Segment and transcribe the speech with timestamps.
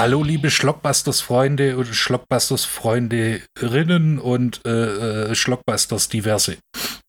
[0.00, 6.56] Hallo, liebe Schlockbusters-Freunde und Schlockbusters-Freundinnen und äh, äh, Schlockbusters diverse.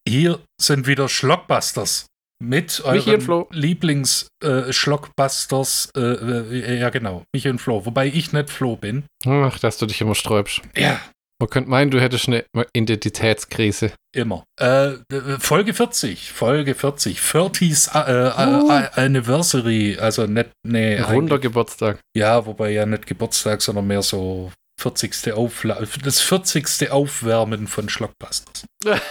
[0.06, 2.08] Hier sind wieder Schlockbusters
[2.44, 5.90] mit euren Lieblings-Schlockbusters.
[5.96, 7.86] Äh, äh, ja, genau, Michi und Flo.
[7.86, 9.06] Wobei ich nicht Flo bin.
[9.26, 10.60] Ach, dass du dich immer sträubst.
[10.76, 11.00] Ja,
[11.42, 13.92] Man könnte meinen, du hättest eine Identitätskrise.
[14.16, 14.44] immer.
[14.60, 16.32] Äh, äh, Folge 40.
[16.32, 17.20] Folge 40.
[17.20, 18.70] 40s äh, Uh.
[18.72, 19.98] äh, Anniversary.
[20.00, 21.00] Also nicht, nee.
[21.02, 22.00] Runder eigentlich- Geburtstag.
[22.16, 25.34] Ja, wobei ja nicht Geburtstag, sondern mehr so 40.
[25.34, 26.92] Aufla das 40.
[26.92, 28.66] Aufwärmen von Schlockbusters.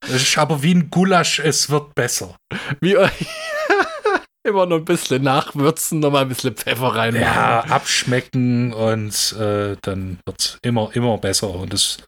[0.00, 2.34] Das ist aber wie ein Gulasch, es wird besser.
[2.80, 2.96] Wie
[4.48, 7.26] immer noch ein bisschen nachwürzen, nochmal ein bisschen Pfeffer reinmachen.
[7.26, 11.98] Ja, abschmecken und äh, dann wird es immer, immer besser und das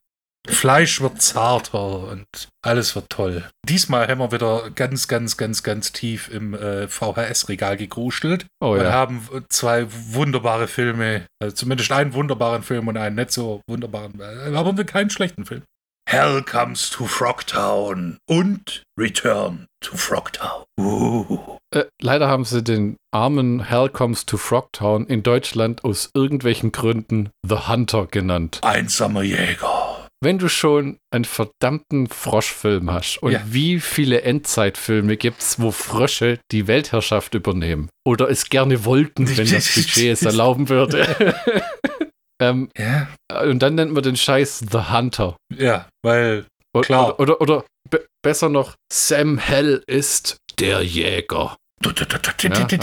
[0.49, 2.27] Fleisch wird zarter und
[2.63, 3.49] alles wird toll.
[3.69, 8.81] Diesmal haben wir wieder ganz, ganz, ganz, ganz tief im äh, VHS-Regal gegruschtelt Oh und
[8.81, 8.93] ja.
[8.93, 14.57] haben zwei wunderbare Filme, also zumindest einen wunderbaren Film und einen nicht so wunderbaren, äh,
[14.57, 15.63] aber keinen schlechten Film.
[16.09, 20.65] Hell Comes to Frogtown und Return to Frogtown.
[20.79, 21.60] Uh.
[21.75, 27.31] Äh, leider haben sie den armen Hell Comes to Frogtown in Deutschland aus irgendwelchen Gründen
[27.49, 28.59] The Hunter genannt.
[28.63, 30.09] Einsamer Jäger.
[30.23, 33.41] Wenn du schon einen verdammten Froschfilm hast und Ja.
[33.47, 39.75] wie viele Endzeitfilme gibt's, wo Frösche die Weltherrschaft übernehmen oder es gerne wollten, wenn das
[39.75, 41.07] Budget es erlauben würde.
[42.43, 43.09] ähm, Ja.
[43.45, 45.37] und dann nennt man den Scheiß The Hunter.
[45.57, 46.47] Ja, weil
[46.83, 47.19] Klar.
[47.19, 51.57] Oder, oder, oder be besser noch, Sam Hell ist der Jäger.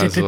[0.06, 0.22] also-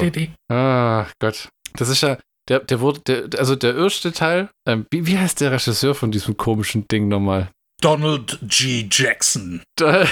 [0.50, 1.50] Ah, Gott.
[1.74, 2.18] Das ist ja,
[2.50, 6.12] der, der wurde, der, also der erste Teil, ähm, wie, wie heißt der Regisseur von
[6.12, 7.50] diesem komischen Ding nochmal?
[7.82, 8.88] Donald G.
[8.92, 9.62] Jackson.
[9.80, 10.08] Der,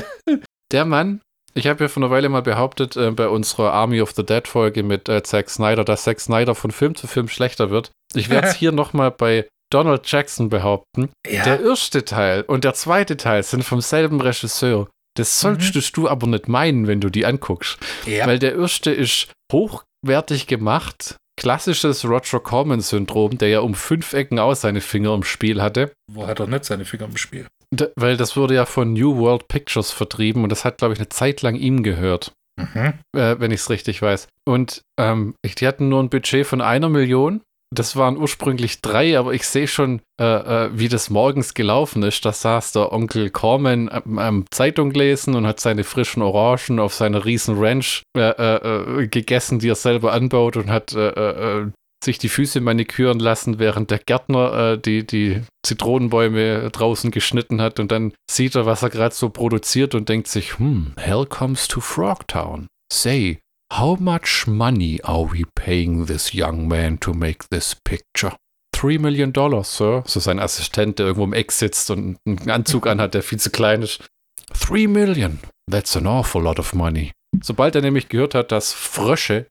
[0.72, 1.20] der Mann,
[1.54, 4.46] ich habe ja vor einer Weile mal behauptet, äh, bei unserer Army of the Dead
[4.48, 7.90] Folge mit äh, Zack Snyder, dass Zack Snyder von Film zu Film schlechter wird.
[8.14, 11.10] Ich werde es hier nochmal bei Donald Jackson behaupten.
[11.26, 14.88] Ja, Der erste Teil und der zweite Teil sind vom selben Regisseur.
[15.16, 17.78] Das solltest du aber nicht meinen, wenn du die anguckst.
[18.06, 18.26] ja.
[18.26, 21.16] Weil der erste ist hochwertig gemacht.
[21.38, 25.92] Klassisches Roger Corman-Syndrom, der ja um fünf Ecken aus seine Finger im Spiel hatte.
[26.10, 27.46] wo hat er nicht seine Finger im Spiel?
[27.74, 31.00] D weil das wurde ja von New World Pictures vertrieben und das hat, glaube ich,
[31.00, 32.94] eine Zeit lang ihm gehört, Mhm.
[33.14, 34.28] äh, wenn ich es richtig weiß.
[34.46, 37.42] Und ähm, die hatten nur ein Budget von einer Million.
[37.74, 42.24] Das waren ursprünglich drei, aber ich sehe schon, äh, äh, wie das morgens gelaufen ist.
[42.24, 46.94] Da saß der Onkel Corman am, am Zeitung lesen und hat seine frischen Orangen auf
[46.94, 51.66] seiner riesen Ranch äh, äh, äh, gegessen, die er selber anbaut und hat äh,
[52.04, 57.90] sich die Füße maniküren lassen, während der Gärtner die, die Zitronenbäume draußen geschnitten hat und
[57.90, 61.80] dann sieht er, was er gerade so produziert und denkt sich, hm, hell comes to
[61.80, 62.68] Frogtown.
[62.92, 63.40] Say,
[63.72, 68.34] how much money are we paying this young man to make this picture?
[68.74, 70.02] Three million dollars, Sir.
[70.06, 73.50] So sein Assistent, der irgendwo im Eck sitzt und einen Anzug anhat, der viel zu
[73.50, 74.04] klein ist.
[74.52, 75.38] Three million.
[75.70, 77.12] That's an awful lot of money.
[77.42, 79.46] Sobald er nämlich gehört hat, dass Frösche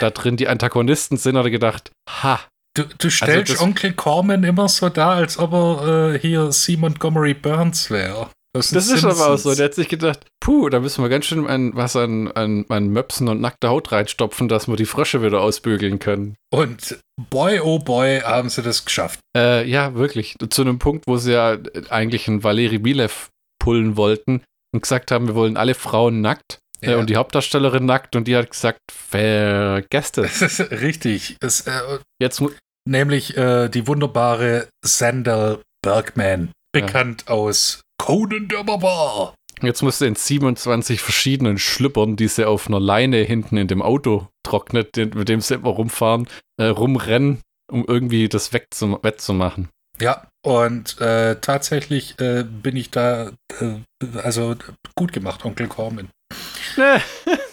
[0.00, 2.40] da drin die Antagonisten sind, hat er gedacht, ha,
[2.76, 6.76] Du, du stellst das- Onkel Corman immer so dar, als ob er äh, hier C.
[6.76, 8.30] Montgomery Burns wäre.
[8.54, 9.54] Das ist aber auch so.
[9.54, 12.88] Der hat sich gedacht, puh, da müssen wir ganz schön an, was an, an, an
[12.88, 16.36] Möpsen und nackter Haut reinstopfen, dass wir die Frösche wieder ausbügeln können.
[16.52, 16.98] Und
[17.30, 19.18] boy, oh boy, haben sie das geschafft.
[19.36, 20.36] Äh, ja, wirklich.
[20.50, 21.58] Zu einem Punkt, wo sie ja
[21.90, 24.42] eigentlich einen Valeri Bilev pullen wollten
[24.72, 26.58] und gesagt haben, wir wollen alle Frauen nackt.
[26.80, 26.98] Äh, Ja.
[26.98, 30.38] und die Hauptdarstellerin nackt und die hat gesagt, vergesst es.
[30.40, 31.36] Das richtig.
[31.40, 32.42] Es, äh, Jetzt
[32.86, 39.34] nämlich äh, die wunderbare Sandal Bergman, bekannt aus Conan der Barbar.
[39.62, 44.28] Jetzt musste in 27 verschiedenen Schlüppern, die sie auf einer Leine hinten in dem Auto
[44.42, 46.28] trocknet, mit dem sie immer rumfahren,
[46.58, 47.40] äh, rumrennen,
[47.70, 49.68] um irgendwie das wegzum wettzumachen.
[50.00, 53.30] Ja, und äh, tatsächlich äh, bin ich da,
[53.60, 54.56] äh, also
[54.96, 56.08] gut gemacht, Onkel Corman.
[56.76, 57.00] Ne,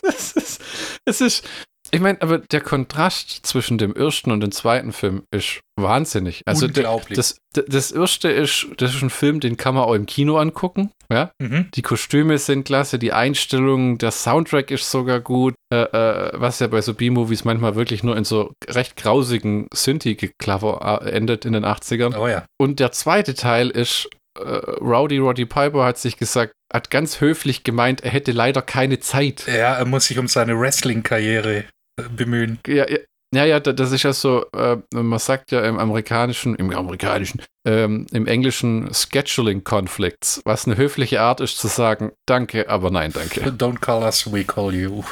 [0.02, 0.62] es ist,
[1.06, 1.48] es ist,
[1.92, 6.42] ich meine, aber der Kontrast zwischen dem ersten und dem zweiten Film ist wahnsinnig.
[6.46, 7.16] Also Unglaublich.
[7.18, 10.38] das, d- das erste ist, das ist ein Film, den kann man auch im Kino
[10.38, 10.92] angucken.
[11.12, 11.68] Ja, mhm.
[11.76, 16.68] die Kostüme sind klasse, die Einstellungen, der Soundtrack ist sogar gut, äh, äh, was ja
[16.68, 21.66] bei so B-Movies manchmal wirklich nur in so recht grausigen Synthi-Geklaffer äh, endet in den
[21.66, 22.16] 80ern.
[22.18, 22.46] Oh ja.
[22.58, 24.10] Und der zweite Teil ist,
[24.40, 29.00] äh, Rowdy Roddy Piper hat sich gesagt, hat ganz höflich gemeint, er hätte leider keine
[29.00, 29.46] Zeit.
[29.48, 31.66] Ja, er muss sich um seine Wrestling-Karriere
[32.10, 32.60] bemühen.
[32.68, 32.98] Ja, ja,
[33.34, 37.42] ja, ja, da- das ist ja so, äh, man sagt ja im amerikanischen, im amerikanischen,
[37.66, 43.14] ähm, im englischen Scheduling Conflicts, was eine höfliche Art ist zu sagen, danke, aber nein,
[43.14, 43.42] danke.
[43.58, 45.04] Don't call us, we call you.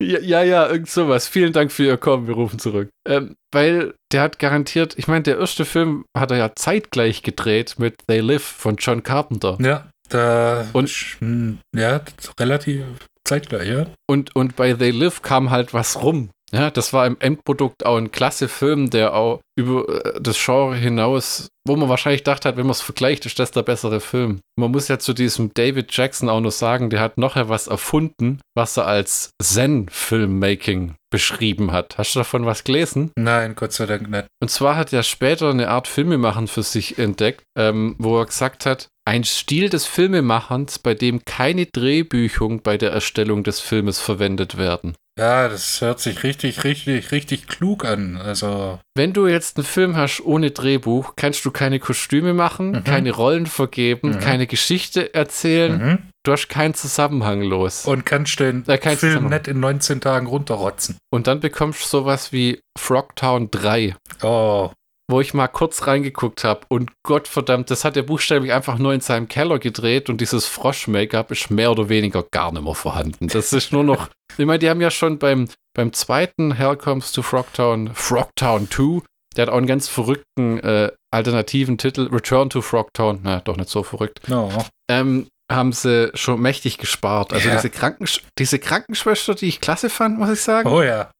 [0.00, 1.26] Ja, ja, ja, irgend sowas.
[1.26, 2.88] Vielen Dank für Ihr Kommen, wir rufen zurück.
[3.08, 7.76] Ähm, weil der hat garantiert, ich meine, der erste Film hat er ja zeitgleich gedreht
[7.78, 9.58] mit They Live von John Carpenter.
[9.60, 10.66] Ja, da.
[10.72, 12.00] Und- hm, ja,
[12.38, 12.84] relativ
[13.24, 13.86] zeitgleich, ja.
[14.08, 16.30] Und, und bei They Live kam halt was rum.
[16.52, 20.76] Ja, das war im Endprodukt auch ein klasse Film, der auch über äh, das Genre
[20.76, 24.40] hinaus, wo man wahrscheinlich gedacht hat, wenn man es vergleicht, ist das der bessere Film.
[24.56, 28.40] Man muss ja zu diesem David Jackson auch noch sagen, der hat nachher was erfunden,
[28.56, 31.98] was er als Zen-Filmmaking beschrieben hat.
[31.98, 33.10] Hast du davon was gelesen?
[33.16, 34.26] Nein, Gott sei Dank nicht.
[34.40, 38.64] Und zwar hat er später eine Art Filmemachen für sich entdeckt, ähm, wo er gesagt
[38.64, 44.58] hat, ein Stil des Filmemachens, bei dem keine Drehbüchung bei der Erstellung des Filmes verwendet
[44.58, 44.96] werden.
[45.18, 48.16] Ja, das hört sich richtig, richtig, richtig klug an.
[48.16, 52.84] Also, Wenn du jetzt einen Film hast ohne Drehbuch, kannst du keine Kostüme machen, Mhm.
[52.84, 54.20] keine Rollen vergeben, Mhm.
[54.20, 55.98] keine Geschichte erzählen, mhm.
[56.24, 57.84] du hast keinen Zusammenhang los.
[57.84, 60.96] und kannst den du Film nicht in 19 Tagen runterrotzen.
[61.10, 63.96] Und dann bekommst du sowas wie Frogtown 3.
[64.22, 64.70] Oh,
[65.10, 69.00] wo ich mal kurz reingeguckt habe und Gottverdammt, das hat er buchstäblich einfach nur in
[69.00, 73.28] seinem Keller gedreht und dieses Frosch-Make-up ist mehr oder weniger gar nicht mehr vorhanden.
[73.28, 74.08] Das ist nur noch,
[74.38, 79.02] ich meine, die haben ja schon beim, beim zweiten Hell Comes to Frogtown, Frogtown 2,
[79.36, 83.70] der hat auch einen ganz verrückten äh, alternativen Titel, Return to Frogtown, na, doch nicht
[83.70, 84.50] so verrückt, no.
[84.90, 87.32] ähm, haben sie schon mächtig gespart.
[87.32, 87.54] Also Ja.
[87.54, 91.10] diese, Krankensch diese Krankenschwester, die ich klasse fand, muss ich sagen Oh ja.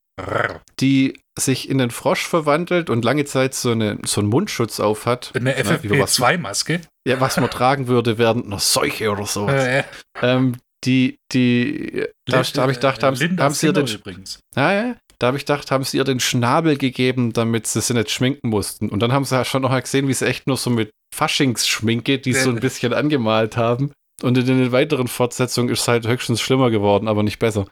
[0.81, 5.06] Die sich in den Frosch verwandelt und lange Zeit so, eine, so einen Mundschutz auf
[5.06, 5.31] hat.
[5.35, 6.81] Eine Ja, über was- FFP2-Maske.
[7.06, 9.49] Ja, was man tragen würde während einer Seuche oder so.
[9.49, 9.85] Äh,
[10.20, 14.38] Ähm, die, die, da, da habe ich gedacht, haben, Linda haben sie ihr den, übrigens.
[14.56, 17.94] ja, ja, da habe ich gedacht, haben sie ihr den Schnabel gegeben, damit sie sie
[17.94, 18.88] nicht schminken mussten.
[18.88, 20.91] Und dann haben sie ja schon noch mal gesehen, wie sie echt nur so mit
[21.15, 23.93] Faschingsschminke, die so ein bisschen angemalt haben.
[24.23, 27.67] Und in den weiteren Fortsetzungen ist es halt höchstens schlimmer geworden, aber nicht besser.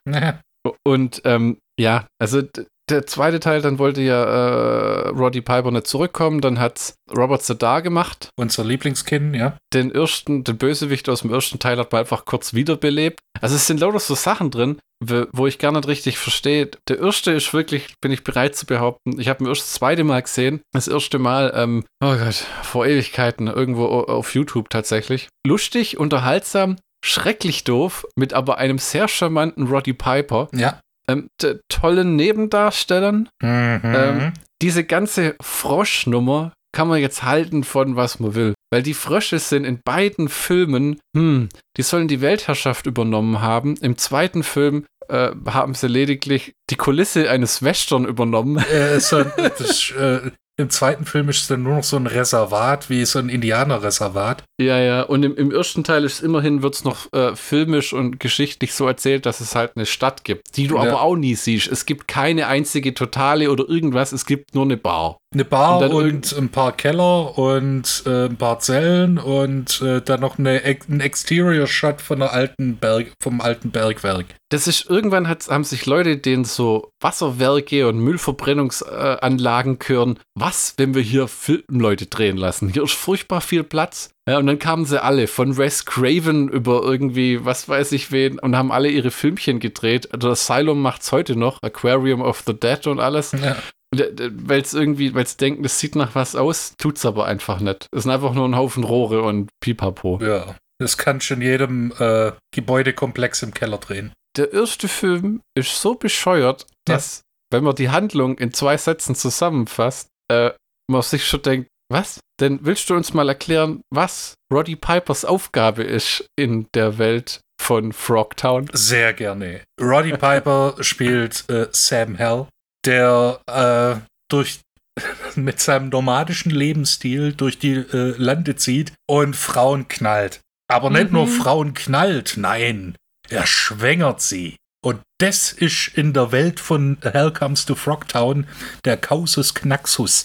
[0.84, 2.42] Und ähm, ja, also
[2.88, 7.82] der zweite Teil, dann wollte ja äh, Roddy Piper nicht zurückkommen, dann hat Robert Zadar
[7.82, 8.28] gemacht.
[8.36, 9.58] Unser Lieblingskind, ja.
[9.74, 13.18] Den ersten, den Bösewicht aus dem ersten Teil hat man einfach kurz wiederbelebt.
[13.40, 16.70] Also es sind lauter so Sachen drin, wo ich gar nicht richtig verstehe.
[16.88, 20.04] Der erste ist wirklich, bin ich bereit zu behaupten, ich habe ihn erst das zweite
[20.04, 20.60] Mal gesehen.
[20.72, 25.28] Das erste Mal, ähm, oh Gott, vor Ewigkeiten, irgendwo auf YouTube tatsächlich.
[25.44, 30.80] Lustig, unterhaltsam, schrecklich doof, mit aber einem sehr charmanten Roddy Piper Ja.
[31.08, 31.28] ähm,
[31.68, 33.28] tollen Nebendarstellern.
[33.42, 33.80] Mhm.
[33.84, 34.32] Ähm,
[34.62, 38.54] Diese ganze Froschnummer kann man jetzt halten von was man will.
[38.72, 43.76] Weil die Frösche sind in beiden Filmen, hm, die sollen die Weltherrschaft übernommen haben.
[43.80, 48.58] Im zweiten Film äh, haben sie lediglich die Kulisse eines Western übernommen.
[48.58, 52.88] äh, dann, das, äh, Im zweiten Film ist es dann nur noch so ein Reservat,
[52.88, 54.42] wie so ein Indianerreservat.
[54.58, 55.02] Ja, ja.
[55.02, 58.86] Und im, im ersten Teil ist immerhin wird es noch äh, filmisch und geschichtlich so
[58.86, 60.82] erzählt, dass es halt eine Stadt gibt, die du Ja.
[60.82, 61.68] aber auch nie siehst.
[61.70, 65.18] Es gibt keine einzige Totale oder irgendwas, es gibt nur eine Bar.
[65.34, 70.20] Eine Bar Und und, ein paar Keller und äh, ein paar Zellen und äh, dann
[70.20, 74.26] noch eine, ein Exterior-Shot von der alten Berg, vom alten Bergwerk.
[74.50, 80.20] Das ist, irgendwann hat, haben sich Leute, denen so Wasserwerke und Müllverbrennungsanlagen gehören.
[80.36, 82.68] Was, wenn wir hier Filmleute drehen lassen?
[82.68, 84.10] Hier ist furchtbar viel Platz.
[84.28, 88.38] Ja, und dann kamen sie alle, von Wes Craven über irgendwie, was weiß ich wen,
[88.38, 90.08] und haben alle ihre Filmchen gedreht.
[90.14, 93.32] Der Asylum macht's heute noch, Aquarium of the Dead und alles.
[93.32, 93.56] Ja.
[93.98, 97.86] Weil es irgendwie, weil es denken, das sieht nach was aus, tut's aber einfach nicht.
[97.92, 100.18] Es sind einfach nur ein Haufen Rohre und Pipapo.
[100.22, 100.56] ja.
[100.78, 104.12] Das kann schon jedem äh, Gebäudekomplex im Keller drehen.
[104.36, 110.08] der erste Film ist so bescheuert, dass, wenn man die Handlung in zwei Sätzen zusammenfasst,
[110.30, 110.50] äh,
[110.90, 112.20] man sich schon denkt, was?
[112.40, 117.92] Denn willst du uns mal erklären, was Roddy Pipers Aufgabe ist in der Welt von
[117.94, 118.68] Frogtown?
[118.72, 119.62] Sehr gerne.
[119.80, 122.48] Roddy Piper spielt äh, Sam Hell,
[122.86, 124.00] der äh,
[124.30, 124.60] durch
[125.34, 130.40] mit seinem nomadischen Lebensstil durch die äh, Lande zieht und Frauen knallt.
[130.68, 131.12] Aber nicht Mhm.
[131.12, 132.96] nur Frauen knallt, nein,
[133.28, 134.56] er schwängert sie.
[134.84, 138.46] Und das ist in der Welt von Hell Comes to Frogtown
[138.84, 140.24] der Causus Knaxus.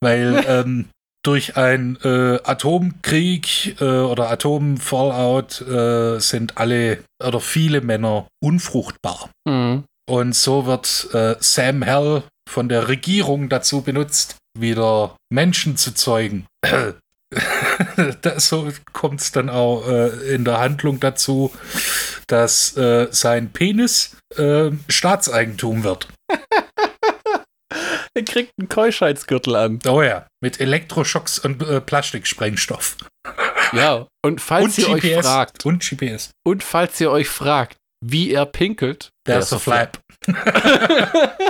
[0.00, 0.88] Weil ähm,
[1.22, 9.30] durch einen äh, Atomkrieg äh, oder Atomfallout äh, sind alle oder viele Männer unfruchtbar.
[9.46, 9.84] Mhm.
[10.08, 16.46] Und so wird äh, Sam Hell von der Regierung dazu benutzt, wieder Menschen zu zeugen.
[18.22, 21.52] das, so kommt es dann auch äh, in der Handlung dazu,
[22.26, 26.08] dass äh, sein Penis äh, Staatseigentum wird.
[28.12, 29.78] Er kriegt einen Keuschheitsgürtel an.
[29.86, 32.96] Oh ja, mit Elektroschocks und äh, Plastiksprengstoff.
[33.72, 34.08] Ja.
[34.24, 35.26] Und falls und ihr euch GPS.
[35.26, 36.30] fragt, Und GPS.
[36.44, 39.98] und falls ihr euch fragt, wie er pinkelt, There's a flap.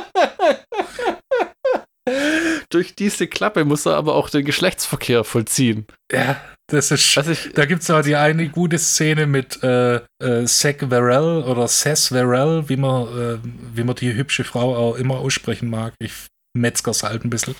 [2.70, 5.86] Durch diese Klappe muss er aber auch den Geschlechtsverkehr vollziehen.
[6.12, 7.16] Ja, das ist.
[7.16, 11.42] Was ich, Da gibt es auch die eine gute Szene mit äh, äh, Zack Varel
[11.42, 13.38] oder Seth Varel, wie man, äh,
[13.74, 15.94] wie man die hübsche Frau auch immer aussprechen mag.
[15.98, 16.12] Ich
[16.56, 17.54] metzger's halt ein bisschen.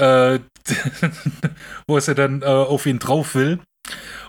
[0.00, 0.40] Äh,
[1.86, 3.60] wo sie dann äh, auf ihn drauf will.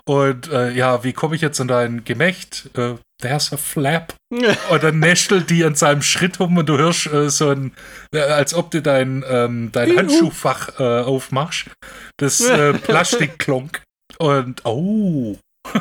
[0.08, 2.70] Und äh, ja, wie komme ich jetzt in dein Gemächt?
[2.76, 4.14] Äh, there's a flap.
[4.30, 7.72] Und dann näschelt die an seinem Schritt um und du hörst äh, so ein,
[8.12, 9.96] äh, als ob du dein, ähm, dein.
[9.96, 11.70] Handschuhfach äh, aufmachst.
[12.18, 13.82] Das äh, Plastikklonk.
[14.18, 15.36] Und oh.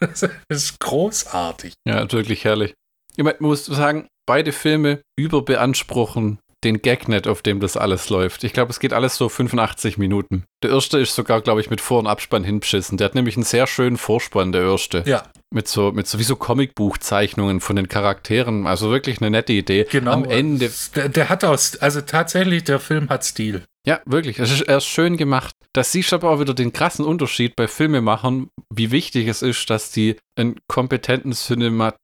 [0.00, 1.74] das ist großartig.
[1.86, 2.74] Ja, wirklich herrlich.
[3.16, 8.44] Ich mein, muss sagen, beide Filme überbeanspruchen den Gagnet, auf dem das alles läuft.
[8.44, 10.44] Ich glaube, es geht alles so 85 Minuten.
[10.62, 12.98] Der erste ist sogar, glaube ich, mit Vor- und Abspann hinbeschissen.
[12.98, 15.02] Der hat nämlich einen sehr schönen Vorspann, der erste.
[15.06, 18.66] Ja, Mit so, mit so wie so Comicbuchzeichnungen von den Charakteren.
[18.66, 19.86] Also wirklich eine nette Idee.
[19.90, 20.12] genau.
[20.12, 20.70] Am Ende.
[20.94, 23.64] Der, der hat aus, also tatsächlich, der Film hat Stil.
[23.84, 24.38] Ja, wirklich.
[24.38, 25.54] Es ist, er ist schön gemacht.
[25.72, 29.68] Das siehst du aber auch wieder den krassen Unterschied bei Filmemachern, wie wichtig es ist,
[29.70, 31.94] dass die einen kompetenten Cinema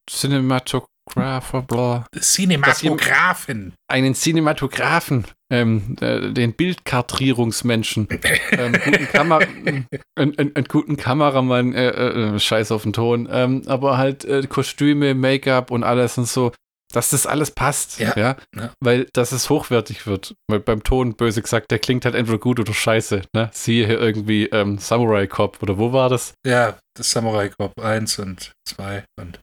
[1.11, 3.75] Cinematographer, Cinematografen.
[3.89, 8.09] einen Cinematografen, ähm, äh, den Bildkartrierungsmenschen,
[8.53, 9.87] ähm, guten Kamera, einen,
[10.17, 11.89] einen, einen guten Kameramann, äh,
[12.35, 16.53] äh, scheiß auf den Ton, ähm, aber halt äh, Kostüme, Make-up und alles und so,
[16.93, 18.15] dass das alles passt, Ja.
[18.17, 18.71] ja, Ja.
[18.81, 20.35] weil dass es hochwertig wird.
[20.49, 23.51] Weil beim Ton, böse gesagt, der klingt halt entweder gut oder scheiße, ne?
[23.53, 26.33] Siehe hier irgendwie ähm, Samurai Cop oder wo war das?
[26.47, 29.39] Ja, das Samurai Cop 1 und 2 und.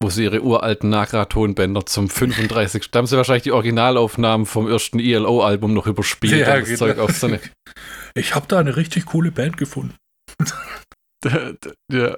[0.00, 2.90] Wo sie ihre uralten Nagra-Tonbänder zum 35.
[2.90, 6.78] Da haben sie wahrscheinlich die Originalaufnahmen vom ersten ELO-Album noch überspielt, Ja, das genau.
[6.78, 7.40] Zeug auf so eine
[8.14, 9.94] Ich habe da eine richtig coole Band gefunden.
[11.92, 12.16] ja.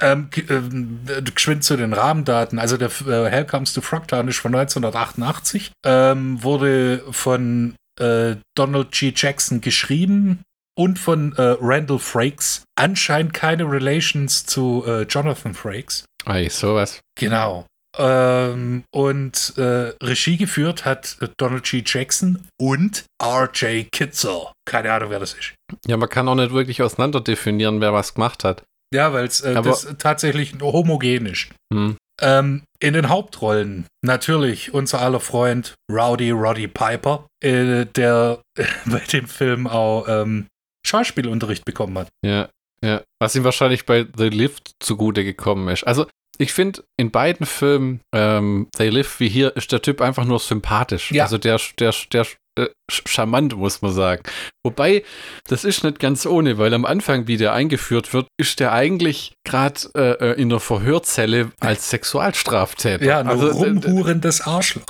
[0.00, 2.58] Ähm, ähm, äh, geschwind zu den Rahmendaten.
[2.58, 8.92] Also der äh, Hell Comes to Frogtown ist von 1988, ähm, wurde von äh, Donald
[8.92, 9.12] G.
[9.16, 10.42] Jackson geschrieben
[10.76, 12.64] und von äh, Randall Frakes.
[12.76, 16.04] Anscheinend keine Relations zu äh, Jonathan Frakes.
[16.24, 17.00] Ei, sowas.
[17.18, 17.66] Genau.
[17.98, 21.82] Ähm, und äh, Regie geführt hat Donald G.
[21.84, 23.90] Jackson und R.J.
[23.92, 24.52] Kitzer.
[24.64, 25.54] Keine Ahnung, wer das ist.
[25.86, 28.62] Ja, man kann auch nicht wirklich auseinander definieren, wer was gemacht hat.
[28.94, 29.54] Ja, weil es äh,
[29.98, 31.48] tatsächlich homogen ist.
[31.72, 31.96] Hm.
[32.20, 38.40] Ähm, in den Hauptrollen natürlich unser aller Freund Rowdy Roddy Piper, äh, der
[38.86, 40.46] bei dem Film auch ähm,
[40.86, 42.08] Schauspielunterricht bekommen hat.
[42.24, 42.48] Ja,
[42.82, 43.02] ja.
[43.20, 45.84] Was ihm wahrscheinlich bei The Lift zugute gekommen ist.
[45.84, 46.06] Also,
[46.38, 50.38] ich finde, in beiden Filmen, ähm, They Live wie hier, ist der Typ einfach nur
[50.38, 51.12] sympathisch.
[51.12, 51.24] Ja.
[51.24, 52.26] Also der, der, der
[52.58, 54.22] äh, charmant, muss man sagen.
[54.64, 55.02] Wobei,
[55.48, 59.32] das ist nicht ganz ohne, weil am Anfang, wie der eingeführt wird, ist der eigentlich
[59.44, 63.04] gerade äh, äh, in der Verhörzelle als Sexualstraftäter.
[63.04, 64.84] Ja, ein also, äh, rumhurendes Arschloch.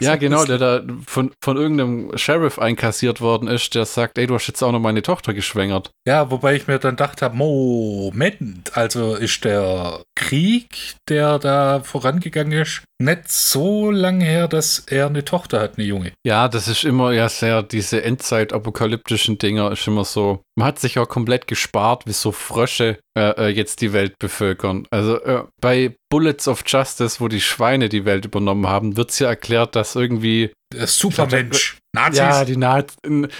[0.00, 4.34] ja, genau, der da von, von irgendeinem Sheriff einkassiert worden ist, der sagt, ey, du
[4.34, 5.90] hast jetzt auch noch meine Tochter geschwängert.
[6.06, 12.60] Ja, wobei ich mir dann gedacht habe, Moment, also ist der Krieg, der da vorangegangen
[12.60, 16.12] ist, nicht so lang her, dass er eine Tochter hat, eine Junge.
[16.26, 20.42] Ja, das ist immer ja sehr, diese Endzeit-apokalyptischen Dinger ist immer so.
[20.56, 24.86] Man hat sich auch komplett gespart, wie so Frösche äh, äh, jetzt die Welt bevölkern.
[24.90, 29.28] Also äh, bei Bullets of Justice, wo die Schweine die Welt übernommen haben, wird ja
[29.28, 31.78] erklärt, dass irgendwie Der Supermensch.
[31.94, 32.18] Nazis.
[32.18, 32.96] Ja, die Nazis,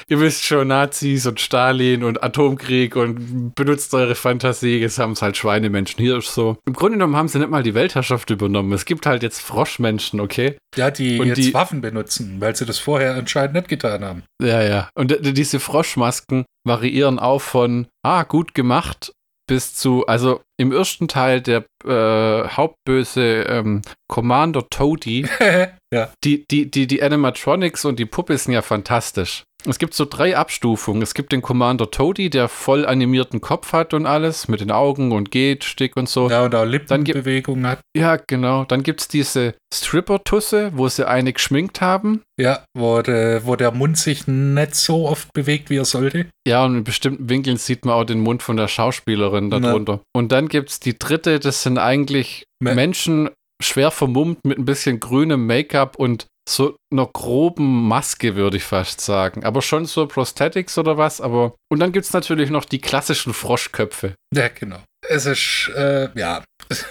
[0.09, 5.23] ihr wisst schon, Nazis und Stalin und Atomkrieg und benutzt eure Fantasie, jetzt haben es
[5.23, 5.99] halt Schweinemenschen.
[6.05, 6.59] Hier ist so.
[6.67, 8.73] Im Grunde genommen haben sie nicht mal die Weltherrschaft übernommen.
[8.73, 10.57] Es gibt halt jetzt Froschmenschen, okay?
[10.77, 14.23] Ja, die Und jetzt die- Waffen benutzen, weil sie das vorher anscheinend nicht getan haben.
[14.43, 14.91] Ja, ja.
[14.95, 19.13] Und diese Froschmasken variieren auch von, ah, gut gemacht,
[19.49, 25.27] bis zu, also im ersten Teil der äh, Hauptböse ähm, Commander Toady,
[25.93, 26.13] ja.
[26.25, 29.45] die, die, die, die Animatronics und die Puppe sind ja fantastisch.
[29.65, 31.03] Es gibt so drei Abstufungen.
[31.03, 35.13] Es gibt den Commander Toady, der voll animierten Kopf hat und alles, mit den Augen
[35.13, 36.29] und geht, Stick und so.
[36.29, 37.79] Ja, und auch Lippenbewegungen hat.
[37.97, 38.65] Ja, genau.
[38.65, 42.23] Dann gibt es diese Stripper-Tusse, wo sie eine geschminkt haben.
[42.41, 46.27] Ja, wo, de, wo der Mund sich nicht so oft bewegt, wie er sollte.
[46.45, 50.01] Ja, und in bestimmten Winkeln sieht man auch den Mund von der Schauspielerin darunter.
[50.13, 53.31] Und dann gibt es die dritte, das sind eigentlich Me- Menschen
[53.63, 59.01] schwer vermummt mit ein bisschen grünem Make-up und so einer groben Maske, würde ich fast
[59.01, 59.45] sagen.
[59.45, 61.55] Aber schon so Prosthetics oder was, aber.
[61.71, 64.15] Und dann gibt es natürlich noch die klassischen Froschköpfe.
[64.35, 64.79] Ja, genau.
[65.09, 66.43] Es ist, äh, ja.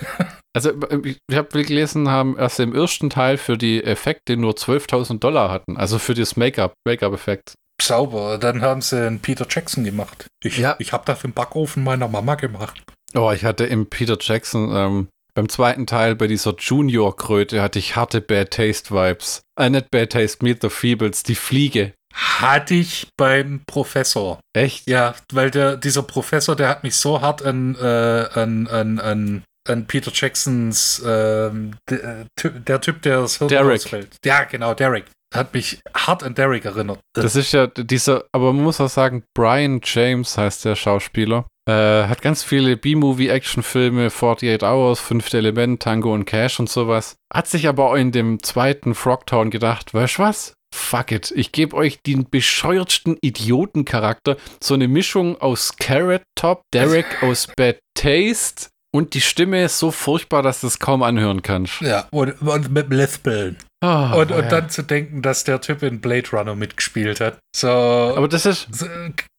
[0.53, 0.73] Also,
[1.05, 5.77] ich habe gelesen, haben erst im ersten Teil für die Effekte nur 12.000 Dollar hatten.
[5.77, 7.53] Also für das Make-up, Make-up-Effekt.
[7.81, 8.37] Sauber.
[8.37, 10.27] Dann haben sie einen Peter Jackson gemacht.
[10.43, 10.75] Ich, Ja.
[10.79, 12.83] ich habe das im Backofen meiner Mama gemacht.
[13.15, 17.95] Oh, ich hatte im Peter Jackson, ähm, beim zweiten Teil, bei dieser Junior-Kröte, hatte ich
[17.95, 19.41] harte Bad Taste-Vibes.
[19.59, 21.93] Äh, nicht Bad Taste, Meet the Feebles, die Fliege.
[22.13, 24.39] Hatte ich beim Professor.
[24.53, 24.87] Echt?
[24.87, 29.43] Ja, weil der, dieser Professor, der hat mich so hart an, äh, an, an, an,
[29.67, 33.75] an Peter Jacksons, ähm, der, der Typ, der das Hirn Derek.
[33.75, 34.17] ausfällt.
[34.25, 35.05] Ja, genau, Derek.
[35.33, 36.99] Hat mich hart an Derek erinnert.
[37.13, 41.45] Das ist ja dieser, aber man muss auch sagen, Brian James heißt der Schauspieler.
[41.69, 47.15] Äh, hat ganz viele B-Movie-Actionfilme, 48 Hours, Fünfte Element, Tango und Cash und sowas.
[47.31, 50.53] Hat sich aber auch in dem zweiten Frogtown gedacht, weißt du was?
[50.73, 54.37] Fuck it, ich gebe euch den bescheuertsten Idiotencharakter.
[54.61, 59.91] So eine Mischung aus Carrot Top, Derek aus Bad Taste und die Stimme ist so
[59.91, 61.81] furchtbar, dass du es kaum anhören kannst.
[61.81, 63.57] Ja, und, und mit Lispeln.
[63.83, 64.37] Ah, Und, ja.
[64.37, 67.39] und dann zu denken, dass der Typ in Blade Runner mitgespielt hat.
[67.55, 68.85] So, Aber das ist, so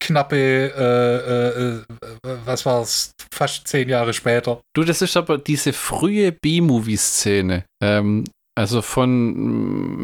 [0.01, 4.61] knappe, äh, äh, äh, was war's, fast zehn Jahre später.
[4.75, 7.65] Du, das ist aber diese frühe B-Movie-Szene.
[7.83, 8.25] Ähm,
[8.59, 9.33] also von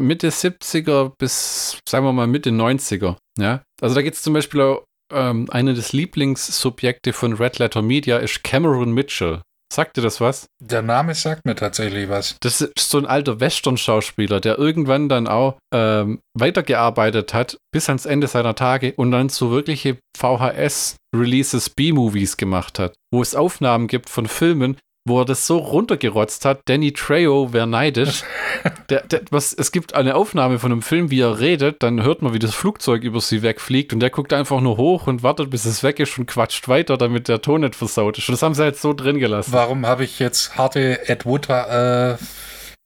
[0.07, 3.17] Mitte 70er bis, sagen wir mal, Mitte 90er.
[3.37, 3.61] Ja?
[3.81, 8.17] Also da geht es zum Beispiel auch, ähm, eine des Lieblingssubjekte von Red Letter Media
[8.17, 9.41] ist Cameron Mitchell.
[9.71, 10.47] Sagt dir das was?
[10.59, 12.35] Der Name sagt mir tatsächlich was.
[12.41, 18.07] Das ist so ein alter Western-Schauspieler, der irgendwann dann auch ähm, weitergearbeitet hat bis ans
[18.07, 24.09] Ende seiner Tage und dann so wirkliche VHS-Releases B-Movies gemacht hat, wo es Aufnahmen gibt
[24.09, 24.77] von Filmen,
[25.09, 26.61] wo er das so runtergerotzt hat.
[26.65, 28.23] Danny Trejo wäre neidisch.
[28.89, 32.21] der, der, was, es gibt eine Aufnahme von einem Film, wie er redet, dann hört
[32.21, 35.49] man, wie das Flugzeug über sie wegfliegt und der guckt einfach nur hoch und wartet,
[35.49, 38.29] bis es weg ist und quatscht weiter, damit der Ton nicht versaut ist.
[38.29, 39.51] Und das haben sie halt so drin gelassen.
[39.51, 42.15] Warum habe ich jetzt harte Ed Wood äh,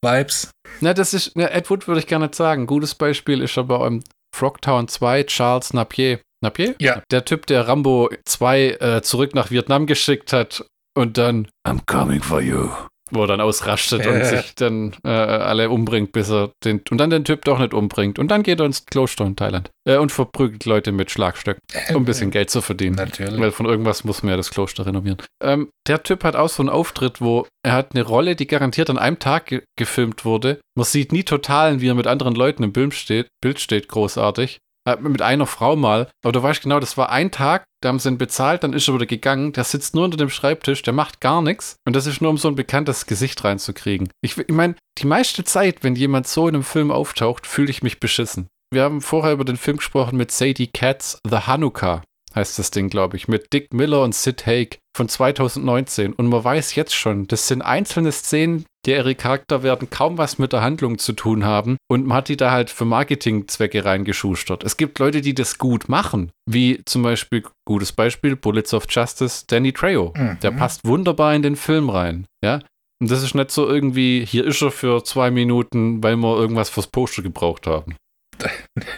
[0.01, 0.50] Vibes?
[0.82, 2.65] Na, das ist, na, Ed Wood würde ich gerne sagen.
[2.65, 4.03] Gutes Beispiel ist aber im
[4.36, 6.20] Frogtown 2 Charles Napier.
[6.42, 6.75] Napier?
[6.80, 7.01] Ja.
[7.12, 12.21] Der Typ, der Rambo 2 äh, zurück nach Vietnam geschickt hat und dann I'm coming
[12.21, 12.69] for you.
[13.12, 16.82] Wo er dann ausrastet und sich dann äh, alle umbringt, bis er den.
[16.89, 18.17] Und dann den Typ doch nicht umbringt.
[18.17, 19.69] Und dann geht er ins Kloster in Thailand.
[19.88, 22.95] Äh, und verprügelt Leute mit Schlagstöcken, um ein bisschen Geld zu verdienen.
[22.95, 23.39] Natürlich.
[23.39, 25.17] Weil von irgendwas muss man ja das Kloster renovieren.
[25.43, 28.89] Ähm, der Typ hat auch so einen Auftritt, wo er hat eine Rolle, die garantiert
[28.89, 30.60] an einem Tag ge gefilmt wurde.
[30.75, 34.60] Man sieht nie Totalen, wie er mit anderen Leuten im Bild steht, Bild steht großartig.
[35.00, 36.10] Mit einer Frau mal.
[36.24, 38.88] Aber du weißt genau, das war ein Tag, da haben sie ihn bezahlt, dann ist
[38.88, 39.54] er wieder gegangen.
[39.54, 41.78] Der sitzt nur unter dem Schreibtisch, der macht gar nichts.
[41.86, 44.10] Und das ist nur, um so ein bekanntes Gesicht reinzukriegen.
[44.22, 47.84] Ich, ich meine, die meiste Zeit, wenn jemand so in einem Film auftaucht, fühle ich
[47.84, 48.48] mich beschissen.
[48.72, 52.02] Wir haben vorher über den Film gesprochen mit Sadie Katz, The Hanukkah
[52.36, 56.13] heißt das Ding, glaube ich, mit Dick Miller und Sid Haig von 2019.
[56.13, 60.54] Und man weiß jetzt schon, das sind einzelne Szenen, die ihre Charakterwerten kaum was mit
[60.54, 61.78] der Handlung zu tun haben.
[61.89, 64.63] Und man hat die da halt für Marketingzwecke reingeschustert.
[64.63, 69.46] Es gibt Leute, die das gut machen, wie zum Beispiel, gutes Beispiel, Bullets of Justice,
[69.48, 70.13] Danny Trejo.
[70.15, 70.38] Mhm.
[70.41, 72.60] Der passt wunderbar in den Film rein, ja.
[73.02, 76.69] Und das ist nicht so irgendwie, hier ist er für zwei Minuten, weil wir irgendwas
[76.69, 77.96] fürs Poster gebraucht haben.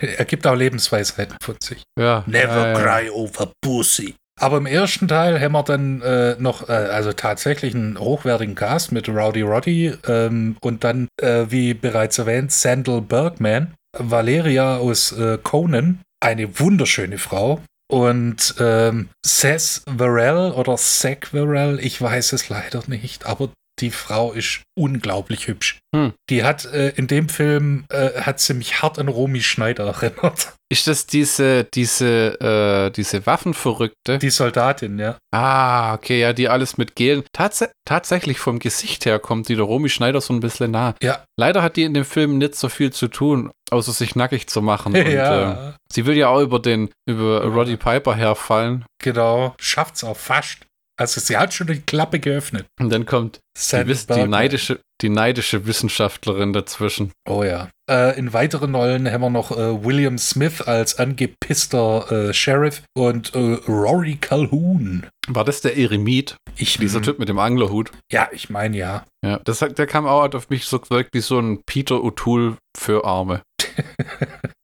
[0.01, 1.83] Er gibt auch Lebensweisheiten von sich.
[1.99, 2.23] Ja.
[2.25, 2.73] Never ja, ja.
[2.73, 4.15] cry over pussy.
[4.39, 8.91] Aber im ersten Teil haben wir dann äh, noch, äh, also tatsächlich einen hochwertigen Cast
[8.91, 15.37] mit Rowdy Roddy ähm, und dann, äh, wie bereits erwähnt, Sandal Bergman, Valeria aus äh,
[15.41, 17.61] Conan, eine wunderschöne Frau.
[17.87, 24.31] Und ähm, Seth Varel oder Zach Varel, ich weiß es leider nicht, aber die Frau
[24.31, 25.79] ist unglaublich hübsch.
[25.95, 26.13] Hm.
[26.29, 30.53] Die hat äh, in dem Film, äh, hat sie mich hart an Romy Schneider erinnert.
[30.71, 34.17] Ist das diese, diese, äh, diese Waffenverrückte?
[34.17, 35.17] Die Soldatin, ja.
[35.31, 37.23] ah, okay, ja, die alles mit Gelen.
[37.33, 40.95] Tats tatsächlich vom Gesicht her kommt die der Romy Schneider so ein bisschen nah.
[41.03, 41.23] Ja.
[41.37, 44.61] Leider hat die in dem Film nicht so viel zu tun, außer sich nackig zu
[44.61, 44.93] machen.
[44.93, 48.85] Und, äh, ja, sie will ja auch über den, über Roddy Piper herfallen.
[48.99, 49.53] genau.
[49.59, 50.64] Schafft's auch fast.
[50.97, 52.65] Also sie hat schon die Klappe geöffnet.
[52.79, 53.39] Und dann kommt
[53.71, 57.11] die, die, neidische, die neidische Wissenschaftlerin dazwischen.
[57.27, 57.69] Oh ja.
[57.89, 63.35] Äh, in weiteren Rollen haben wir noch äh, William Smith als angepisster äh, Sheriff und
[63.35, 65.07] äh, Rory Calhoun.
[65.27, 67.91] War das der Eremit, Ich, dieser Typ mit dem Anglerhut?
[68.11, 69.05] Ja, ich meine ja.
[69.23, 73.05] Ja, das, der kam auch auf mich so gewirkt wie so ein Peter O'Toole für
[73.05, 73.41] Arme.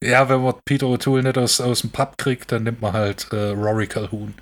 [0.03, 3.27] Ja, wenn man Peter O'Toole nicht aus, aus dem Pub kriegt, dann nimmt man halt
[3.31, 4.33] äh, Rory Calhoun.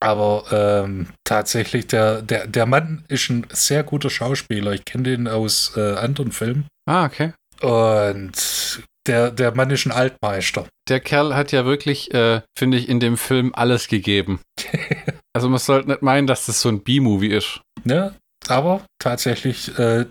[0.00, 4.72] Aber ähm, tatsächlich, der, der, der Mann ist ein sehr guter Schauspieler.
[4.72, 6.66] Ich kenne den aus äh, anderen Filmen.
[6.88, 7.32] Ah, okay.
[7.62, 10.66] Und der, der Mann ist ein Altmeister.
[10.88, 14.40] Der Kerl hat ja wirklich, äh, finde ich, in dem Film alles gegeben.
[15.36, 17.60] Also man sollte nicht meinen, dass das so ein B-Movie ist.
[17.84, 18.14] Ne?
[18.48, 20.06] Aber tatsächlich, äh,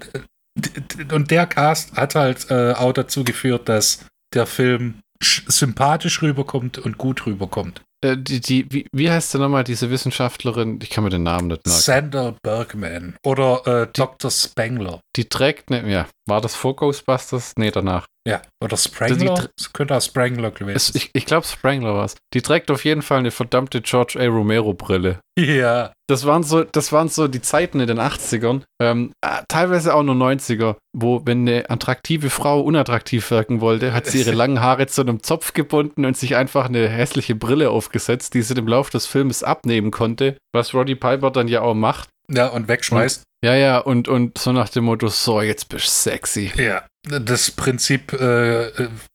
[1.12, 6.78] und der Cast hat halt äh, auch dazu geführt, dass der Film sch- sympathisch rüberkommt
[6.78, 7.82] und gut rüberkommt.
[8.06, 10.80] Äh, die, die, wie, wie heißt sie nochmal, diese Wissenschaftlerin?
[10.82, 11.82] Ich kann mir den Namen nicht merken.
[11.82, 14.32] Sander Bergman oder äh, Dr.
[14.32, 15.02] Spengler.
[15.16, 17.54] Die trägt, ne, ja, war das vor Ghostbusters?
[17.58, 18.06] Nee, danach.
[18.28, 19.50] Ja, oder Sprangler.
[19.56, 22.16] Das könnte auch Sprangler gewesen Es, ich ich glaube, Sprangler war es.
[22.34, 24.26] Die trägt auf jeden Fall eine verdammte George A.
[24.26, 25.20] Romero-Brille.
[25.38, 29.94] Ja, Das waren so, das waren so die Zeiten in den 80ern, ähm, äh, teilweise
[29.94, 34.62] auch nur 90er, wo, wenn eine attraktive Frau unattraktiv wirken wollte, hat sie ihre langen
[34.62, 38.68] Haare zu einem Zopf gebunden und sich einfach eine hässliche Brille aufgesetzt, die sie im
[38.68, 42.10] Laufe des Filmes abnehmen konnte, was Roddy Piper dann ja auch macht.
[42.30, 43.24] Ja, und wegschmeißt.
[43.44, 46.52] Ja, ja, und, und so nach dem Motto, so, jetzt bist du sexy.
[46.58, 48.72] Ja, das Prinzip äh,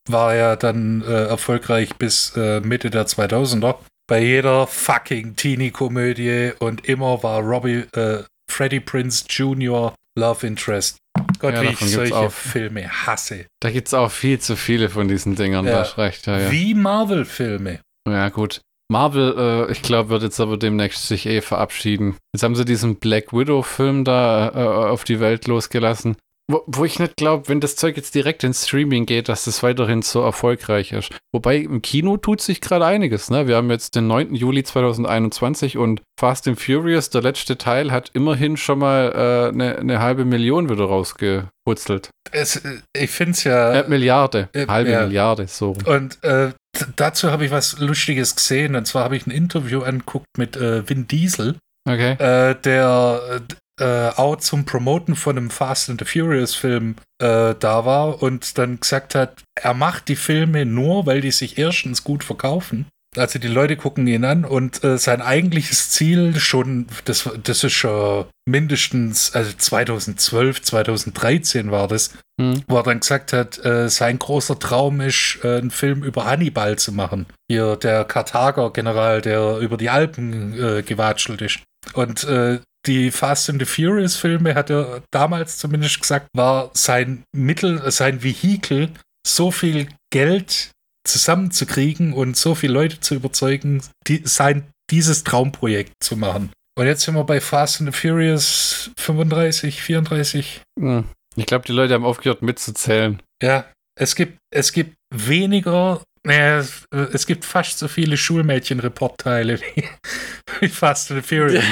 [0.08, 3.76] war ja dann äh, erfolgreich bis äh, Mitte der 2000er.
[4.08, 9.94] Bei jeder fucking Teenie-Komödie und immer war Robbie, äh, Freddie Prince Jr.
[10.18, 10.96] Love Interest.
[11.38, 12.32] Gott, Ja, wie ich solche auch.
[12.32, 13.46] Filme hasse.
[13.60, 15.82] Da gibt es auch viel zu viele von diesen Dingern, Ja.
[15.82, 16.50] da recht, ja, ja.
[16.50, 17.80] Wie Marvel-Filme.
[18.08, 18.60] Ja, gut.
[18.90, 22.16] Marvel, äh, ich glaube, wird jetzt aber demnächst sich eh verabschieden.
[22.34, 26.16] Jetzt haben sie diesen Black Widow-Film da äh, auf die Welt losgelassen.
[26.50, 29.62] Wo, wo ich nicht glaube, wenn das Zeug jetzt direkt ins Streaming geht, dass das
[29.62, 31.12] weiterhin so erfolgreich ist.
[31.32, 33.30] Wobei im Kino tut sich gerade einiges.
[33.30, 33.46] Ne?
[33.46, 34.34] Wir haben jetzt den 9.
[34.34, 39.78] Juli 2021 und Fast and Furious, der letzte Teil, hat immerhin schon mal äh, eine,
[39.78, 42.10] eine halbe Million wieder rausgeputzelt.
[42.32, 42.60] Es,
[42.92, 43.72] ich finde es ja.
[43.82, 44.48] Äh, Milliarde.
[44.52, 45.06] Äh, halbe ja.
[45.06, 45.76] Milliarde, so.
[45.86, 46.50] Und äh,
[46.96, 48.76] dazu habe ich was Lustiges gesehen.
[48.76, 51.56] Und zwar habe ich ein Interview angeguckt mit äh, Vin Diesel,
[51.88, 52.12] Okay.
[52.12, 53.40] äh, der
[53.80, 58.58] äh, auch zum Promoten von einem Fast and the Furious Film äh, da war und
[58.58, 62.86] dann gesagt hat, er macht die Filme nur, weil die sich erstens gut verkaufen.
[63.16, 67.72] Also die Leute gucken ihn an und äh, sein eigentliches Ziel schon, das, das ist
[67.72, 72.62] schon mindestens, also 2012, 2013 war das, Hm.
[72.68, 76.78] wo er dann gesagt hat, äh, sein großer Traum ist, äh, einen Film über Hannibal
[76.78, 77.26] zu machen.
[77.50, 81.60] Hier der Karthager-General, der über die Alpen äh, gewatschelt ist.
[81.92, 87.90] Und äh, die Fast and the Furious-Filme, hat er damals zumindest gesagt, war sein Mittel,
[87.90, 88.88] sein Vehikel,
[89.26, 90.70] so viel Geld
[91.10, 96.50] zusammenzukriegen und so viele Leute zu überzeugen, die, sein, dieses Traumprojekt zu machen.
[96.78, 100.62] Und jetzt sind wir bei Fast and the Furious 35, 34.
[100.78, 101.04] Hm.
[101.36, 103.20] Ich glaube, die Leute haben aufgehört mitzuzählen.
[103.42, 109.84] Ja, es gibt, es gibt weniger, äh, es gibt fast so viele Schulmädchen-Reportteile wie,
[110.60, 111.64] wie Fast and the Furious.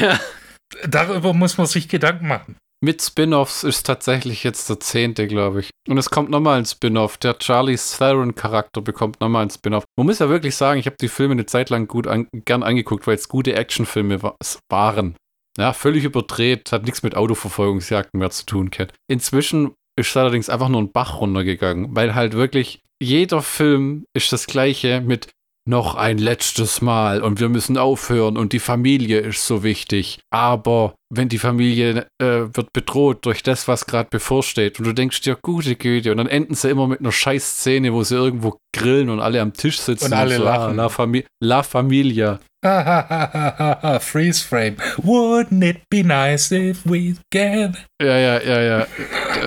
[0.86, 2.56] Darüber muss man sich Gedanken machen.
[2.80, 5.70] Mit Spin-offs ist tatsächlich jetzt der zehnte, glaube ich.
[5.88, 7.16] Und es kommt nochmal ein Spin-off.
[7.16, 9.84] Der Charlie Theron-Charakter bekommt nochmal ein Spin-off.
[9.96, 12.62] Man muss ja wirklich sagen, ich habe die Filme eine Zeit lang gut an, gern
[12.62, 15.16] angeguckt, weil es gute Actionfilme waren.
[15.58, 18.92] Ja, völlig überdreht, hat nichts mit Autoverfolgungsjagden mehr zu tun, Cat.
[19.10, 24.46] Inzwischen ist allerdings einfach nur ein Bach runtergegangen, weil halt wirklich jeder Film ist das
[24.46, 25.30] gleiche mit
[25.68, 30.18] noch ein letztes Mal und wir müssen aufhören und die Familie ist so wichtig.
[30.30, 35.20] Aber wenn die Familie äh, wird bedroht durch das, was gerade bevorsteht und du denkst
[35.20, 38.58] dir, gute Güte, und dann enden sie immer mit einer scheiß Szene, wo sie irgendwo
[38.74, 40.72] grillen und alle am Tisch sitzen Und alle so, lachen.
[40.78, 42.40] Ah, La, Fami La Familia.
[44.00, 44.76] Freeze Frame.
[44.96, 47.76] Wouldn't it be nice if we can?
[48.02, 48.86] Ja, ja, ja, ja.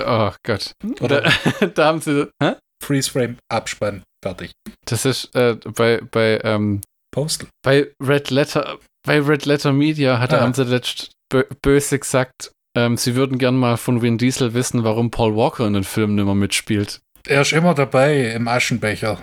[0.05, 0.71] Oh Gott.
[1.01, 1.21] Oder
[1.59, 2.29] Da, da haben sie.
[2.41, 2.53] Hä?
[2.81, 4.51] Freeze Frame, Abspann, fertig.
[4.85, 6.81] Das ist äh, bei, bei, ähm,
[7.13, 7.47] Postal.
[7.63, 10.41] bei Red Letter, bei Red Letter Media hat, Ah.
[10.41, 14.83] haben sie letzt bö böse gesagt, ähm, sie würden gern mal von Vin Diesel wissen,
[14.83, 16.99] warum Paul Walker in den Filmen nicht mehr mitspielt.
[17.27, 19.19] Er ist immer dabei im Aschenbecher.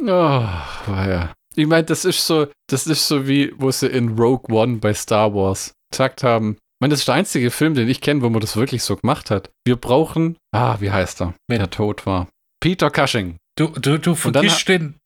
[0.00, 1.32] Oh, ja.
[1.54, 4.94] Ich meine, das ist so, das ist so wie, wo sie in Rogue One bei
[4.94, 6.56] Star Wars gesagt haben.
[6.82, 8.96] Ich meine, das ist der einzige Film, den ich kenne, wo man das wirklich so
[8.96, 9.52] gemacht hat.
[9.64, 11.32] Wir brauchen, ah, wie heißt er?
[11.46, 11.58] Wen?
[11.58, 12.26] Der tot war.
[12.58, 13.36] Peter Cushing.
[13.56, 14.96] Du, du, du vergisst den.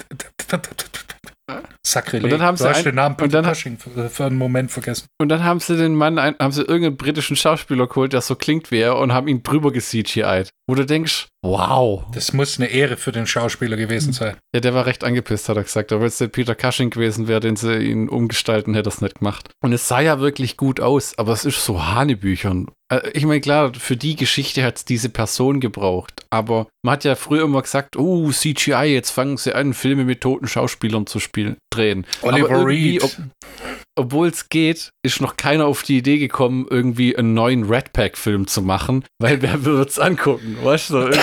[1.87, 2.25] Sakrileg.
[2.25, 4.37] Und dann haben du sie hast den Namen und Peter dann- Cushing für, für einen
[4.38, 5.07] Moment vergessen.
[5.20, 8.35] Und dann haben sie den Mann, ein, haben sie irgendeinen britischen Schauspieler geholt, der so
[8.35, 10.51] klingt wie er und haben ihn drüber ge-CGI'd.
[10.68, 12.05] Wo du denkst, wow.
[12.12, 14.37] Das muss eine Ehre für den Schauspieler gewesen sein.
[14.53, 15.92] Ja, der war recht angepisst, hat er gesagt.
[15.92, 19.01] Aber wenn es der Peter Cushing gewesen wäre, den sie ihn umgestalten, hätte er es
[19.01, 19.51] nicht gemacht.
[19.62, 22.66] Und es sah ja wirklich gut aus, aber es ist so Hanebüchern.
[22.92, 26.25] Äh, Ich meine, klar, für die Geschichte hat es diese Person gebraucht.
[26.31, 30.20] Aber man hat ja früher immer gesagt, oh, CGI, jetzt fangen sie an, Filme mit
[30.22, 32.06] toten Schauspielern zu spielen, drehen.
[32.22, 33.02] Oliver Reed.
[33.02, 33.10] ob,
[33.96, 38.46] obwohl es geht, ist noch keiner auf die Idee gekommen, irgendwie einen neuen Red Pack-Film
[38.46, 40.58] zu machen, weil wer würde es angucken?
[40.62, 41.10] Weißt du.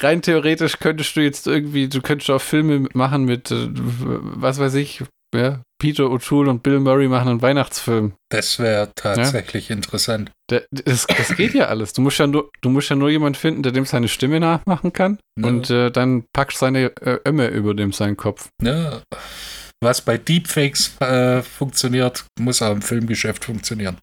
[0.00, 4.74] Rein theoretisch könntest du jetzt irgendwie, du könntest auch Filme machen mit, äh, was weiß
[4.74, 5.02] ich,
[5.34, 8.14] ja, Peter O'Toole und Bill Murray machen einen Weihnachtsfilm.
[8.30, 10.32] Das wäre tatsächlich interessant.
[10.50, 11.92] Der, das, das geht ja alles.
[11.92, 14.92] Du musst ja nur, du musst ja nur jemanden finden, der dem seine Stimme nachmachen
[14.92, 15.18] kann.
[15.38, 15.46] Ja.
[15.46, 18.48] Und äh, dann packst seine äh, Ömme über dem seinen Kopf.
[18.62, 19.02] Ja.
[19.80, 23.98] Was bei Deepfakes äh, funktioniert, muss auch im Filmgeschäft funktionieren.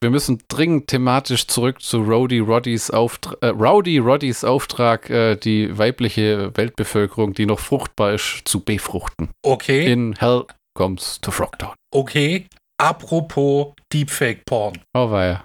[0.00, 5.76] Wir müssen dringend thematisch zurück zu Rowdy Roddys Auftrag, äh, Rowdy Roddys Auftrag, äh, die
[5.76, 9.30] weibliche Weltbevölkerung, die noch fruchtbar ist, zu befruchten.
[9.42, 10.44] Okay, In Hell
[10.78, 11.74] comes to Frogtown.
[11.92, 12.46] okay.
[12.80, 14.78] Apropos Deepfake-Porn.
[14.94, 15.42] Oh weia.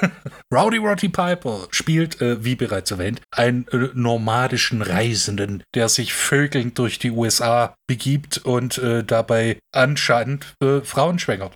[0.50, 6.78] Rowdy Roddy Piper spielt, äh, wie bereits erwähnt, einen äh, nomadischen Reisenden, der sich vögelnd
[6.78, 11.54] durch die USA begibt und äh, dabei anscheinend äh, Frauen schwängert.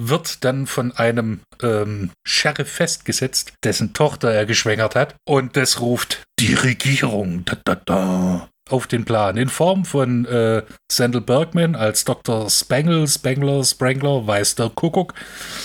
[0.00, 5.16] Wird dann von einem ähm, Sheriff festgesetzt, dessen Tochter er geschwängert hat.
[5.28, 9.36] Und das ruft die Regierung da, da, da, auf den Plan.
[9.36, 12.50] In Form von äh, Sandal Bergman als Dr.
[12.50, 15.14] Spangle, Spangler, Sprangler, weiß der Kuckuck.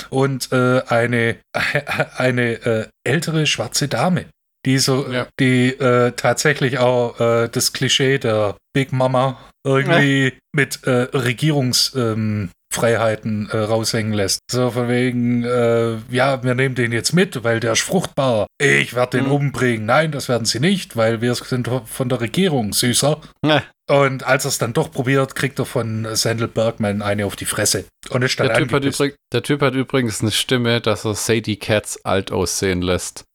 [0.09, 1.37] Und äh, eine,
[2.17, 4.25] eine äh, ältere schwarze Dame.
[4.65, 5.27] Die so, Ja.
[5.39, 12.49] die äh, tatsächlich auch äh, das Klischee der Big Mama irgendwie mit äh, Regierungsfreiheiten ähm,
[12.71, 14.39] Freiheiten, äh, raushängen lässt.
[14.49, 18.47] So von wegen, äh, ja, wir nehmen den jetzt mit, weil der ist fruchtbar.
[18.59, 19.31] Ich werde den Mhm.
[19.33, 19.85] umbringen.
[19.85, 23.19] Nein, das werden sie nicht, weil wir sind von der Regierung, süßer.
[23.45, 23.63] Ja.
[23.89, 27.45] Und als er es dann doch probiert, kriegt er von Sandal Bergman eine auf die
[27.45, 27.83] Fresse.
[28.09, 31.57] Und ist dann Der typ, übrig, der typ hat übrigens eine Stimme, dass er Sadie
[31.57, 33.25] Katz alt aussehen lässt.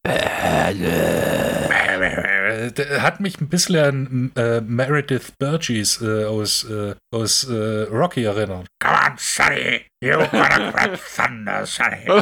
[2.57, 8.25] Der hat mich ein bisschen an äh, Meredith Burgess äh, aus, äh, aus äh, Rocky
[8.25, 8.67] erinnert.
[8.83, 12.07] Come on, Sonny, you gotta grab thunder, Sonny.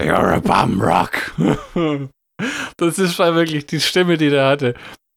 [0.00, 1.32] You're a bum rock.
[2.76, 4.74] Das ist schon wirklich die Stimme, die der hatte.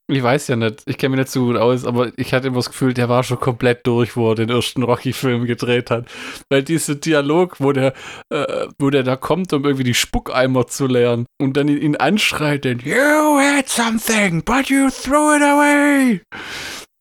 [0.09, 2.57] Ich weiß ja nicht, ich kenne mich nicht so gut aus, aber ich hatte immer
[2.57, 6.05] das Gefühl, der war schon komplett durch, wo er den ersten Rocky-Film gedreht hat.
[6.49, 7.93] Weil dieser Dialog, wo der,
[8.29, 12.63] äh, wo der da kommt, um irgendwie die Spuckeimer zu leeren und dann ihn, anschreit,
[12.63, 16.21] dann, You had something, but you threw it away.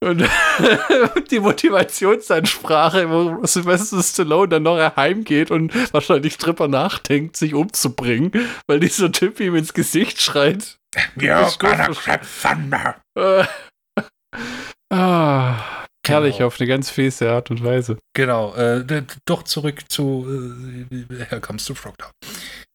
[0.01, 0.29] Und
[1.31, 8.33] die Motivationsansprache, wo Sylvester Stallone dann noch heimgeht und wahrscheinlich drüber nachdenkt, sich umzubringen,
[8.66, 10.79] weil dieser Typ ihm ins Gesicht schreit.
[11.16, 11.88] You're Ist gonna
[12.42, 12.96] thunder.
[14.92, 16.46] Ah, herrlich Genau.
[16.46, 17.99] auf eine ganz fiese Art und Weise.
[18.14, 18.85] Genau, äh,
[19.27, 20.27] doch zurück zu
[20.90, 22.11] äh, Here Comes to Frogtown.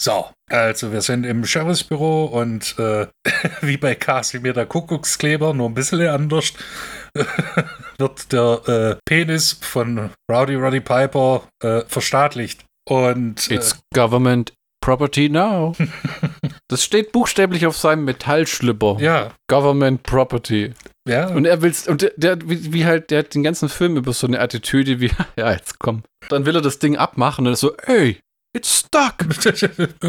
[0.01, 3.07] So, also wir sind im Sheriffsbüro und äh,
[3.61, 6.53] wie bei Casimir der Kuckuckskleber, nur ein bisschen anders,
[7.97, 12.65] wird der äh, Penis von Rowdy Roddy Piper äh, verstaatlicht.
[12.89, 15.73] Und äh, It's government property now.
[16.71, 18.95] Das steht buchstäblich auf seinem Metallschlipper.
[19.01, 20.73] ja, Government property.
[21.05, 23.97] ja, Und er will's, und der, der wie, wie halt, der hat den ganzen Film
[23.97, 26.03] über so eine Attitüde wie, ja, jetzt komm.
[26.29, 28.19] Dann will er das Ding abmachen und ist so, ey,
[28.55, 29.15] it's stuck.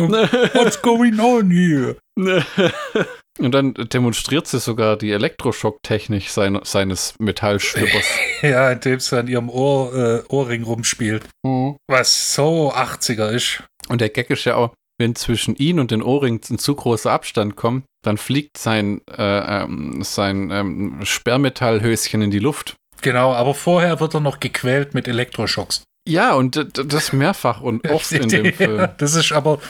[0.55, 1.97] What's going on here?
[3.41, 8.07] und dann demonstriert sie sogar die Elektroschocktechnik sein, seines Metallschlippers.
[8.43, 11.25] Ja, indem sie an ihrem Ohr, äh, Ohrring rumspielt.
[11.89, 13.65] Was so 80er ist.
[13.89, 17.11] Und der Gag ist ja auch, wenn zwischen ihn und den Ohrring ein zu großer
[17.11, 22.77] Abstand kommt, dann fliegt sein, äh, ähm, sein ähm, Sperrmetallhöschen in die Luft.
[23.01, 25.83] Genau, aber vorher wird er noch gequält mit Elektroschocks.
[26.09, 28.89] Ja, und das mehrfach und oft in dem Film.
[28.99, 29.61] Das ist aber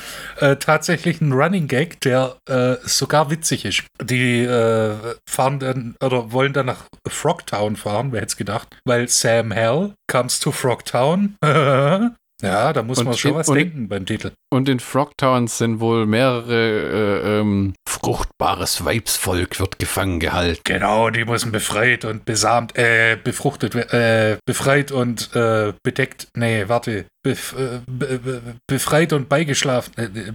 [0.41, 3.85] äh, tatsächlich ein Running Gag, der äh, sogar witzig ist.
[4.03, 4.95] Die äh,
[5.29, 9.95] fahren dann oder wollen dann nach Frogtown fahren, wer hätte es gedacht, weil Sam Hell
[10.11, 11.37] comes to Frogtown.
[12.43, 14.33] ja, da muss Und man schon in- was und- denken beim Titel.
[14.53, 20.61] Und in Frogtowns sind wohl mehrere äh, ähm, fruchtbares Weibsvolk wird gefangen gehalten.
[20.65, 27.07] Genau, die müssen befreit und besamt, äh, befruchtet, äh, befreit und äh, bedeckt, nee, warte,
[27.23, 30.33] bef, äh, be, be, befreit und beigeschlafen, äh, äh,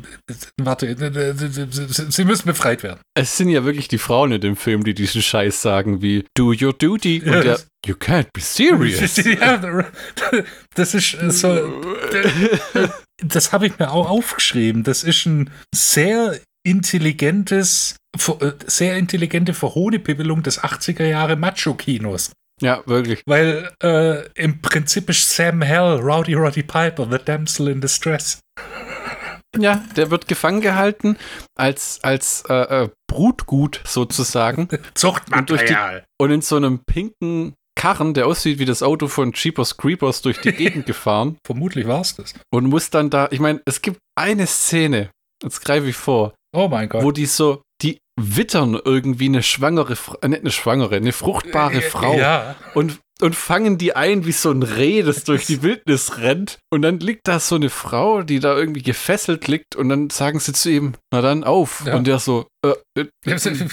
[0.62, 0.96] warte,
[2.10, 3.00] sie müssen befreit werden.
[3.14, 6.54] Es sind ja wirklich die Frauen in dem Film, die diesen Scheiß sagen wie Do
[6.60, 7.24] your duty.
[7.26, 9.18] Ja, Und der, You can't be serious.
[9.24, 9.86] ja,
[10.76, 11.82] das ist so,
[13.24, 14.84] das habe ich mir auch aufgeschrieben.
[14.84, 17.96] Das ist ein sehr intelligentes,
[18.66, 22.32] sehr intelligente Verhohnepibbelung des 80er Jahre Macho-Kinos.
[22.62, 23.22] Ja, wirklich.
[23.26, 28.40] Weil äh, im Prinzip ist Sam Hell, Rowdy Roddy Piper, the damsel in distress.
[29.58, 31.18] Ja, der wird gefangen gehalten
[31.58, 34.68] als, als äh, äh, Brutgut sozusagen.
[34.94, 36.04] Zuchtmaterial.
[36.20, 40.40] und in so einem pinken Karren, der aussieht wie das Auto von Jeepers Creepers, durch
[40.42, 42.34] die Gegend gefahren Vermutlich war es das.
[42.52, 45.12] und muss dann da, ich meine, es gibt eine Szene,
[45.44, 47.04] jetzt greife ich vor, Oh mein Gott.
[47.04, 47.62] wo die so, die
[48.20, 52.56] wittern irgendwie eine schwangere, äh, nicht eine schwangere, eine fruchtbare Frau Ja.
[52.74, 56.58] und, und fangen die ein wie so ein Reh, das durch die Wildnis rennt.
[56.72, 60.40] Und dann liegt da so eine Frau, die da irgendwie gefesselt liegt und dann sagen
[60.40, 61.84] sie zu ihm, na dann auf.
[61.86, 61.96] Ja.
[61.96, 62.57] Und der so, äh, äh,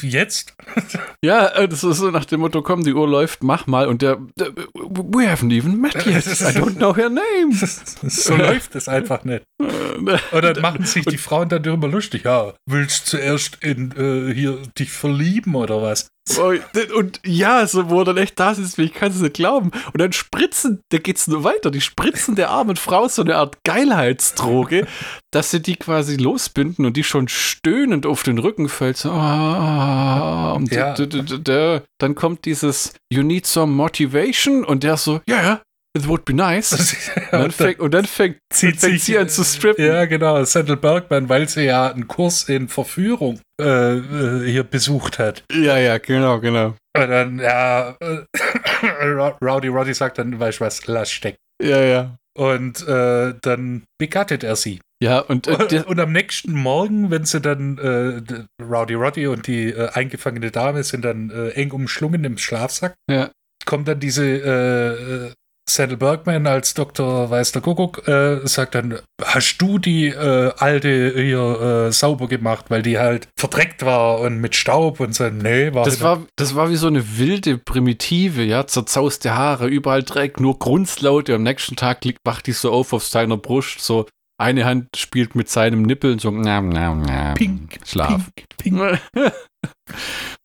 [0.02, 0.54] Jetzt?
[1.24, 3.88] ja, äh, das ist so nach dem Motto, komm, die Uhr läuft, mach mal.
[3.88, 6.26] Und der, äh, we haven't even met yet.
[6.26, 7.52] I don't know her name.
[7.54, 9.44] so läuft es einfach nicht.
[9.60, 9.84] Äh,
[10.32, 12.24] Oder machen sich die Frauen dann darüber lustig.
[12.24, 16.08] Ja, willst du zuerst in, äh, hier dich verlieben oder was?
[16.38, 19.70] Und ja, so wo er dann echt da sitzt, ich kann es nicht glauben.
[19.92, 23.58] Und dann spritzen, da geht's nur weiter, die spritzen der armen Frau so eine Art
[23.64, 24.86] Geilheitsdroge,
[25.30, 28.83] dass sie die quasi losbinden und die schon stöhnend auf den Rücken fällt.
[28.92, 30.94] So, ah, und Ja.
[30.94, 35.42] d- d- d- d- dann kommt dieses You need some motivation und der so, ja,
[35.42, 35.62] ja,
[35.96, 36.72] it would be nice.
[37.32, 39.84] Und dann fängt, und dann fängt, zieht fängt sich sie an zu strippen.
[39.84, 40.42] Ja, genau.
[40.44, 43.64] Sandal Bergman, weil sie ja einen Kurs in Verführung äh,
[43.98, 45.44] äh, hier besucht hat.
[45.52, 46.74] Ja, ja, genau, genau.
[46.96, 48.24] Und dann, ja, äh,
[49.42, 51.38] Rowdy Roddy sagt dann, weißt du was, lass stecken.
[51.62, 52.16] Ja, ja.
[52.36, 54.80] Und äh, dann begattet er sie.
[55.04, 59.68] Ja, und äh, Und am nächsten Morgen, wenn sie dann, äh, Rowdy Roddy und die
[59.70, 63.30] äh, eingefangene Dame sind dann äh, eng umschlungen im Schlafsack, Ja.
[63.66, 65.32] kommt dann diese äh, äh,
[65.68, 67.30] Sandal Bergman als Dr.
[67.30, 72.66] Weiß der Kuckuck, äh, sagt dann, hast du die äh, alte hier äh, sauber gemacht,
[72.68, 76.54] weil die halt verdreckt war und mit Staub und so, nee, war Das war, das
[76.54, 81.34] war wie so eine wilde Primitive, ja, zerzauste Haare, überall Dreck, nur Grunzlaute.
[81.34, 84.06] Am nächsten Tag liegt, wacht die so auf auf seiner Brust, so
[84.40, 88.30] eine Hand spielt mit seinem Nippeln so nam, nam, nam, pink, Schlaf.
[88.34, 89.00] pink, pink.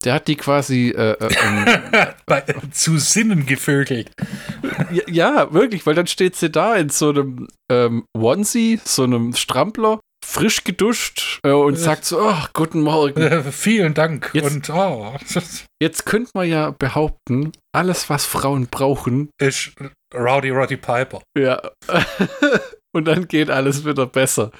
[0.05, 4.11] Der hat die quasi, äh, äh, ähm, Bei, zu Sinnen gevögelt.
[4.91, 9.35] ja, ja, wirklich, weil dann steht sie da in so einem ähm, Onesie, so einem
[9.35, 13.19] Strampler, frisch geduscht äh, und sagt so, ach, guten Morgen.
[13.21, 14.29] Äh, vielen Dank.
[14.33, 15.15] Jetzt- und oh,
[15.81, 19.71] Jetzt könnte man ja behaupten, alles, was Frauen brauchen, ist
[20.13, 21.21] Rowdy Roddy Piper.
[21.37, 21.61] Ja.
[22.91, 24.51] Und dann geht alles wieder besser.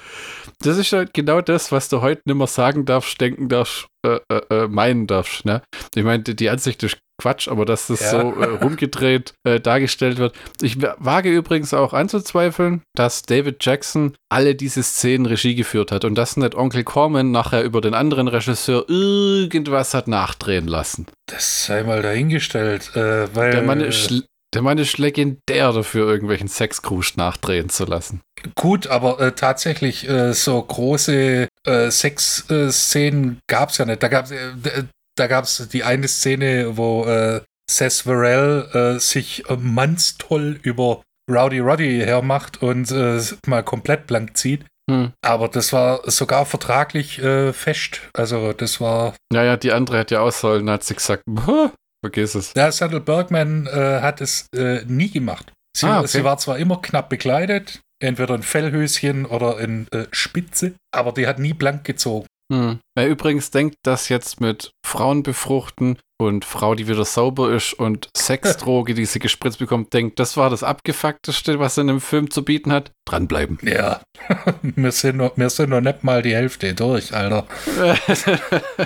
[0.62, 4.18] Das ist halt genau das, was du heute nicht mehr sagen darfst, denken darfst, äh,
[4.32, 5.44] äh, äh, meinen darfst.
[5.44, 5.62] Ne?
[5.94, 8.10] Ich meine, die- die Ansicht ist Quatsch, aber dass das Ja.
[8.12, 10.34] so äh, rumgedreht äh, dargestellt wird.
[10.62, 16.04] Ich wa- wage übrigens auch anzuzweifeln, dass David Jackson alle diese Szenen Regie geführt hat
[16.04, 21.06] und dass nicht Onkel Corman nachher über den anderen Regisseur irgendwas hat nachdrehen lassen.
[21.26, 22.92] Das sei mal dahingestellt.
[22.94, 28.20] Äh, weil, Der Mann ist, der Mann ist legendär dafür, irgendwelchen Sexkrusch nachdrehen zu lassen.
[28.56, 34.02] Gut, aber äh, tatsächlich äh, so große äh, Sexszenen gab es ja nicht.
[34.02, 34.84] Da gab es äh, d-
[35.16, 41.58] da gab's die eine Szene, wo äh, Seth Varell äh, sich äh, mannstoll über Rowdy
[41.60, 44.64] Roddy hermacht und äh, mal komplett blank zieht.
[44.90, 45.12] Hm.
[45.22, 48.00] Aber das war sogar vertraglich äh, fest.
[48.14, 49.14] Also das war.
[49.32, 51.70] Naja, die andere hat ja auch sollen, hat sie gesagt, "Puh,
[52.04, 52.52] vergiss es.
[52.52, 55.52] Der Sandal Bergman äh, hat es äh, nie gemacht.
[55.76, 56.08] Sie, Ah, okay.
[56.08, 61.26] sie war zwar immer knapp bekleidet, entweder in Fellhöschen oder in äh, Spitze, aber die
[61.26, 62.26] hat nie blank gezogen.
[62.52, 62.80] Hm.
[62.96, 68.08] Wer übrigens denkt, dass jetzt mit Frauen befruchten und Frau, die wieder sauber ist und
[68.16, 72.44] Sexdroge, die sie gespritzt bekommt, denkt, das war das Abgefuckteste, was in dem Film zu
[72.44, 73.58] bieten hat, dranbleiben.
[73.62, 74.00] Ja,
[74.62, 77.46] wir sind, noch, wir sind noch nicht mal die Hälfte durch, Alter.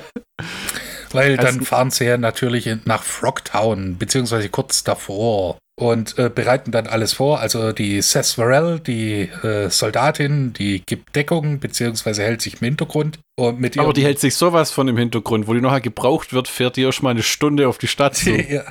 [1.14, 5.58] Weil dann Also- fahren sie ja natürlich nach Frogtown, beziehungsweise kurz davor.
[5.76, 7.40] Und äh, bereiten dann alles vor.
[7.40, 13.18] Also die Seth Varell, die äh, Soldatin, die gibt Deckung, beziehungsweise hält sich im Hintergrund.
[13.36, 16.46] Und mit Aber die hält sich sowas von im Hintergrund, wo die nachher gebraucht wird,
[16.46, 18.30] fährt die erst mal eine Stunde auf die Stadt zu.
[18.48, 18.62] ja,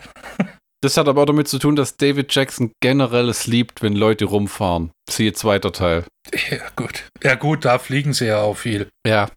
[0.80, 4.24] Das hat aber auch damit zu tun, dass David Jackson generell es liebt, wenn Leute
[4.24, 4.92] rumfahren.
[5.10, 6.06] Siehe zweiter Teil.
[6.50, 7.04] ja, gut.
[7.22, 8.88] Ja, gut, da fliegen sie ja auch viel.
[9.06, 9.30] Ja.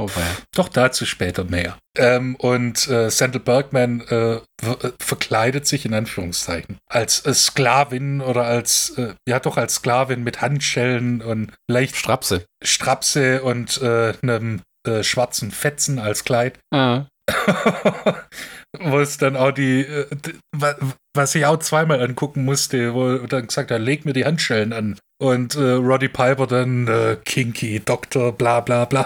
[0.00, 0.36] Oh, weia.
[0.54, 1.76] Doch dazu später mehr.
[1.94, 4.40] Ähm, und äh, Sandal Bergman äh, äh,
[4.98, 10.40] verkleidet sich in Anführungszeichen als äh, Sklavin oder als, äh, ja doch als Sklavin mit
[10.40, 12.46] Handschellen und leicht Strapse.
[12.64, 16.58] Strapse und äh, einem äh, schwarzen Fetzen als Kleid.
[16.72, 17.04] Ah.
[18.78, 20.06] wo es dann auch die, äh,
[21.14, 24.98] was ich auch zweimal angucken musste, wo dann gesagt hat, leg mir die Handschellen an.
[25.20, 29.04] Und äh, Roddy Piper dann, äh, Kinky, Doktor, bla bla bla.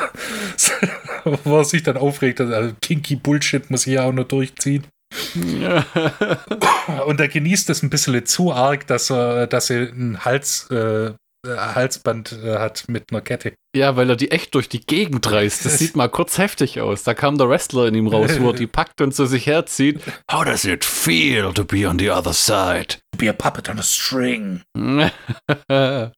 [1.45, 4.87] wo er sich dann aufregt, also Kinky Bullshit muss ich ja auch nur durchziehen.
[5.35, 11.15] Und er genießt es ein bisschen zu arg, dass er, dass er ein Hals, äh,
[11.45, 13.55] äh, Halsband äh, hat mit einer Kette.
[13.77, 15.65] Ja, weil er die echt durch die Gegend reißt.
[15.65, 17.03] Das sieht mal kurz heftig aus.
[17.03, 20.01] Da kam der Wrestler in ihm raus, wo er die packt und zu sich herzieht.
[20.31, 22.99] How does it feel to be on the other side?
[23.15, 24.63] Be a puppet on a string.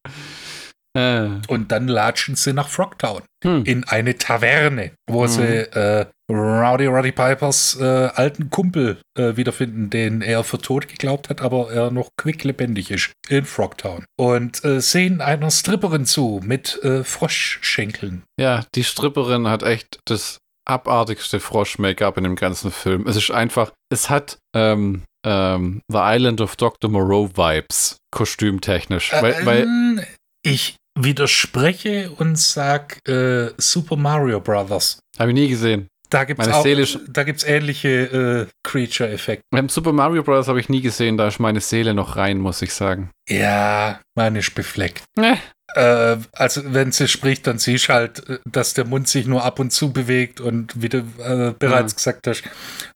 [0.96, 3.64] Und dann latschen sie nach Frogtown Hm.
[3.64, 5.28] in eine Taverne, wo Mhm.
[5.28, 7.84] sie äh, Rowdy Roddy Pipers äh,
[8.14, 13.12] alten Kumpel äh, wiederfinden, den er für tot geglaubt hat, aber er noch quicklebendig ist
[13.28, 14.06] in Frogtown.
[14.18, 18.22] Und äh, sehen einer Stripperin zu mit äh, Froschschenkeln.
[18.40, 23.06] Ja, die Stripperin hat echt das abartigste Frosch-Make-up in dem ganzen Film.
[23.06, 26.90] Es ist einfach, es hat ähm, ähm, The Island of Dr.
[26.90, 29.12] Moreau Vibes, kostümtechnisch.
[29.12, 30.00] weil, weil, Ähm,
[30.42, 35.00] ich widerspreche und sag äh, Super Mario Brothers.
[35.18, 35.88] habe ich nie gesehen.
[36.08, 36.64] Da gibt es auch,
[37.08, 39.42] da gibt's ähnliche äh, Creature-Effekte.
[39.50, 40.46] Beim Super Mario Bros.
[40.46, 43.10] habe ich nie gesehen, da ist meine Seele noch rein, muss ich sagen.
[43.28, 45.02] Ja, meine ist befleckt.
[45.18, 45.38] Ne.
[45.76, 49.44] Äh, also wenn sie spricht, dann siehst du halt, äh, dass der Mund sich nur
[49.44, 51.96] ab und zu bewegt und wie du äh, bereits Ja.
[51.96, 52.42] gesagt hast,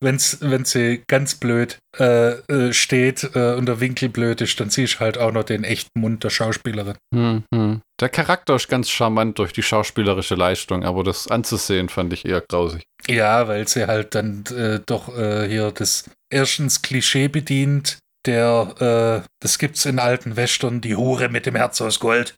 [0.01, 4.70] wenn's, wenn sie ganz blöd äh, äh, steht äh, und der Winkel blöd ist, dann
[4.70, 6.95] siehst du halt auch noch den echten Mund der Schauspielerin.
[7.14, 7.81] Hm, hm.
[8.01, 12.41] Der Charakter ist ganz charmant durch die schauspielerische Leistung, aber das anzusehen fand ich eher
[12.41, 12.83] grausig.
[13.07, 14.45] Ja, weil sie halt dann
[14.87, 21.29] doch hier das erstens Klischee bedient, der, äh, das gibt's in alten Western, die Hure
[21.29, 22.35] mit dem Herz aus Gold.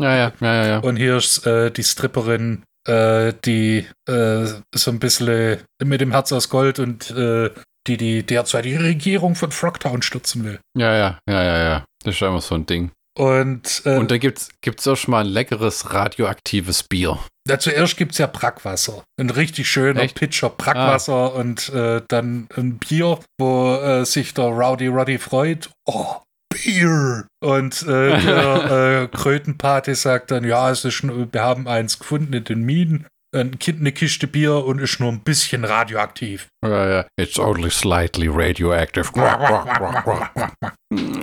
[0.00, 0.78] Ja, ja, ja, ja.
[0.78, 6.32] Und hier ist äh, die Stripperin, äh, die äh, so ein bisschen mit dem Herz
[6.32, 7.50] aus Gold und äh,
[7.86, 10.60] die die derzeitige Regierung von Frogtown stürzen will.
[10.76, 11.84] Ja, ja, ja, ja, ja.
[12.04, 12.92] Das ist einfach so ein Ding.
[13.18, 17.18] Und, äh, Und da gibt's, gibt's auch schon mal ein leckeres radioaktives Bier.
[17.48, 19.02] Da zuerst gibt es ja Brackwasser.
[19.18, 20.14] Ein richtig schöner Echt?
[20.14, 25.70] Pitcher Brackwasser und äh, dann ein Bier, wo äh, sich der Rowdy Roddy freut.
[25.86, 26.16] Oh,
[26.52, 27.26] Bier!
[27.42, 32.32] Und äh, der äh, Krötenpate sagt dann, ja, es ist, schon- wir haben eins gefunden
[32.32, 33.06] in den Minen.
[33.36, 36.46] Ein Kind, eine Kiste Bier und ist nur ein bisschen radioaktiv.
[36.64, 37.04] Ja, ja.
[37.20, 39.10] It's only slightly radioactive.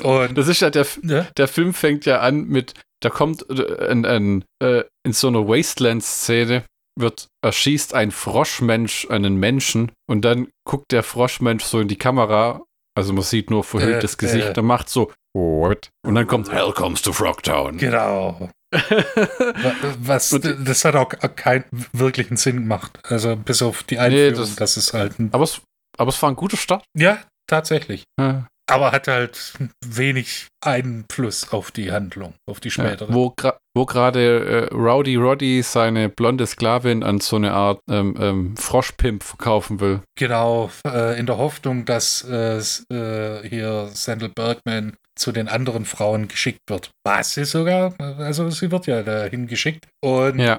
[0.03, 1.27] Und Das ist ja der, ne?
[1.35, 2.73] der Film fängt ja an mit,
[3.05, 6.63] da kommt äh, ein, ein, äh, in so einer Wasteland-Szene
[6.99, 12.63] wird erschießt ein Froschmensch einen Menschen und dann guckt der Froschmensch so in die Kamera,
[12.97, 14.53] also man sieht nur verhülltes Äh, Gesicht, äh.
[14.53, 15.89] der macht so What?
[16.07, 17.77] und dann kommt Hell comes to Frogtown.
[17.77, 18.49] genau.
[18.71, 22.97] Wa- Was, das hat auch keinen wirklichen Sinn gemacht.
[23.03, 25.29] Also bis auf die Einführung, das- das, ist halt ein.
[25.33, 25.61] aber, es,
[25.97, 26.85] aber es war ein guter Start.
[26.97, 28.05] Ja, tatsächlich.
[28.19, 28.47] Ja.
[28.67, 29.53] Aber hat halt
[29.85, 33.13] wenig Einfluss auf die Handlung, auf die Ja, spätere.
[33.13, 38.15] wo gra- wo gerade äh, Rowdy Roddy seine blonde Sklavin an so eine Art ähm,
[38.19, 40.01] ähm, Froschpimp verkaufen will.
[40.17, 46.27] Genau, äh, in der Hoffnung, dass äh, äh, hier Sandal Bergman zu den anderen Frauen
[46.27, 46.89] geschickt wird.
[47.05, 50.57] Was sie sogar, also sie wird ja dahin geschickt und Ja.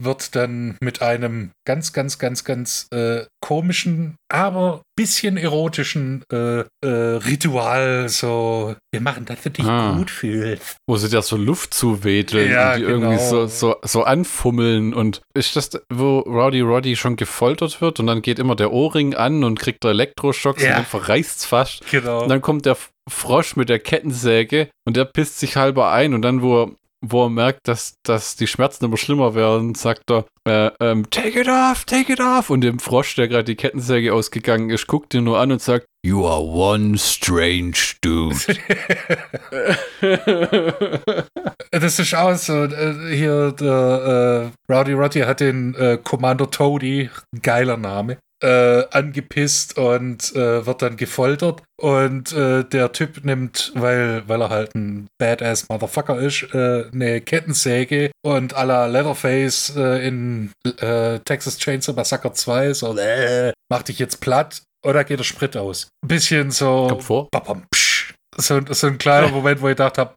[0.00, 6.66] Wird dann mit einem ganz, ganz, ganz, ganz äh, komischen, aber bisschen erotischen äh, äh,
[6.86, 9.96] Ritual so, wir machen, dass du dich Ah.
[9.96, 10.76] gut fühlst.
[10.88, 13.28] Wo sie da so Luft zuwedeln Ja, und die irgendwie genau.
[13.28, 14.94] so, so, so anfummeln.
[14.94, 19.14] Und ist das, wo Rowdy Roddy schon gefoltert wird und dann geht immer der Ohrring
[19.14, 20.70] an und kriegt der Elektroschocks Ja.
[20.70, 21.88] und dann verreißt's fast.
[21.90, 22.22] Genau.
[22.22, 22.76] Und dann kommt der
[23.08, 26.70] Frosch mit der Kettensäge und der pisst sich halber ein und dann, wo er,
[27.00, 31.40] wo er merkt, dass, dass die Schmerzen immer schlimmer werden, sagt er, äh, ähm, take
[31.40, 32.50] it off, take it off.
[32.50, 35.86] Und dem Frosch, der gerade die Kettensäge ausgegangen ist, guckt ihn nur an und sagt,
[36.04, 38.36] You are one strange dude.
[41.70, 42.64] Das ist auch so.
[42.64, 47.10] Äh, hier, der äh, Rowdy Roddy hat den äh, Commander Toady,
[47.42, 51.62] geiler Name, äh, angepisst und äh, wird dann gefoltert.
[51.80, 57.20] Und äh, der Typ nimmt, weil, weil er halt ein Badass Motherfucker ist, äh, eine
[57.20, 63.82] Kettensäge und à la Leatherface äh, in äh, Texas Chainsaw Massacre 2 so, äh, mach
[63.82, 64.62] dich jetzt platt.
[64.86, 65.88] Oder geht der Sprit aus?
[66.06, 66.86] Bisschen so.
[67.32, 68.14] Babam, psch.
[68.36, 70.14] So, so ein kleiner Moment, wo ich gedacht habe,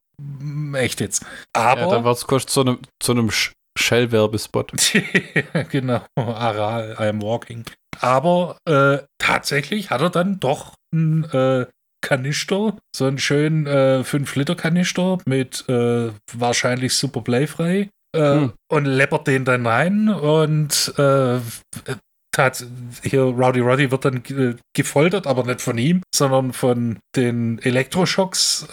[0.75, 1.25] echt jetzt.
[1.53, 1.81] Aber.
[1.81, 3.51] Ja, dann war es kurz zu einem, zu einem Sh-
[3.81, 4.71] Shell-Werbespot.
[5.69, 7.65] genau, Aral, I'm walking.
[7.99, 11.65] Aber äh, tatsächlich hat er dann doch einen äh,
[12.03, 18.53] Kanister, so einen schönen äh, 5-Liter-Kanister mit äh, wahrscheinlich super blayfrei äh, Hm.
[18.71, 21.39] und läppert den dann rein und äh,
[22.35, 22.65] tat,
[23.03, 28.67] hier Rowdy Roddy wird dann ge- gefoltert, aber nicht von ihm, sondern von den Elektroschocks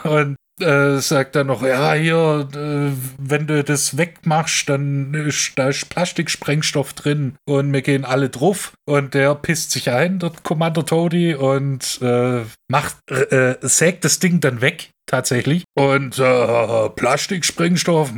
[0.04, 5.68] und äh, sagt dann noch, ja, hier, äh, wenn du das wegmachst, dann ist da
[5.68, 7.36] ist Plastiksprengstoff drin.
[7.46, 8.74] Und wir gehen alle drauf.
[8.84, 14.40] Und der pisst sich ein, der Commander Toady und äh, macht, äh, sägt das Ding
[14.40, 15.64] dann weg, tatsächlich.
[15.74, 18.12] Und äh, Plastiksprengstoff,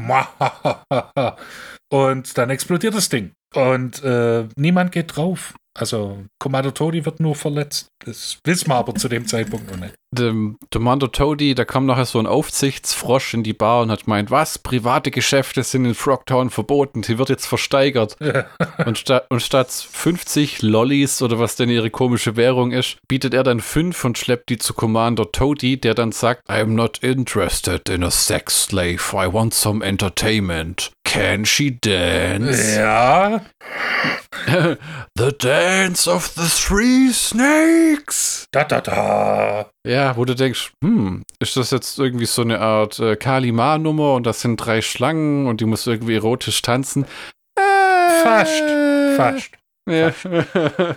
[1.92, 3.32] und dann explodiert das Ding.
[3.54, 5.54] Und äh, niemand geht drauf.
[5.74, 7.88] Also Commander Todi wird nur verletzt.
[8.04, 9.94] Das wissen wir aber zu dem Zeitpunkt noch nicht.
[10.14, 14.30] Dem Commander Toady, da kam nachher so ein Aufsichtsfrosch in die Bar und hat gemeint,
[14.30, 18.18] was, private Geschäfte sind in Frogtown verboten, sie wird jetzt versteigert.
[18.84, 23.42] und, sta und statt 50 Lollis oder was denn ihre komische Währung ist, bietet er
[23.42, 28.04] dann fünf und schleppt die zu Commander Toady, der dann sagt, I'm not interested in
[28.04, 30.92] a sex slave, I want some entertainment.
[31.12, 32.74] Can she dance?
[32.74, 33.42] Ja.
[35.14, 38.46] the dance of the three snakes.
[38.50, 39.70] Da, da, da.
[39.86, 44.24] Ja, wo du denkst, hm, ist das jetzt irgendwie so eine Art äh, Kalima-Nummer und
[44.26, 47.04] das sind drei Schlangen und die muss irgendwie erotisch tanzen?
[47.58, 48.64] Äh, Fast.
[49.16, 49.50] Fast.
[49.90, 50.14] Ja.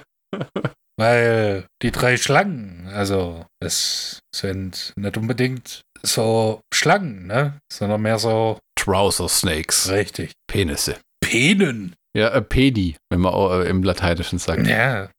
[0.97, 7.59] Weil die drei Schlangen, also es sind nicht unbedingt so Schlangen, ne?
[7.69, 9.89] Sondern mehr so Trouser Snakes.
[9.89, 10.31] richtig.
[10.47, 10.95] Penisse.
[11.21, 11.95] Penen.
[12.15, 14.65] Ja, äh, Pedi, wenn man auch, äh, im Lateinischen sagt.
[14.67, 15.09] Ja.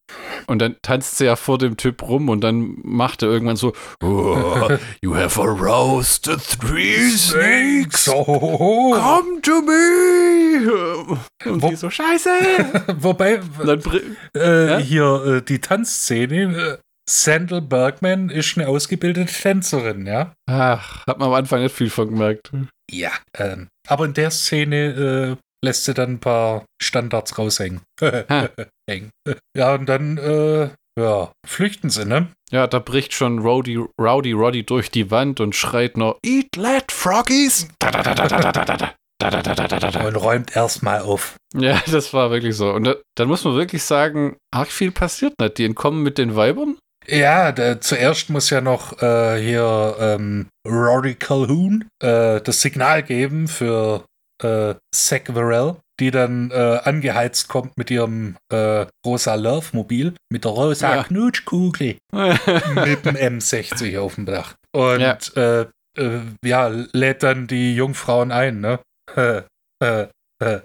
[0.47, 3.75] Und dann tanzt sie ja vor dem Typ rum und dann macht er irgendwann so,
[4.03, 4.69] oh,
[5.03, 8.05] you have aroused the three snakes.
[8.07, 8.25] So.
[8.25, 11.19] Come to me!
[11.45, 12.31] Und Wo- die so, scheiße!
[13.01, 14.01] Wobei, br-
[14.35, 14.79] äh, Ja?
[14.79, 20.33] hier äh, die Tanzszene, äh, Sandal Bergman ist eine ausgebildete Tänzerin, ja?
[20.51, 22.51] Ach, hat man am Anfang nicht viel von gemerkt.
[22.91, 23.13] Ja.
[23.37, 27.83] Ähm, aber in der Szene äh, lässt sie dann ein paar Standards raushängen.
[28.01, 32.29] ja, und dann, äh, ja, flüchten sie, ne?
[32.51, 36.93] Ja, da bricht schon Rowdy, Rowdy Roddy durch die Wand und schreit nur Eat Lad
[36.93, 37.69] Froggies!
[37.79, 38.95] Da, da, da, da, da, da, da, da.
[39.19, 41.37] Da, da, da, und räumt erstmal auf.
[41.55, 42.71] Ja, das war wirklich so.
[42.71, 45.57] Und da, dann muss man wirklich sagen, arg viel passiert nicht.
[45.57, 46.77] Die entkommen mit den Weibern
[47.09, 53.49] ja, da, zuerst muss ja noch äh, hier ähm, Rory Calhoun äh, das Signal geben
[53.49, 54.05] für
[54.43, 60.51] äh, Zack Varel, die dann äh, angeheizt kommt mit ihrem äh, rosa Love-Mobil, mit der
[60.53, 61.05] rosa Ja.
[61.05, 64.55] Knutschkugel mit dem M60 auf dem Dach.
[64.75, 65.17] Und Ja.
[65.37, 65.67] äh,
[65.99, 68.81] äh, ja, lädt dann die Jungfrauen ein, ne?
[69.83, 70.07] Äh,
[70.43, 70.61] äh,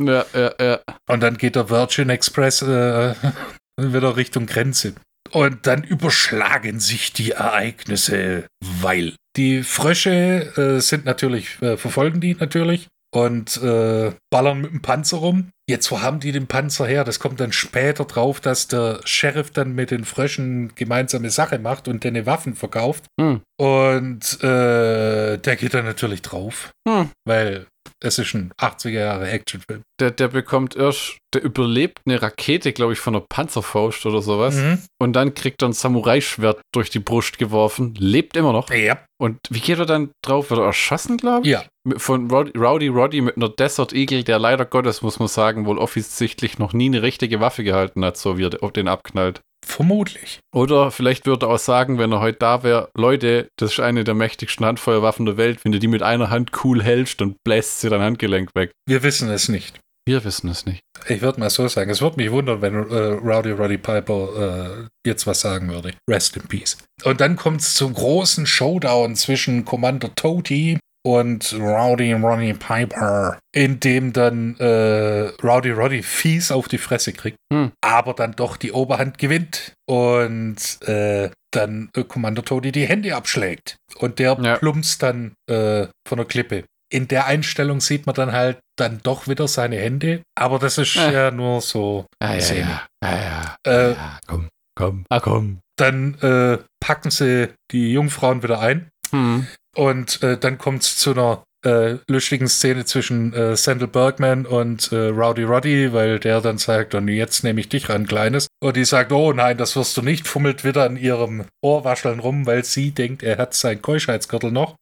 [0.00, 0.80] ja, ja, ja.
[1.10, 2.62] Und dann geht der Virgin Express
[3.76, 4.94] wieder Richtung Grenze.
[5.30, 12.34] Und dann überschlagen sich die Ereignisse, weil die Frösche äh, sind natürlich, äh, verfolgen die
[12.34, 15.50] natürlich und äh, ballern mit dem Panzer rum.
[15.68, 17.04] Jetzt, wo haben die den Panzer her?
[17.04, 21.88] Das kommt dann später drauf, dass der Sheriff dann mit den Fröschen gemeinsame Sache macht
[21.88, 23.04] und denen Waffen verkauft.
[23.18, 23.40] Hm.
[23.56, 27.10] Und äh, der geht dann natürlich drauf, Hm.
[27.24, 27.66] weil
[28.02, 29.82] es ist ein 80er Jahre Actionfilm.
[30.00, 34.56] Der, der bekommt erst, der überlebt eine Rakete, glaube ich, von einer Panzerfaust oder sowas.
[34.56, 34.82] Mhm.
[35.00, 38.70] Und dann kriegt er ein Samurai-Schwert durch die Brust geworfen, lebt immer noch.
[38.70, 39.04] Ja.
[39.20, 40.50] Und wie geht er dann drauf?
[40.50, 41.52] Wird er erschossen, glaube ich?
[41.52, 41.64] Ja.
[41.96, 45.78] Von Rowdy, Rowdy Roddy mit einer Desert Eagle, der leider Gottes, muss man sagen, wohl
[45.78, 49.40] offensichtlich noch nie eine richtige Waffe gehalten hat, so wie er auf den abknallt.
[49.64, 50.40] Vermutlich.
[50.54, 54.04] Oder vielleicht würde er auch sagen, wenn er heute da wäre, Leute, das ist eine
[54.04, 55.64] der mächtigsten Handfeuerwaffen der Welt.
[55.64, 58.72] Wenn du die mit einer Hand cool hältst, dann bläst sie dein Handgelenk weg.
[58.86, 59.80] Wir wissen es nicht.
[60.06, 60.80] Wir wissen es nicht.
[61.08, 65.08] Ich würde mal so sagen, es würde mich wundern, wenn äh, Rowdy Roddy Piper äh,
[65.08, 65.92] jetzt was sagen würde.
[66.08, 66.76] Rest in Peace.
[67.04, 73.78] Und dann kommt es zum großen Showdown zwischen Commander Toady und Rowdy Roddy Piper, in
[73.80, 77.72] dem dann äh, Rowdy Roddy fies auf die Fresse kriegt, Hm.
[77.82, 80.56] aber dann doch die Oberhand gewinnt und
[80.88, 83.76] äh, dann äh, Commander Toady die Hände abschlägt.
[83.98, 84.56] Und der Ja.
[84.56, 86.64] plumpst dann äh, von der Klippe.
[86.92, 90.96] In der Einstellung sieht man dann halt dann doch wieder seine Hände, aber das ist
[90.96, 91.12] Äh.
[91.12, 92.06] ja nur so.
[92.20, 92.80] Ah, ja, Szene.
[93.02, 95.58] ja, ja, ja, Äh, ja, komm, komm, ah, komm.
[95.76, 99.46] Dann äh, packen sie die Jungfrauen wieder ein Hm.
[99.74, 104.92] Und äh, dann kommt es zu einer äh, lustigen Szene zwischen äh, Sandal Bergman und
[104.92, 108.48] äh, Rowdy Roddy, weil der dann sagt, und jetzt nehme ich dich ran, Kleines.
[108.62, 112.46] Und die sagt, oh nein, das wirst du nicht, fummelt wieder an ihrem Ohrwascheln rum,
[112.46, 114.76] weil sie denkt, er hat seinen Keuschheitsgürtel noch.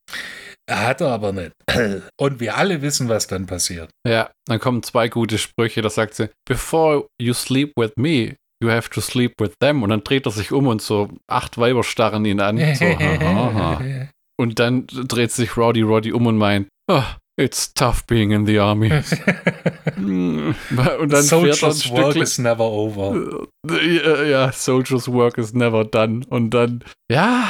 [0.68, 1.53] Er hat er aber nicht.
[2.20, 3.90] Und wir alle wissen, was dann passiert.
[4.07, 8.70] Ja, dann kommen zwei gute Sprüche, da sagt sie, before you sleep with me, you
[8.70, 9.82] have to sleep with them.
[9.82, 12.59] Und dann dreht er sich um und so acht Weiber starren ihn an.
[12.74, 13.82] So, ha, ha, ha.
[14.43, 17.03] Und dann dreht sich Rowdy Roddy um und meint, oh,
[17.36, 18.90] it's tough being in the army.
[19.95, 20.55] Mm.
[21.01, 23.47] und dann fährt er ein Soldiers work is never over.
[23.68, 26.24] Ja, ja, Soldiers Work is never done.
[26.28, 27.49] Und dann, ja,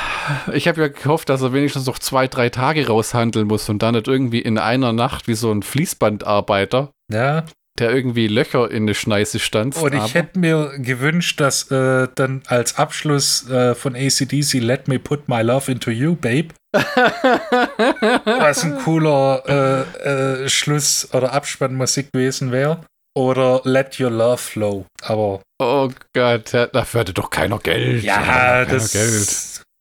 [0.53, 3.95] ich habe ja gehofft, dass er wenigstens noch zwei, drei Tage raushandeln muss und dann
[3.95, 7.45] nicht irgendwie in einer Nacht wie so ein Fließbandarbeiter, Ja,
[7.79, 9.83] der irgendwie Löcher in eine Schneise stanzt.
[9.83, 14.99] Und ich hätte mir gewünscht, dass äh, dann als Abschluss äh, von ACDC Let Me
[14.99, 22.53] Put My Love Into You, Babe, was ein cooler äh, äh, Schluss- oder Abspannmusik gewesen
[22.53, 22.81] wäre.
[23.15, 24.87] oder Let Your Love Flow.
[25.03, 25.41] Aber.
[25.59, 28.03] Oh Gott, dafür hatte doch keiner Geld.
[28.03, 29.29] Ja, das Geld.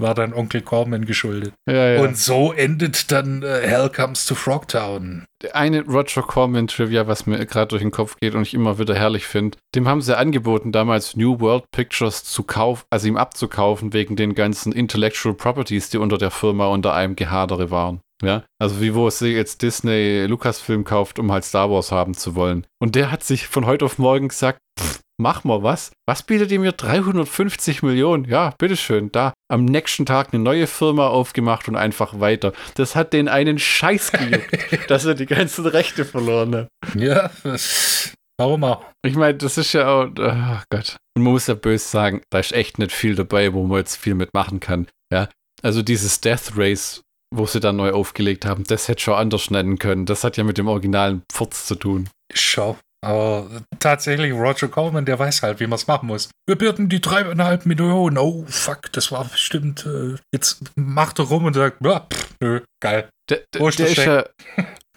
[0.02, 1.54] War dann Onkel Corman geschuldet.
[1.68, 2.02] Ja, ja.
[2.02, 5.26] Und so endet dann äh, Hell Comes to Frogtown.
[5.54, 8.96] Eine Roger Corman Trivia, was mir gerade durch den Kopf geht und ich immer wieder
[8.96, 13.94] herrlich finde, dem haben sie angeboten, damals New World Pictures zu kaufen, also ihm abzukaufen,
[13.94, 18.02] wegen den ganzen Intellectual Properties, die unter der Firma unter einem Gehadere waren.
[18.22, 22.36] Ja, also wie wo es jetzt Disney Lucasfilm kauft, um halt Star Wars haben zu
[22.36, 22.68] wollen.
[22.80, 25.92] Und der hat sich von heute auf morgen gesagt, pff, mach mal was.
[26.08, 26.72] Was bietet ihr mir?
[26.72, 28.26] 350 Millionen?
[28.26, 29.34] Ja, bitteschön, da.
[29.50, 32.54] Am nächsten Tag eine neue Firma aufgemacht und einfach weiter.
[32.76, 34.58] Das hat den einen Scheiß gejuckt,
[34.90, 36.68] dass er die ganzen Rechte verloren hat.
[36.96, 38.84] Ja, das, warum auch?
[39.06, 40.98] Ich meine, das ist ja auch, oh Gott.
[41.16, 43.98] Und man muss ja böse sagen, da ist echt nicht viel dabei, wo man jetzt
[43.98, 44.88] viel mitmachen kann.
[45.14, 45.30] Ja,
[45.62, 47.02] also dieses Death Race
[47.34, 50.06] wo sie dann neu aufgelegt haben, das hätte schon anders nennen können.
[50.06, 52.10] Das hat ja mit dem originalen Pfurz zu tun.
[52.34, 52.78] Schau.
[53.04, 53.50] Aber
[53.80, 56.30] tatsächlich, Roger Coleman, der weiß halt, wie man es machen muss.
[56.48, 58.18] Wir bieten die dreieinhalb Millionen.
[58.18, 59.86] Oh, fuck, das war bestimmt.
[59.86, 63.10] Äh, jetzt macht er rum und sagt, ja, pff, nö, geil.
[63.30, 64.26] Der, der, der ist ja,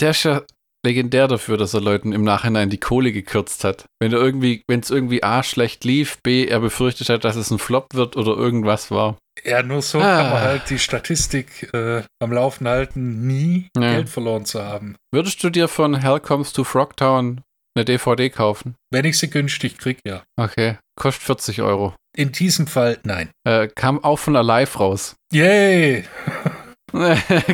[0.00, 0.42] der ist ja
[0.84, 3.86] legendär dafür, dass er Leuten im Nachhinein die Kohle gekürzt hat.
[4.00, 7.50] Wenn er irgendwie, wenn es irgendwie A schlecht lief, B, er befürchtet hat, dass es
[7.50, 9.16] ein Flop wird oder irgendwas war.
[9.44, 10.16] Ja, nur so ah.
[10.16, 13.94] kann man halt die Statistik äh, am Laufen halten, nie ja.
[13.94, 14.96] Geld verloren zu haben.
[15.12, 17.40] Würdest du dir von Hell Comes to Frogtown
[17.76, 18.74] eine DVD kaufen?
[18.90, 20.22] Wenn ich sie günstig kriege, ja.
[20.36, 20.78] Okay.
[20.98, 21.94] Kostet 40 Euro.
[22.16, 23.30] In diesem Fall nein.
[23.46, 25.16] Äh, kam auch von Alive raus.
[25.32, 26.04] Yay!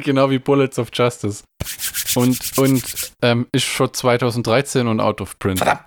[0.04, 1.44] genau wie Bullets of Justice.
[2.14, 5.58] Und, und ähm, ist schon 2013 und out of print.
[5.58, 5.86] Verdammt.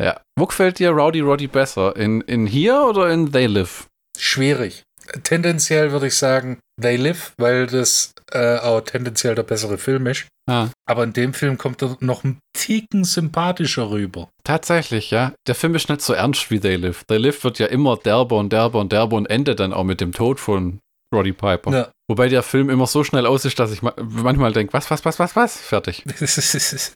[0.00, 0.20] Ja.
[0.38, 1.96] Wo gefällt dir Rowdy Roddy besser?
[1.96, 3.86] In, in hier oder in They Live?
[4.18, 4.82] Schwierig.
[5.22, 10.26] Tendenziell würde ich sagen They Live, weil das äh, auch tendenziell der bessere Film ist.
[10.48, 10.68] Ah.
[10.88, 14.28] Aber in dem Film kommt er noch ein Ticken sympathischer rüber.
[14.44, 15.32] Tatsächlich, ja.
[15.46, 17.04] Der Film ist nicht so ernst wie They Live.
[17.08, 20.00] They Live wird ja immer derber und derber und derber und endet dann auch mit
[20.00, 20.80] dem Tod von
[21.12, 21.72] Roddy Piper.
[21.72, 21.88] Ja.
[22.08, 25.18] Wobei der Film immer so schnell aus ist, dass ich manchmal denke, was, was, was,
[25.18, 25.56] was, was?
[25.56, 26.04] Fertig.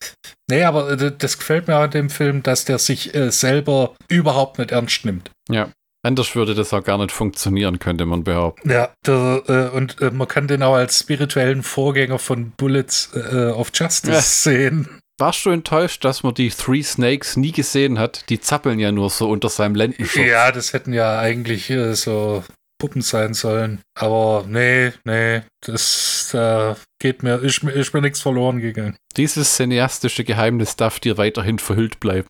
[0.50, 4.58] nee, aber äh, das gefällt mir an dem Film, dass der sich äh, selber überhaupt
[4.58, 5.30] nicht ernst nimmt.
[5.48, 5.70] Ja.
[6.02, 8.70] Anders würde das auch gar nicht funktionieren, könnte man behaupten.
[8.70, 13.50] Ja, der, äh, und äh, man kann den auch als spirituellen Vorgänger von Bullets äh,
[13.50, 14.20] of Justice ja.
[14.20, 14.88] sehen.
[15.18, 18.30] Warst du enttäuscht, dass man die Three Snakes nie gesehen hat?
[18.30, 20.24] Die zappeln ja nur so unter seinem Lendenschutz.
[20.26, 22.42] Ja, das hätten ja eigentlich äh, so
[22.80, 23.82] Puppen sein sollen.
[23.94, 28.96] Aber nee, nee, das äh, geht mir, ist, ist mir nichts verloren gegangen.
[29.18, 32.26] Dieses cineastische Geheimnis darf dir weiterhin verhüllt bleiben.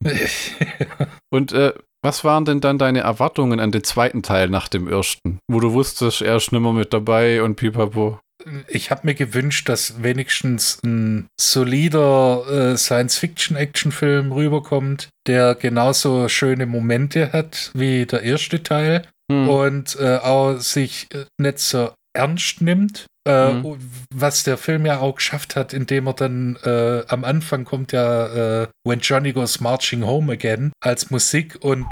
[1.30, 1.72] Und äh,
[2.02, 5.38] was waren denn dann deine Erwartungen an den zweiten Teil nach dem ersten?
[5.48, 8.18] Wo du wusstest, er ist nimmer mit dabei und pipapo.
[8.68, 17.32] Ich habe mir gewünscht, dass wenigstens ein solider äh, Science-Fiction-Action-Film rüberkommt, der genauso schöne Momente
[17.32, 19.48] hat wie der erste Teil hm.
[19.48, 23.06] und äh, auch sich äh, nicht so ernst nimmt.
[23.28, 23.78] Äh, mhm.
[24.14, 28.62] Was der Film ja auch geschafft hat, indem er dann äh, am Anfang kommt ja
[28.62, 31.86] äh, When Johnny Goes Marching Home Again als Musik und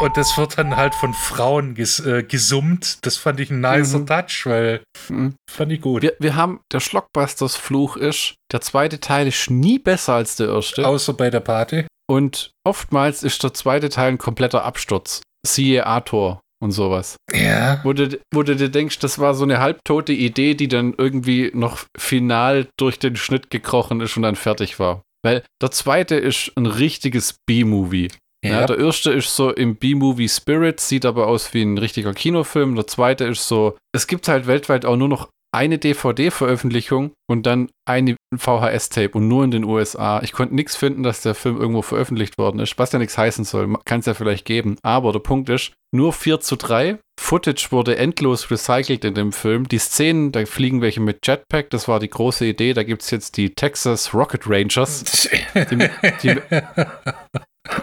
[0.00, 2.98] und das wird dann halt von Frauen ges, äh, gesummt.
[3.02, 4.06] Das fand ich ein nicer mhm.
[4.06, 5.36] Touch, weil mhm.
[5.48, 6.02] fand ich gut.
[6.02, 10.48] Wir, wir haben, der Schlockbusters Fluch ist, der zweite Teil ist nie besser als der
[10.48, 10.88] erste.
[10.88, 11.86] Außer bei der Party.
[12.10, 15.22] Und oftmals ist der zweite Teil ein kompletter Absturz.
[15.46, 17.16] Siehe Arthur und sowas.
[17.32, 17.80] Ja.
[17.82, 21.50] Wo du, wo du dir denkst, das war so eine halbtote Idee, die dann irgendwie
[21.52, 25.02] noch final durch den Schnitt gekrochen ist und dann fertig war.
[25.24, 28.08] Weil der zweite ist ein richtiges B-Movie.
[28.44, 28.60] Ja.
[28.60, 28.66] ja.
[28.66, 32.76] der erste ist so im B-Movie Spirit, sieht aber aus wie ein richtiger Kinofilm.
[32.76, 37.68] Der zweite ist so, es gibt halt weltweit auch nur noch eine DVD-Veröffentlichung und dann
[37.86, 40.20] eine VHS-Tape und nur in den USA.
[40.22, 43.44] Ich konnte nichts finden, dass der Film irgendwo veröffentlicht worden ist, was ja nichts heißen
[43.44, 43.72] soll.
[43.84, 44.76] Kann es ja vielleicht geben.
[44.82, 46.98] Aber der Punkt ist, nur 4 zu 3.
[47.20, 49.68] Footage wurde endlos recycelt in dem Film.
[49.68, 52.72] Die Szenen, da fliegen welche mit Jetpack, das war die große Idee.
[52.72, 55.28] Da gibt es jetzt die Texas Rocket Rangers.
[55.54, 55.88] Die,
[56.22, 56.40] die,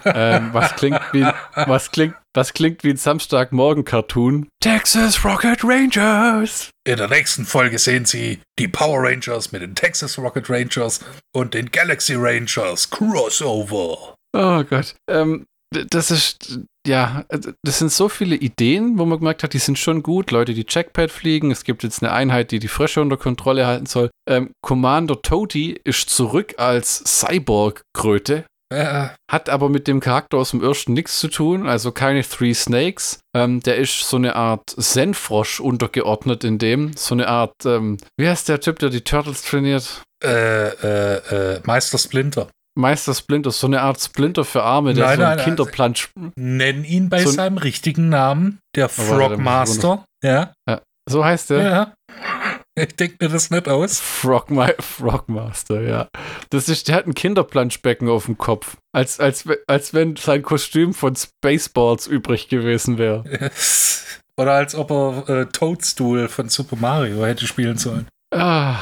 [0.05, 1.25] ähm, was klingt wie
[1.55, 4.47] was klingt was klingt wie ein Samstagmorgen-Cartoon.
[4.61, 6.69] Texas Rocket Rangers.
[6.86, 10.99] In der nächsten Folge sehen Sie die Power Rangers mit den Texas Rocket Rangers
[11.34, 14.15] und den Galaxy Rangers Crossover.
[14.34, 14.95] Oh Gott.
[15.09, 19.59] Ähm, das ist, ja, also, das sind so viele Ideen, wo man gemerkt hat, die
[19.59, 20.32] sind schon gut.
[20.32, 21.51] Leute, die Checkpad fliegen.
[21.51, 24.09] Es gibt jetzt eine Einheit, die die Frische unter Kontrolle halten soll.
[24.27, 28.45] Ähm, Commander Toady ist zurück als Cyborg-Kröte.
[28.72, 29.15] Ja.
[29.32, 33.20] Hat aber mit dem Charakter aus dem ersten nichts zu tun, also keine Three Snakes.
[33.36, 36.93] Ähm, der ist so eine Art Zen-Frosch untergeordnet in dem.
[36.95, 40.03] So eine Art, ähm, wie heißt der Typ, der die Turtles trainiert?
[40.24, 41.15] Äh, äh,
[41.55, 42.47] äh, Meister Splinter.
[42.78, 46.09] Meister Splinter, so eine Art Splinter für Arme, der Nein, so einen nein, Kinderplansch.
[46.36, 50.05] Nenn ihn bei So ein- seinem richtigen Namen, der ich Frogmaster.
[50.24, 50.53] Ja,
[51.09, 51.61] So heißt der?
[51.61, 51.93] ja.
[52.80, 53.99] Ich denke mir das nicht aus.
[53.99, 56.07] Frogma Frogmaster, ja.
[56.49, 58.77] Das ist, der hat ein Kinderplanschbecken auf dem Kopf.
[58.91, 63.23] Als, als, als wenn sein Kostüm von Spaceballs übrig gewesen wäre.
[64.38, 68.07] Oder als ob er äh, Toadstool von Super Mario hätte spielen sollen.
[68.32, 68.77] Ah,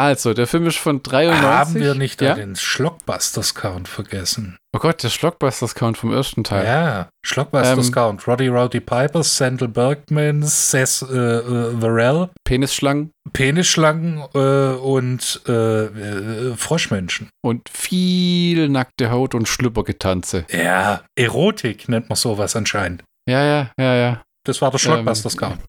[0.00, 1.42] also, der Film ist von 93.
[1.44, 2.34] Haben wir nicht ja?
[2.34, 4.56] den Schlockbusters-Count vergessen?
[4.74, 6.64] Oh Gott, der Schlockbusters-Count vom ersten Teil.
[6.64, 8.26] Ja, Schlockbusters Ähm, Count.
[8.26, 14.38] Roddy Rowdy Piper, Sandal Bergman, Seth äh, äh, Varel, Penisschlangen Penisschlangen äh,
[14.74, 17.28] und äh, äh, Froschmenschen.
[17.42, 20.46] und viel nackte Haut und Schlüppergetanze.
[20.50, 23.02] Ja, Erotik nennt man sowas anscheinend.
[23.28, 24.22] Ja, ja, ja, ja.
[24.44, 25.60] Das war der Schlockbusters Ähm, Count.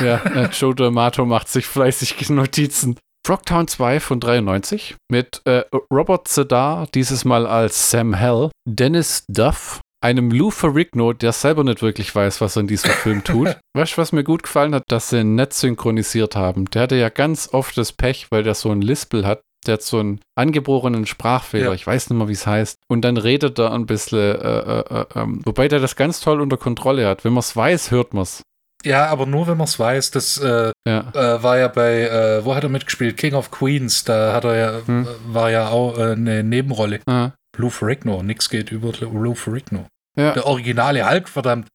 [0.00, 2.96] Ja, äh, Joe D'Amato macht sich fleißig Notizen.
[3.26, 9.80] Frogtown 2 von 93 mit äh, Robert Zedar, dieses Mal als Sam Hell, Dennis Duff,
[10.02, 13.56] einem Lou Ferrigno, der selber nicht wirklich weiß, was er in diesem Film tut.
[13.76, 16.64] weißt du, was mir gut gefallen hat, dass sie ihn nicht synchronisiert haben.
[16.70, 19.42] Der hatte ja ganz oft das Pech, weil der so ein Lispel hat.
[19.66, 21.72] Der hat so einen angeborenen Sprachfehler, Ja.
[21.74, 22.76] ich weiß nicht mehr, wie es heißt.
[22.88, 24.32] Und dann redet er ein bisschen, äh,
[24.80, 27.24] äh, äh, ähm, wobei der das ganz toll unter Kontrolle hat.
[27.26, 28.42] Wenn man es weiß, hört man es.
[28.84, 30.10] Ja, aber nur wenn man es weiß.
[30.12, 31.10] Das äh, Ja.
[31.14, 33.16] äh, war ja bei, äh, wo hat er mitgespielt?
[33.16, 34.04] King of Queens.
[34.04, 35.04] Da hat er ja, Hm.
[35.06, 37.00] äh, war ja auch äh, eine Nebenrolle.
[37.06, 37.30] Ah.
[37.56, 38.22] Lou Ferrigno.
[38.22, 39.86] Nix geht über Lou Ferrigno.
[40.16, 40.32] Ja.
[40.32, 41.68] Der originale Hulk, verdammt.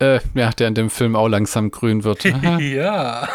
[0.00, 2.24] Äh, ja, der in dem Film auch langsam grün wird.
[2.26, 2.58] Aha.
[2.58, 3.28] ja.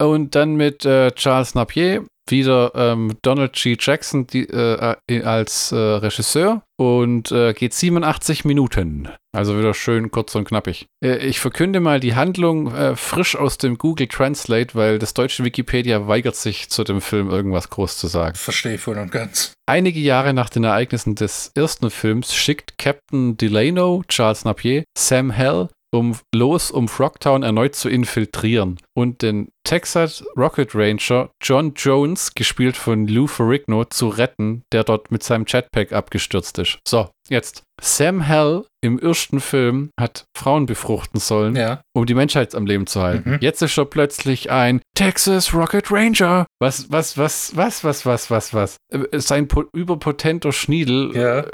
[0.00, 3.76] Und dann mit Charles Napier, wieder ähm, Donald G.
[3.78, 9.08] Jackson die, äh, äh, als äh, Regisseur und äh, geht 87 Minuten.
[9.32, 10.86] Also wieder schön kurz und knappig.
[11.04, 15.44] Äh, ich verkünde mal die Handlung äh, frisch aus dem Google Translate, weil das deutsche
[15.44, 18.34] Wikipedia weigert sich zu dem Film irgendwas groß zu sagen.
[18.34, 19.52] Verstehe voll und ganz.
[19.66, 25.68] Einige Jahre nach den Ereignissen des ersten Films schickt Captain Delano, Charles Napier, Sam Hell
[25.92, 32.76] um, los, um Frogtown erneut zu infiltrieren und den Texas Rocket Ranger John Jones, gespielt
[32.76, 36.78] von Lou Ferrigno, zu retten, der dort mit seinem Jetpack abgestürzt ist.
[36.86, 37.62] So, jetzt.
[37.82, 41.80] Sam Hell im ersten Film hat Frauen befruchten sollen, Ja.
[41.94, 43.32] um die Menschheit am Leben zu halten.
[43.32, 43.38] Mhm.
[43.40, 46.46] Jetzt ist er plötzlich ein Texas Rocket Ranger.
[46.60, 48.76] Was, was, was, was, was, was, was, was?
[48.92, 51.44] Äh, Sein po überpotenter Schniedel Ja.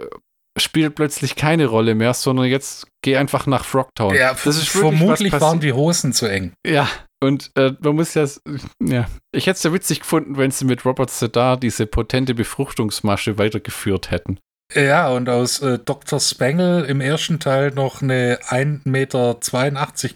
[0.56, 4.14] Spielt plötzlich keine Rolle mehr, sondern jetzt geh einfach nach Frogtown.
[4.14, 6.52] Ja, das ist vermutlich waren die Hosen zu eng.
[6.66, 6.88] Ja,
[7.22, 8.26] und äh, man muss ja,
[8.82, 9.06] ja.
[9.32, 14.10] Ich hätte es ja witzig gefunden, wenn sie mit Robert Sedar diese potente Befruchtungsmasche weitergeführt
[14.10, 14.38] hätten.
[14.74, 16.18] Ja, und aus äh, Dr.
[16.18, 19.38] Spengel im ersten Teil noch eine 1,82 Meter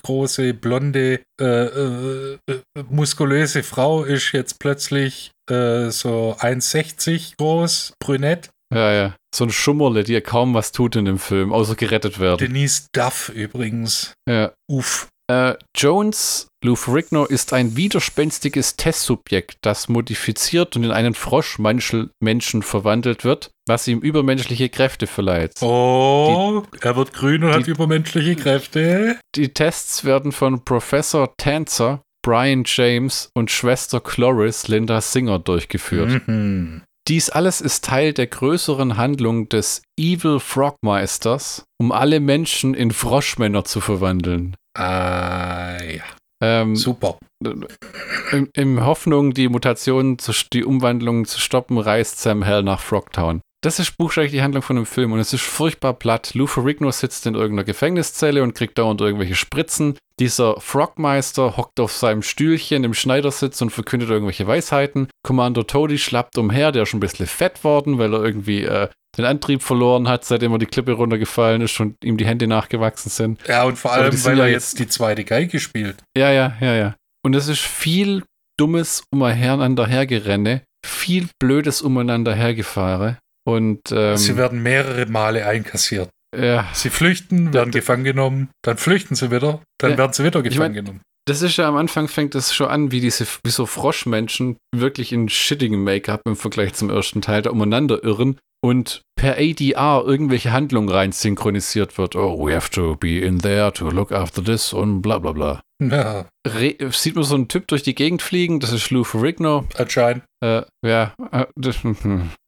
[0.02, 8.50] große, blonde, äh, äh, äh, muskulöse Frau ist jetzt plötzlich äh, so 1,60 groß, brünett.
[8.74, 9.14] Ja, ja.
[9.34, 12.38] So ein Schummerle, die ja kaum was tut in dem Film, außer gerettet werden.
[12.38, 14.12] Denise Duff übrigens.
[14.28, 14.52] Ja.
[14.68, 15.06] Uff.
[15.30, 23.22] Äh, Jones, Lou Ferrigno, ist ein widerspenstiges Testsubjekt, das modifiziert und in einen Froschmenschen verwandelt
[23.24, 25.62] wird, was ihm übermenschliche Kräfte verleiht.
[25.62, 29.20] Oh, er wird grün und die- hat übermenschliche Kräfte.
[29.36, 36.26] Die Tests werden von Professor Tanzer, Brian James und Schwester Cloris Linda Singer durchgeführt.
[36.26, 36.82] Mhm.
[37.10, 43.64] Dies alles ist Teil der größeren Handlung des Evil Frogmeisters, um alle Menschen in Froschmänner
[43.64, 44.54] zu verwandeln.
[44.78, 46.04] Ah, ja.
[46.40, 47.18] Ähm, Super.
[47.42, 53.40] in, in Hoffnung, die Mutation, zu, die Umwandlung zu stoppen, reist Sam Hell nach Frogtown.
[53.60, 56.34] Das ist buchstäblich die Handlung von dem Film und es ist furchtbar platt.
[56.34, 59.98] Lou Ferrigno sitzt in irgendeiner Gefängniszelle und kriegt dauernd irgendwelche Spritzen.
[60.20, 65.08] Dieser Frogmeister hockt auf seinem Stühlchen im Schneidersitz und verkündet irgendwelche Weisheiten.
[65.24, 68.88] Commander Toady schlappt umher, der ist schon ein bisschen fett worden, weil er irgendwie äh,
[69.16, 73.08] den Antrieb verloren hat, seitdem er die Klippe runtergefallen ist und ihm die Hände nachgewachsen
[73.10, 73.40] sind.
[73.48, 75.96] Ja, und vor allem, weil ja er jetzt- jetzt die zweite Geige spielt.
[76.16, 76.94] Ja, ja, ja, ja.
[77.24, 78.22] Und es ist viel
[78.58, 83.16] dummes umeinander hergerenne, viel blödes umeinander hergefahren.
[83.48, 86.10] Und ähm, Sie werden mehrere Male einkassiert.
[86.36, 89.98] Ja, Sie flüchten, werden Ja, gefangen genommen, dann flüchten sie wieder, dann Ja.
[89.98, 91.00] werden sie wieder Ich gefangen mein- genommen.
[91.28, 95.12] das ist ja am Anfang fängt es schon an, wie diese, wie so Froschmenschen wirklich
[95.12, 100.52] in shittigem Make-up im Vergleich zum ersten Teil da umeinander irren und per ADR irgendwelche
[100.52, 102.14] Handlungen rein synchronisiert wird.
[102.14, 105.60] Oh, we have to be in there to look after this und bla bla bla.
[105.82, 109.64] Ja, Re sieht man so einen Typ durch die Gegend fliegen, das ist Lou Ferrigno.
[109.78, 110.24] anscheinend.
[110.44, 111.76] Äh, ja, äh, das,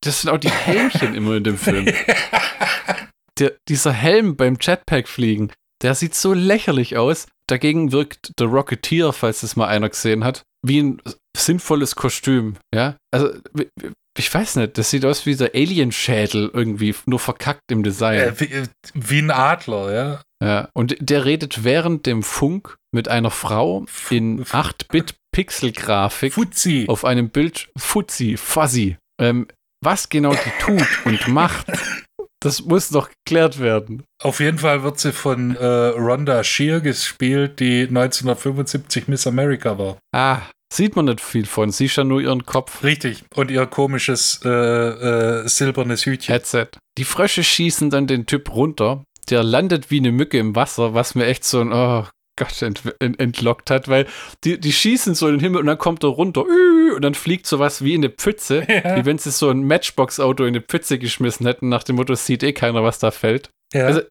[0.03, 1.87] das sind auch die Helmchen immer in dem Film.
[3.43, 5.51] der, dieser Helm beim Jetpack fliegen,
[5.83, 7.27] der sieht so lächerlich aus.
[7.49, 11.03] Dagegen wirkt der Rocketeer, falls es mal einer gesehen hat, wie ein
[11.37, 12.57] sinnvolles Kostüm.
[12.73, 13.33] Ja, also
[14.17, 18.21] ich weiß nicht, das sieht aus wie der Alien-Schädel irgendwie, nur verkackt im Design.
[18.21, 20.23] Äh, wie, äh, wie ein Adler, ja.
[20.43, 26.85] Ja, und der redet während dem Funk mit einer Frau in 8-Bit-Pixel-Grafik Fuzzi.
[26.89, 28.97] auf einem Bild Fuzzi, Fuzzy.
[29.21, 29.47] Ähm,
[29.85, 31.67] was genau die tut und macht,
[32.43, 34.05] das muss noch geklärt werden.
[34.23, 39.99] Auf jeden Fall wird sie von äh, Rhonda Shear gespielt, die 1975 Miss America war.
[40.13, 41.71] Ah, sieht man nicht viel von.
[41.71, 42.83] Siehst ja nur ihren Kopf.
[42.83, 43.25] Richtig.
[43.35, 46.33] Und ihr komisches äh, äh, silbernes Hütchen.
[46.33, 46.69] Headset.
[46.99, 49.05] Die Frösche schießen dann den Typ runter.
[49.31, 52.07] Der landet wie eine Mücke im Wasser, was mir echt so ein, oh
[52.45, 54.07] Gott, ent, ent, entlockt hat, weil
[54.45, 57.47] die, die schießen so in den Himmel und dann kommt er runter und dann fliegt
[57.47, 58.97] sowas wie in eine Pfütze, Ja.
[58.97, 62.43] wie wenn sie so ein Matchbox-Auto in eine Pfütze geschmissen hätten, nach dem Motto, sieht
[62.43, 63.51] eh keiner, was da fällt.
[63.73, 63.87] Ja.
[63.87, 64.03] Also,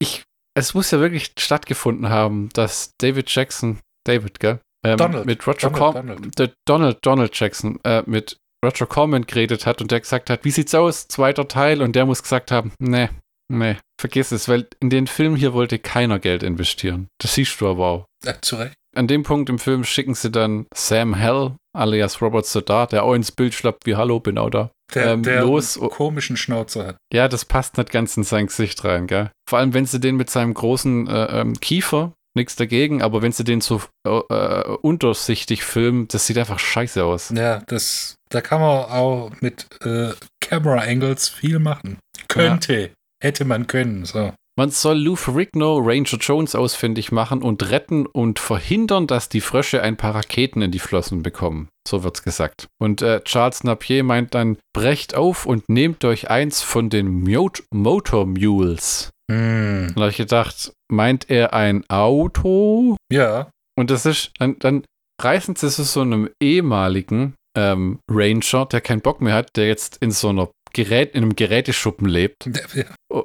[0.00, 0.22] ich,
[0.56, 4.60] es muss ja wirklich stattgefunden haben, dass David Jackson, David, gell?
[4.84, 5.26] Ähm, Donald.
[5.26, 5.96] Mit Roger Donald,
[6.36, 6.54] Donald.
[6.66, 10.74] Donald, Donald Jackson, äh, mit Roger Corman geredet hat und der gesagt hat, wie sieht's
[10.74, 13.08] aus, zweiter Teil, und der muss gesagt haben, nee,
[13.50, 17.08] nee, vergiss es, weil in den Film hier wollte keiner Geld investieren.
[17.20, 18.04] Das siehst du aber auch.
[18.24, 18.74] Ja, zu Recht.
[18.96, 23.14] An dem Punkt im Film schicken sie dann Sam Hell, alias Robert Soddar, der auch
[23.14, 24.70] ins Bild schlappt wie Hallo, bin auch da.
[24.94, 26.96] Der, Ähm, der los- komischen Schnauzer hat.
[27.12, 29.30] Ja, das passt nicht ganz in sein Gesicht rein, gell?
[29.48, 33.30] Vor allem, wenn sie den mit seinem großen äh, ähm, Kiefer, nichts dagegen, aber wenn
[33.30, 37.30] sie den so äh, untersichtig filmen, das sieht einfach scheiße aus.
[37.34, 41.98] Ja, das, da kann man auch mit äh, Camera Angles viel machen.
[42.28, 42.90] Könnte.
[43.22, 44.04] Hätte man können.
[44.04, 44.32] So.
[44.56, 49.82] Man soll Lou Ferrigno Ranger Jones ausfindig machen und retten und verhindern, dass die Frösche
[49.82, 51.68] ein paar Raketen in die Flossen bekommen.
[51.88, 52.66] So wird's gesagt.
[52.78, 57.62] Und äh, Charles Napier meint dann, brecht auf und nehmt euch eins von den Mot
[57.72, 59.10] Motor Mules.
[59.30, 59.86] Hm.
[59.88, 62.96] Und da habe ich gedacht, meint er ein Auto?
[63.10, 63.50] Ja.
[63.78, 64.84] Und das ist, dann, dann
[65.22, 69.98] reißen sie zu so einem ehemaligen ähm, Ranger, der keinen Bock mehr hat, der jetzt
[70.00, 72.48] in so einer Gerät, in einem Geräteschuppen lebt.
[72.74, 72.84] ja.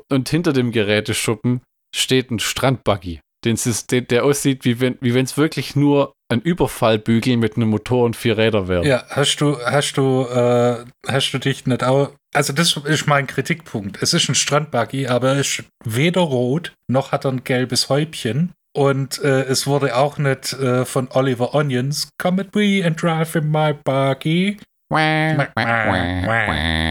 [0.09, 1.61] Und hinter dem Geräteschuppen
[1.95, 3.57] steht ein Strandbuggy, den
[3.91, 8.15] den, der aussieht, wie wenn wie es wirklich nur ein Überfallbügel mit einem Motor und
[8.15, 8.86] vier Rädern wäre.
[8.86, 12.11] Ja, hast du, hast du, äh, hast du dich nicht auch.
[12.34, 14.01] Also, das ist mein Kritikpunkt.
[14.01, 18.53] Es ist ein Strandbuggy, aber er ist weder rot, noch hat er ein gelbes Häubchen.
[18.76, 23.36] Und äh, es wurde auch nicht äh, von Oliver Onions Come with me and drive
[23.36, 24.57] in my buggy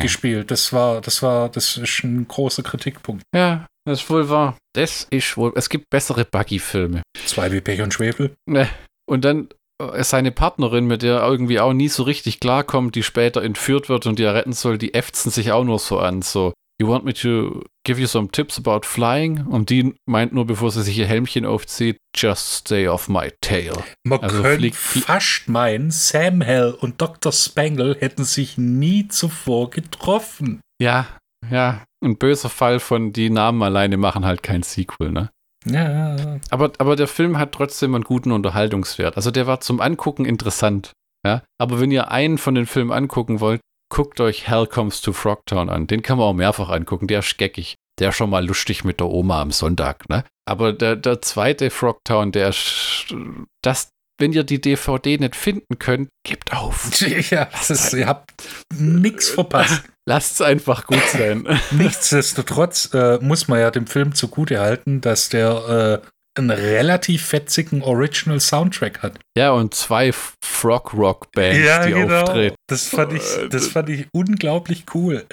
[0.01, 0.51] gespielt.
[0.51, 3.22] Das war, das war, das ist ein großer Kritikpunkt.
[3.35, 4.57] Ja, das ist wohl wahr.
[4.74, 5.53] Das ist wohl.
[5.57, 7.03] Es gibt bessere Buggy-Filme.
[7.26, 8.35] Zwei wie Pech und Schwefel.
[8.47, 8.68] Ne.
[9.07, 13.03] Und dann äh, seine Partnerin, mit der er irgendwie auch nie so richtig klarkommt, die
[13.03, 16.22] später entführt wird und die er retten soll, die äfzen sich auch nur so an.
[16.22, 19.47] So, you want me to give you some tips about flying?
[19.47, 23.72] Und die meint nur, bevor sie sich ihr Helmchen aufzieht, just stay off my tail.
[24.05, 27.33] Man Also könnte fast meinen, Sam Hell und Dr.
[27.33, 30.61] Spangle hätten sich nie zuvor getroffen.
[30.81, 31.07] Ja,
[31.51, 31.85] ja.
[32.03, 35.31] Ein böser Fall von die Namen alleine machen halt kein Sequel, ne?
[35.66, 39.16] Ja, Aber, aber der Film hat trotzdem einen guten Unterhaltungswert.
[39.16, 40.93] Also der war zum Angucken interessant.
[41.25, 41.43] Ja?
[41.59, 45.68] Aber wenn ihr einen von den Filmen angucken wollt, guckt euch Hell Comes to Frogtown
[45.68, 45.87] an.
[45.87, 47.07] Den kann man auch mehrfach angucken.
[47.07, 47.76] Der ist geckig.
[47.99, 50.09] Der ist schon mal lustig mit der Oma am Sonntag.
[50.09, 50.24] Ne?
[50.47, 53.14] Aber der, der zweite Frogtown, der ist,
[53.62, 57.01] das, wenn ihr die DVD nicht finden könnt, gebt auf.
[57.30, 58.32] ja ist, ihr habt
[58.76, 59.85] nichts verpasst.
[60.07, 61.47] Lasst es einfach gut sein.
[61.70, 66.07] Nichtsdestotrotz äh, muss man ja dem Film zugute halten, dass der äh,
[66.37, 69.18] einen relativ fetzigen Original Soundtrack hat.
[69.37, 70.12] ja, und zwei
[70.45, 72.57] Frog Rock Bands, die auftreten.
[72.68, 75.24] Das fand ich, das fand ich unglaublich cool.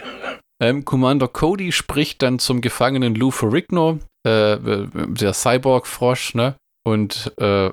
[0.62, 6.56] Ähm, Commander Cody spricht dann zum Gefangenen Lou Ferrigno, äh, der Cyborg-Frosch, ne?
[6.84, 7.72] Und äh,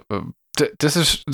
[0.58, 1.24] d- das ist,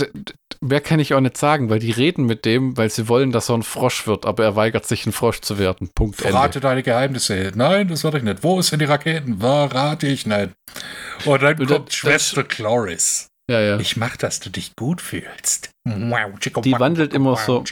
[0.64, 3.48] mehr kann ich auch nicht sagen, weil die reden mit dem, weil sie wollen, dass
[3.50, 5.90] er ein Frosch wird, aber er weigert sich, ein Frosch zu werden.
[5.94, 6.60] Punkt Verrate Ende.
[6.60, 7.52] deine Geheimnisse.
[7.54, 8.42] Nein, das werde ich nicht.
[8.42, 9.38] Wo sind die Raketen?
[9.40, 10.50] Verrate ich nicht.
[11.24, 13.28] Und dann Und kommt das- Schwester Chloris.
[13.50, 13.78] Ja, ja.
[13.78, 15.68] Ich mach, dass du dich gut fühlst.
[15.86, 17.62] Die wandelt immer so.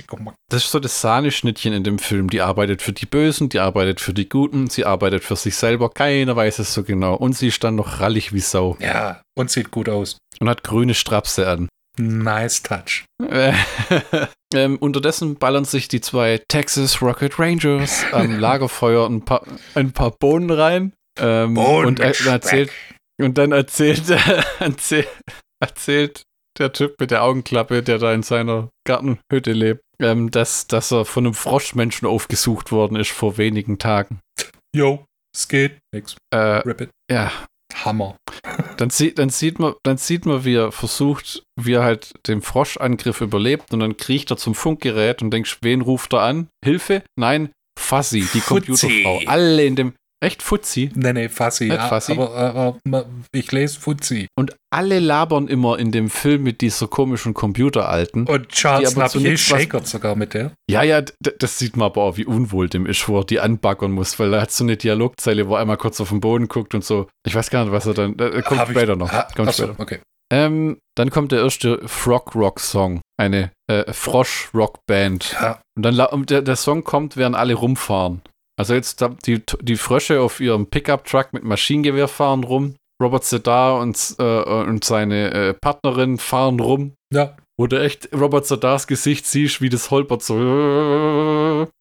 [0.50, 2.28] Das ist so das Sahneschnittchen in dem Film.
[2.28, 5.88] Die arbeitet für die Bösen, die arbeitet für die Guten, sie arbeitet für sich selber.
[5.88, 7.14] Keiner weiß es so genau.
[7.14, 10.18] Und sie ist dann noch rallig wie Sau Ja, und sieht gut aus.
[10.40, 11.68] und hat grüne Strapse an.
[11.98, 13.04] Nice touch.
[13.22, 13.52] Äh,
[14.54, 20.12] ähm, unterdessen ballern sich die zwei Texas Rocket Rangers am Lagerfeuer ein paar, ein paar
[20.12, 20.92] Bohnen rein.
[21.18, 22.70] Ähm, Bohnen und, er, erzählt,
[23.20, 24.08] und dann erzählt,
[24.58, 25.08] erzählt,
[25.60, 26.22] erzählt
[26.58, 31.04] der Typ mit der Augenklappe, der da in seiner Gartenhütte lebt, ähm, dass, dass er
[31.04, 34.20] von einem Froschmenschen aufgesucht worden ist vor wenigen Tagen.
[34.74, 35.78] Yo, es geht.
[35.94, 36.16] Nix.
[36.30, 36.90] Äh, Rip it.
[37.10, 37.30] ja,
[37.84, 38.16] Hammer.
[38.76, 42.42] Dann, sieht, dann, sieht man, dann sieht man, wie er versucht, wie er halt den
[42.42, 46.48] Froschangriff überlebt und dann kriecht er zum Funkgerät und denkt, wen ruft er an?
[46.64, 47.02] Hilfe?
[47.16, 48.40] Nein, Fuzzy, die.
[48.40, 49.22] Computerfrau.
[49.26, 50.90] Alle in dem, echt Fuzzy?
[50.94, 51.64] Nee, nee, Fassi.
[51.64, 52.12] Nicht Ja, Fassi?
[52.12, 54.28] aber, aber ma- ich lese Fuzzi.
[54.36, 58.26] Und alle labern immer in dem Film mit dieser komischen Computeralten.
[58.26, 60.52] Und Charles aber Napier shakert sogar mit der.
[60.70, 61.02] Ja, ja,
[61.38, 64.32] das sieht man aber auch, wie unwohl dem ist, wo er die anbaggern muss, weil
[64.34, 67.08] er hat so eine Dialogzeile, wo er einmal kurz auf den Boden guckt und so.
[67.26, 68.18] Ich weiß gar nicht, was er dann.
[68.18, 69.12] Äh, kommt Hab ich- später noch.
[69.12, 69.80] Ha, kommt achso, später.
[69.80, 70.00] okay.
[70.32, 75.36] Ähm, dann kommt der erste Frog Rock Song, eine äh, Frosch Rock Band.
[75.38, 78.22] Ja, Und dann und der, der Song kommt, während alle rumfahren.
[78.58, 82.74] Also jetzt die, die Frösche auf ihrem Pickup-Truck mit Maschinengewehr fahren rum.
[83.02, 86.94] Robert Sedar und, äh, und seine äh, Partnerin fahren rum.
[87.12, 87.36] ja.
[87.58, 90.34] Wo du echt Robert Sedars Gesicht siehst, wie das holpert so.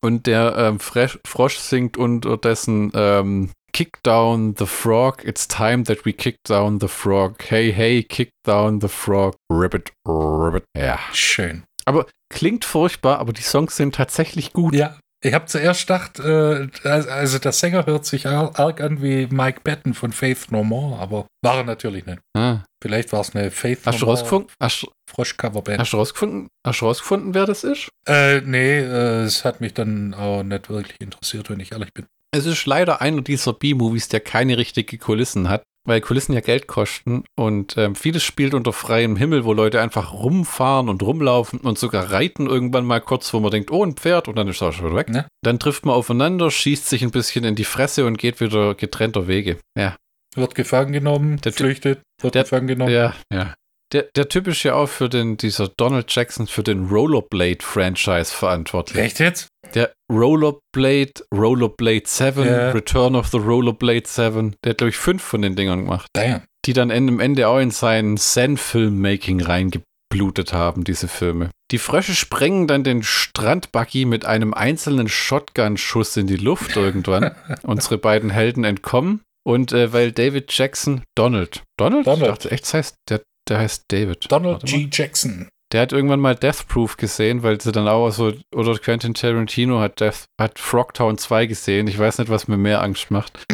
[0.04, 6.06] Und der ähm, Fresh, Frosch singt unterdessen ähm, Kick down the frog, it's time that
[6.06, 7.42] we kick down the frog.
[7.50, 9.38] Hey, hey, kick down the frog.
[9.50, 10.66] Ribbit, ribbit.
[10.78, 11.00] Ja.
[11.14, 11.64] Schön.
[12.30, 14.76] Klingt furchtbar, aber die Songs sind tatsächlich gut.
[14.76, 14.98] Ja.
[15.24, 19.62] Ich habe zuerst gedacht, äh, also der Sänger hört sich ar- arg an wie Mike
[19.64, 22.20] Patton von Faith No More, aber war er natürlich nicht.
[22.36, 22.64] Ah.
[22.82, 24.50] Vielleicht war es eine Faith Hast du No More rausgefunden?
[24.60, 25.80] Hast, Frosch-Coverband.
[25.80, 26.48] hast du rausgefunden?
[26.66, 27.90] Hast du rausgefunden, wer das ist?
[28.08, 32.08] Äh, nee, äh, es hat mich dann auch nicht wirklich interessiert, wenn ich ehrlich bin.
[32.32, 36.68] Es ist leider einer dieser B-Movies, der keine richtige Kulissen hat, weil Kulissen ja Geld
[36.68, 41.80] kosten und ähm, vieles spielt unter freiem Himmel, wo Leute einfach rumfahren und rumlaufen und
[41.80, 44.70] sogar reiten irgendwann mal kurz, wo man denkt, oh, ein Pferd und dann ist er
[44.70, 45.08] auch schon wieder weg.
[45.14, 45.26] Ja.
[45.44, 49.28] Dann trifft man aufeinander, schießt sich ein bisschen in die Fresse und geht wieder getrennter
[49.28, 49.58] Wege.
[49.78, 49.96] Ja,
[50.36, 52.92] Wird gefangen genommen, Der flüchtet, wird der- gefangen genommen.
[52.92, 53.54] ja, ja.
[53.94, 59.04] Der, der Typ ist ja auch für den, dieser Donald Jackson für den Rollerblade-Franchise verantwortlich.
[59.04, 59.48] Echt jetzt?
[59.76, 62.72] Der Rollerblade, Rollerblade 7, Ja.
[62.72, 66.42] Return of the Rollerblade 7, der hat, glaube ich, fünf von den Dingern gemacht, Damn.
[66.66, 71.50] die dann am Ende auch in sein Zen-Filmmaking reingeblutet haben, diese Filme.
[71.72, 77.32] Die Frösche sprengen dann den Strandbuggy mit einem einzelnen Shotgun-Schuss in die Luft irgendwann.
[77.64, 79.22] Unsere beiden Helden entkommen.
[79.44, 82.06] Und äh, weil David Jackson, Donald, Donald?
[82.06, 82.22] Donald.
[82.22, 84.32] Ich dachte echt, das heißt, der, der heißt David.
[84.32, 84.64] Donald.
[84.66, 84.88] G.
[84.92, 85.50] Jackson.
[85.72, 89.80] Der hat irgendwann mal Death Proof gesehen, weil sie dann auch so, oder Quentin Tarantino
[89.80, 91.88] hat, Death, hat Frogtown 2 gesehen.
[91.88, 93.46] Ich weiß nicht, was mir mehr Angst macht.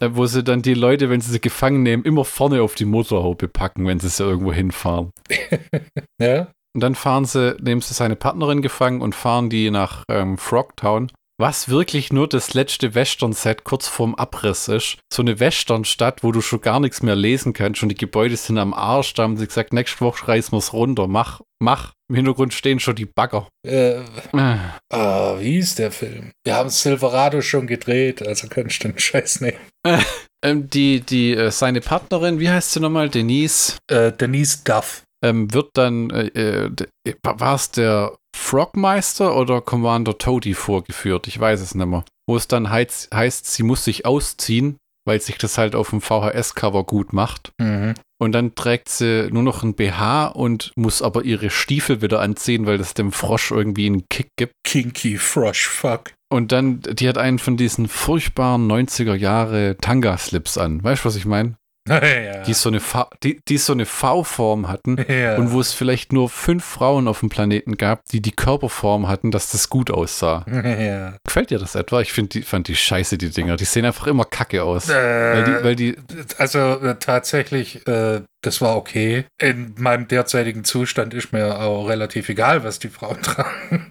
[0.00, 2.84] Äh, Wo sie dann die Leute, wenn sie sie gefangen nehmen, immer vorne auf die
[2.84, 5.12] Motorhaube packen, wenn sie sie irgendwo hinfahren.
[6.20, 6.48] Ja?
[6.74, 11.10] Und dann fahren sie, nehmen sie seine Partnerin gefangen und fahren die nach ähm, Frogtown.
[11.42, 14.98] Was wirklich nur das letzte Western-Set kurz vorm Abriss ist.
[15.12, 18.58] So eine Western-Stadt, wo du schon gar nichts mehr lesen kannst und die Gebäude sind
[18.58, 19.12] am Arsch.
[19.14, 21.08] Da haben sie gesagt, nächste Woche reißen wir es runter.
[21.08, 21.94] Mach, mach.
[22.08, 23.48] Im Hintergrund stehen schon die Bagger.
[23.66, 24.02] Äh,
[24.34, 24.56] Äh,
[24.90, 26.30] ah, wie ist der Film?
[26.44, 29.58] Wir haben Silverado schon gedreht, also kannst du den Scheiß nehmen.
[30.44, 33.08] ähm, die, die, äh, seine Partnerin, wie heißt sie nochmal?
[33.08, 35.02] Denise, Äh, Denise Duff.
[35.24, 41.26] ähm, wird dann, äh, äh, war es der Frogmeister oder Commander Toady vorgeführt?
[41.28, 42.04] Ich weiß es nicht mehr.
[42.26, 46.00] Wo es dann heißt, heißt, sie muss sich ausziehen, weil sich das halt auf dem
[46.00, 47.52] VHS-Cover gut macht.
[47.60, 47.94] Mhm.
[48.20, 52.66] Und dann trägt sie nur noch ein BH und muss aber ihre Stiefel wieder anziehen,
[52.66, 54.52] weil das dem Frosch irgendwie einen Kick gibt.
[54.64, 56.12] Kinky Frosh Fuck.
[56.32, 60.82] Und dann, die hat einen von diesen furchtbaren 90er Jahre Tanga-Slips an.
[60.82, 61.56] Weißt du, was ich meine?
[61.88, 62.42] ja.
[62.42, 65.04] Die so eine V, die, die so eine V-Form hatten.
[65.08, 65.36] ja.
[65.36, 69.30] Und wo es vielleicht nur fünf Frauen auf dem Planeten gab, die die Körperform hatten,
[69.30, 70.44] dass das gut aussah.
[70.50, 71.16] ja.
[71.24, 72.00] Gefällt dir das etwa?
[72.00, 73.56] Ich die, fand die scheiße, die Dinger.
[73.56, 74.88] Die sehen einfach immer kacke aus.
[74.88, 75.96] Äh, Weil die, weil die,
[76.38, 79.24] also äh, tatsächlich, äh, das war okay.
[79.40, 83.90] In meinem derzeitigen Zustand ist mir auch relativ egal, was die Frauen tragen.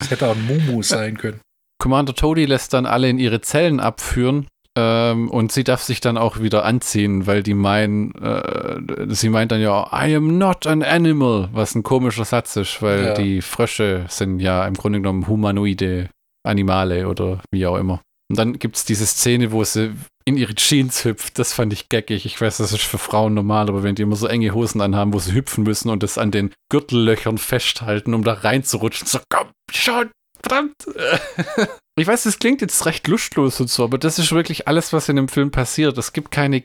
[0.00, 1.40] Es hätte auch ein Mumu sein können.
[1.78, 4.46] Commander Toady lässt dann alle in ihre Zellen abführen.
[4.78, 8.80] Ähm, und sie darf sich dann auch wieder anziehen, weil die meinen, äh,
[9.14, 13.04] sie meint dann ja, I am not an animal, was ein komischer Satz ist, weil
[13.06, 13.14] Ja.
[13.14, 16.08] die Frösche sind ja im Grunde genommen humanoide
[16.46, 18.00] Animale oder wie auch immer.
[18.30, 19.92] Und dann gibt es diese Szene, wo sie
[20.24, 21.38] in ihre Jeans hüpft.
[21.38, 22.24] Das fand ich geckig.
[22.24, 25.12] Ich weiß, das ist für Frauen normal, aber wenn die immer so enge Hosen anhaben,
[25.12, 29.48] wo sie hüpfen müssen und das an den Gürtellöchern festhalten, um da reinzurutschen, so komm
[29.70, 30.10] schon,
[30.42, 30.74] verdammt.
[31.98, 35.10] Ich weiß, das klingt jetzt recht lustlos und so, aber das ist wirklich alles, was
[35.10, 35.98] in dem Film passiert.
[35.98, 36.64] Es gibt keine,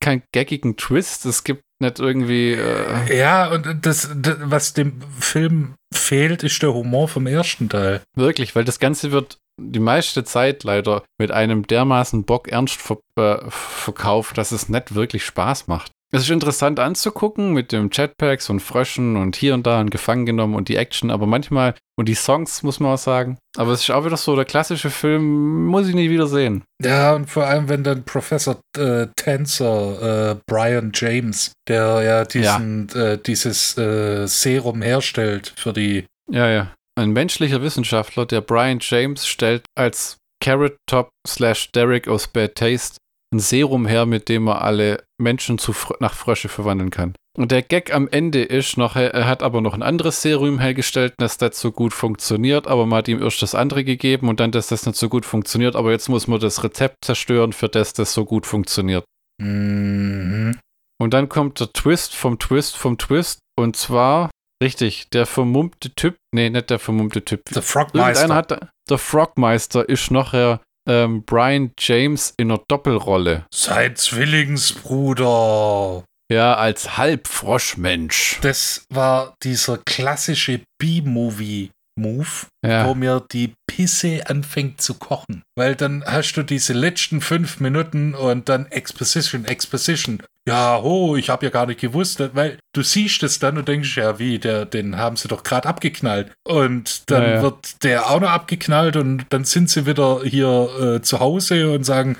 [0.00, 2.54] keinen gaggigen Twist, es gibt nicht irgendwie.
[2.54, 8.02] Äh, Ja, und das, das, was dem Film fehlt, ist der Humor vom ersten Teil.
[8.16, 12.98] Wirklich, weil das Ganze wird die meiste Zeit leider mit einem dermaßen Bock ernst ver
[13.16, 15.92] äh, verkauft, dass es nicht wirklich Spaß macht.
[16.14, 20.26] Es ist interessant anzugucken mit dem Jetpacks und Fröschen und hier und da und gefangen
[20.26, 23.36] genommen und die Action, aber manchmal, und die Songs, muss man auch sagen.
[23.56, 26.62] Aber es ist auch wieder so, der klassische Film muss ich nie wieder sehen.
[26.80, 32.86] Ja, und vor allem, wenn dann Professor äh, Tänzer, äh, Brian James, der ja diesen,
[32.94, 33.14] ja.
[33.14, 36.06] Äh, dieses äh, Serum herstellt für die.
[36.30, 36.72] Ja, ja.
[36.96, 42.98] Ein menschlicher Wissenschaftler, der Brian James, stellt als Carrot Top slash Derek aus Bad Taste
[43.34, 47.14] ein Serum her, mit dem er alle Menschen zu, nach Frösche verwandeln kann.
[47.36, 51.14] Und der Gag am Ende ist noch, er hat aber noch ein anderes Serum hergestellt,
[51.18, 54.52] das das so gut funktioniert, aber man hat ihm erst das andere gegeben und dann,
[54.52, 57.92] dass das nicht so gut funktioniert, aber jetzt muss man das Rezept zerstören, für das
[57.92, 59.04] das so gut funktioniert.
[59.42, 60.56] Mhm.
[61.00, 64.30] Und dann kommt der Twist vom Twist vom Twist und zwar,
[64.62, 67.42] richtig, der vermummte Typ, nee, nicht der vermummte Typ.
[67.52, 68.32] Der Frogmeister.
[68.32, 73.46] Hat, der Frogmeister ist nachher ähm, Brian James in einer Doppelrolle.
[73.52, 76.04] Sein Zwillingsbruder.
[76.32, 78.38] Ja, als Halbfroschmensch.
[78.40, 82.88] Das war dieser klassische B-Movie-Move, ja.
[82.88, 85.42] wo mir die Pisse anfängt zu kochen.
[85.56, 91.30] Weil dann hast du diese letzten fünf Minuten und dann Exposition, Exposition ja, ho, ich
[91.30, 94.66] habe ja gar nicht gewusst, weil du siehst es dann und denkst, ja, wie, der,
[94.66, 96.32] den haben sie doch gerade abgeknallt.
[96.46, 97.42] Und dann ja, ja.
[97.42, 101.84] wird der auch noch abgeknallt und dann sind sie wieder hier äh, zu Hause und
[101.84, 102.18] sagen,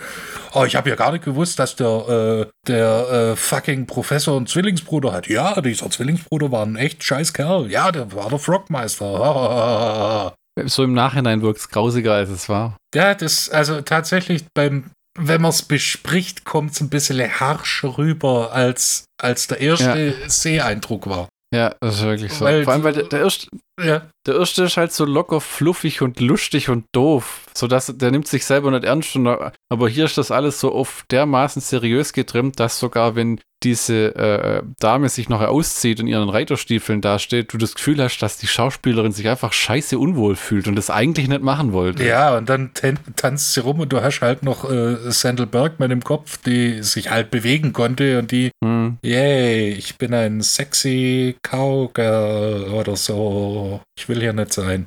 [0.55, 4.47] oh, ich habe ja gar nicht gewusst, dass der, äh, der äh, fucking Professor einen
[4.47, 5.27] Zwillingsbruder hat.
[5.27, 7.71] Ja, dieser Zwillingsbruder war ein echt scheiß Kerl.
[7.71, 10.33] Ja, der war der Frogmeister.
[10.67, 12.77] So im Nachhinein wirkt es grausiger, als es war.
[12.95, 18.53] Ja, das, also tatsächlich beim wenn man es bespricht, kommt es ein bisschen harscher rüber,
[18.53, 20.29] als, als der erste ja.
[20.29, 21.29] Seeeindruck war.
[21.55, 22.45] Ja, das ist wirklich so.
[22.45, 23.47] Weil Vor allem, weil der, der, erste,
[23.81, 24.09] ja.
[24.27, 27.47] der erste ist halt so locker, fluffig und lustig und doof.
[27.55, 29.15] So dass der nimmt sich selber nicht ernst.
[29.15, 34.15] Und, aber hier ist das alles so oft dermaßen seriös getrimmt, dass sogar wenn diese
[34.15, 38.47] äh, Dame sich noch auszieht und ihren Reiterstiefeln dasteht, du das Gefühl hast, dass die
[38.47, 42.05] Schauspielerin sich einfach scheiße unwohl fühlt und das eigentlich nicht machen wollte.
[42.05, 42.71] Ja, und dann
[43.17, 47.11] tanzt sie rum und du hast halt noch äh, Sandal Bergman im Kopf, die sich
[47.11, 48.99] halt bewegen konnte und die, hm.
[49.03, 53.81] yay, ich bin ein sexy Cowgirl oder so.
[53.99, 54.87] Ich will hier nicht sein.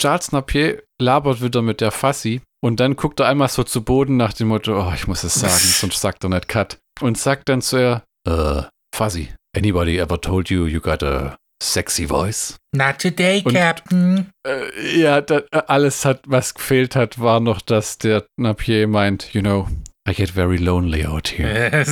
[0.00, 4.16] Charles Napier labert wieder mit der Fassi und dann guckt er einmal so zu Boden
[4.16, 7.48] nach dem Motto, oh, ich muss es sagen, sonst sagt er nicht Cut und sagt
[7.48, 8.62] dann zu ihr, uh,
[8.94, 12.56] Fuzzy, anybody ever told you you got a sexy voice?
[12.74, 14.30] Not today, und, Captain.
[14.46, 19.40] Äh, ja, da, alles hat, was gefehlt hat, war noch, dass der Napier meint, you
[19.40, 19.68] know,
[20.08, 21.48] I get very lonely out here.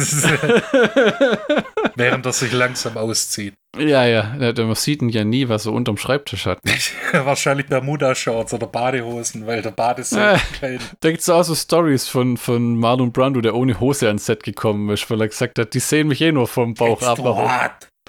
[1.96, 3.54] Während er sich langsam auszieht.
[3.76, 6.60] Ja, ja, man sieht ihn ja nie, was er unterm Schreibtisch hat.
[7.12, 10.78] Wahrscheinlich Bermuda-Shorts oder Badehosen, weil der Bad ist so äh, klein.
[11.00, 14.44] Da gibt es auch so Stories von, von Marlon Brando, der ohne Hose ans Set
[14.44, 17.18] gekommen ist, weil er gesagt hat, die sehen mich eh nur vom Bauch ab.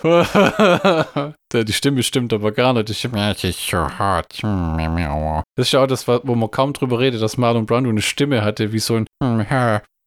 [1.54, 2.90] die Stimme stimmt aber gar nicht.
[2.90, 4.44] Die Stimme ist so hart.
[4.44, 8.44] Das ist ja auch das, wo man kaum drüber redet, dass Marlon Brando eine Stimme
[8.44, 9.08] hatte, wie so ein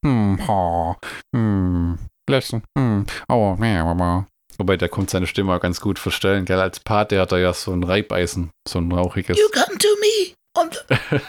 [0.05, 0.97] hm, ha,
[1.35, 3.83] hm, Lesson, hm, oh, meh,
[4.59, 6.61] Wobei, der kommt seine Stimme auch ganz gut verstellen, gell?
[6.61, 9.39] Als Pate hat er ja so ein Reibeisen, so ein rauchiges.
[9.39, 10.79] You come to me on the,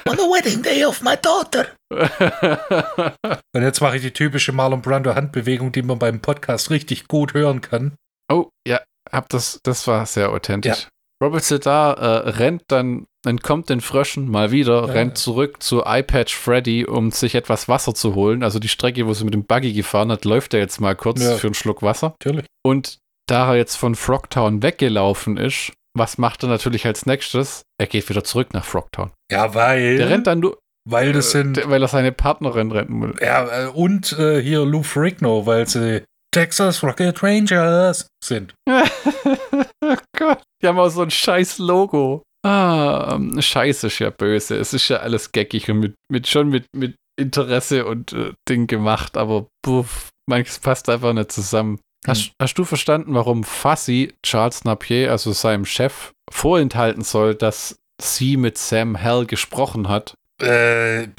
[0.09, 1.67] on the wedding day of my daughter.
[3.53, 7.36] Und jetzt mache ich die typische Marlon Brando Handbewegung, die man beim Podcast richtig gut
[7.36, 7.93] hören kann.
[8.32, 10.84] Oh, ja, hab das, das war sehr authentisch.
[10.84, 10.89] Ja.
[11.22, 14.93] Robert Sedar äh, rennt dann, entkommt den Fröschen mal wieder, ja.
[14.93, 18.41] rennt zurück zu iPatch Freddy, um sich etwas Wasser zu holen.
[18.41, 21.22] Also die Strecke, wo sie mit dem Buggy gefahren hat, läuft er jetzt mal kurz
[21.22, 21.36] ja.
[21.36, 22.15] für einen Schluck Wasser.
[22.24, 22.45] Natürlich.
[22.65, 27.63] Und da er jetzt von Frogtown weggelaufen ist, was macht er natürlich als nächstes?
[27.78, 29.11] Er geht wieder zurück nach Frogtown.
[29.32, 29.97] Ja, weil.
[29.97, 30.57] Der rennt dann nur.
[30.89, 31.57] Weil das sind.
[31.57, 33.15] Äh, weil er seine Partnerin rennen will.
[33.22, 38.53] Ja, äh, und äh, hier Lou Ferrigno, weil sie Texas Rocket Rangers sind.
[38.70, 40.41] oh Gott.
[40.62, 42.24] Die haben auch so ein scheiß Logo.
[42.45, 44.57] Ah, ähm, Scheiße ist ja böse.
[44.57, 48.68] Es ist ja alles geckig und mit, mit schon mit, mit Interesse und äh, Ding
[48.68, 51.79] gemacht, aber puff, manches passt einfach nicht zusammen.
[52.08, 52.32] Hast, hm.
[52.42, 58.58] hast du verstanden, warum Fuzzy Charles Napier, also seinem Chef, vorenthalten soll, dass sie mit
[58.58, 60.13] Sam Hell gesprochen hat?
[60.42, 61.09] Äh,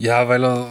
[0.00, 0.68] ja, weil er,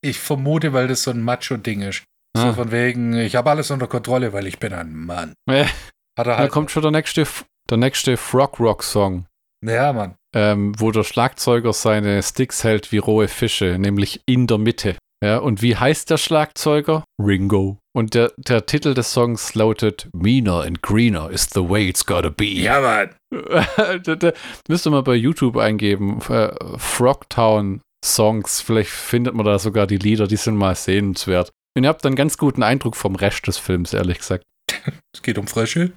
[0.00, 2.02] ich vermute, weil das so ein Macho-Ding ist.
[2.36, 2.52] So ah.
[2.54, 5.34] von wegen, ich habe alles unter Kontrolle, weil ich bin ein Mann.
[6.18, 6.50] Hat er halt.
[6.50, 7.26] Da kommt schon der nächste,
[7.70, 9.26] der nächste Frog Rock Song.
[9.64, 10.14] Ja, Mann.
[10.34, 14.96] Ähm, wo der Schlagzeuger seine Sticks hält wie rohe Fische, nämlich in der Mitte.
[15.22, 17.04] Ja, und wie heißt der Schlagzeuger?
[17.22, 17.78] Ringo.
[17.94, 22.30] Und der, der Titel des Songs lautet Meaner and greener is the way it's gotta
[22.30, 22.46] be.
[22.46, 23.10] Ja, Mann.
[24.02, 24.32] da, da,
[24.66, 26.20] müsst ihr mal bei YouTube eingeben.
[26.28, 28.60] Äh, Frogtown Songs.
[28.60, 31.50] Vielleicht findet man da sogar die Lieder, die sind mal sehenswert.
[31.76, 34.42] Und ihr habt einen ganz guten Eindruck vom Rest des Films, ehrlich gesagt.
[35.14, 35.92] Es geht um Frösche.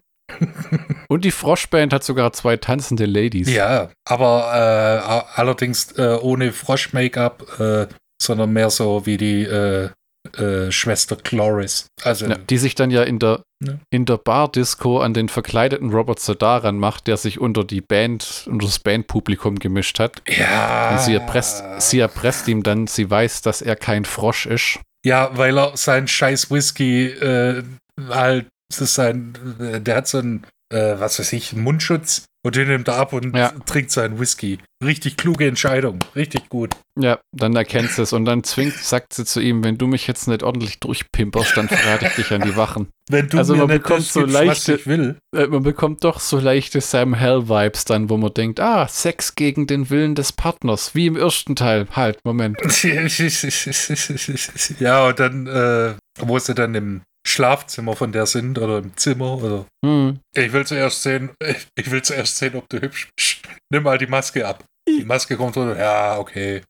[1.08, 3.52] Und die Froschband hat sogar zwei tanzende Ladies.
[3.54, 7.88] Ja, aber äh, allerdings äh, ohne Frosch-Make-up, äh,
[8.22, 9.90] sondern mehr so wie die äh,
[10.38, 11.88] äh, Schwester Cloris.
[12.04, 13.44] Also, Ja, die sich dann ja in der,
[13.92, 18.66] in der Bar-Disco an den verkleideten Robert Zadar macht, der sich unter die Band, unter
[18.66, 20.22] das Bandpublikum gemischt hat.
[20.28, 20.92] ja.
[20.92, 24.80] Und sie erpresst, sie erpresst ihm dann, sie weiß, dass er kein Frosch ist.
[25.06, 27.64] Ja, weil er seinen scheiß Whisky äh,
[28.10, 32.26] halt, das ist sein, äh, der hat so einen, äh, was weiß ich, einen Mundschutz
[32.46, 33.52] und den nimmt er ab und Ja.
[33.66, 34.60] trinkt seinen Whisky.
[34.84, 36.76] Richtig kluge Entscheidung, richtig gut.
[37.00, 40.06] Ja, dann erkennt sie es und dann zwingt, sagt sie zu ihm, wenn du mich
[40.08, 42.88] jetzt nicht ordentlich durchpimperst, dann verrate ich dich an die Wachen.
[43.10, 45.18] Wenn du Also mir man nicht bekommt so gibst, was leichte- ich will.
[45.36, 49.66] Äh, Man bekommt doch so leichte Sam Hell-Vibes dann, wo man denkt, ah, Sex gegen
[49.68, 51.88] den Willen des Partners, wie im ersten Teil.
[51.92, 52.58] Halt, Moment.
[54.80, 59.38] ja, und dann, äh, wo sie dann im Schlafzimmer von der sind oder im Zimmer
[59.44, 59.66] oder.
[59.86, 60.20] Hm.
[60.36, 61.32] Ich will zuerst sehen,
[61.76, 63.38] ich will zuerst sehen, ob du hübsch bist.
[63.72, 64.64] Nimm mal die Maske ab.
[64.88, 65.78] Die Maske kommt runter.
[65.80, 66.62] Ja, okay.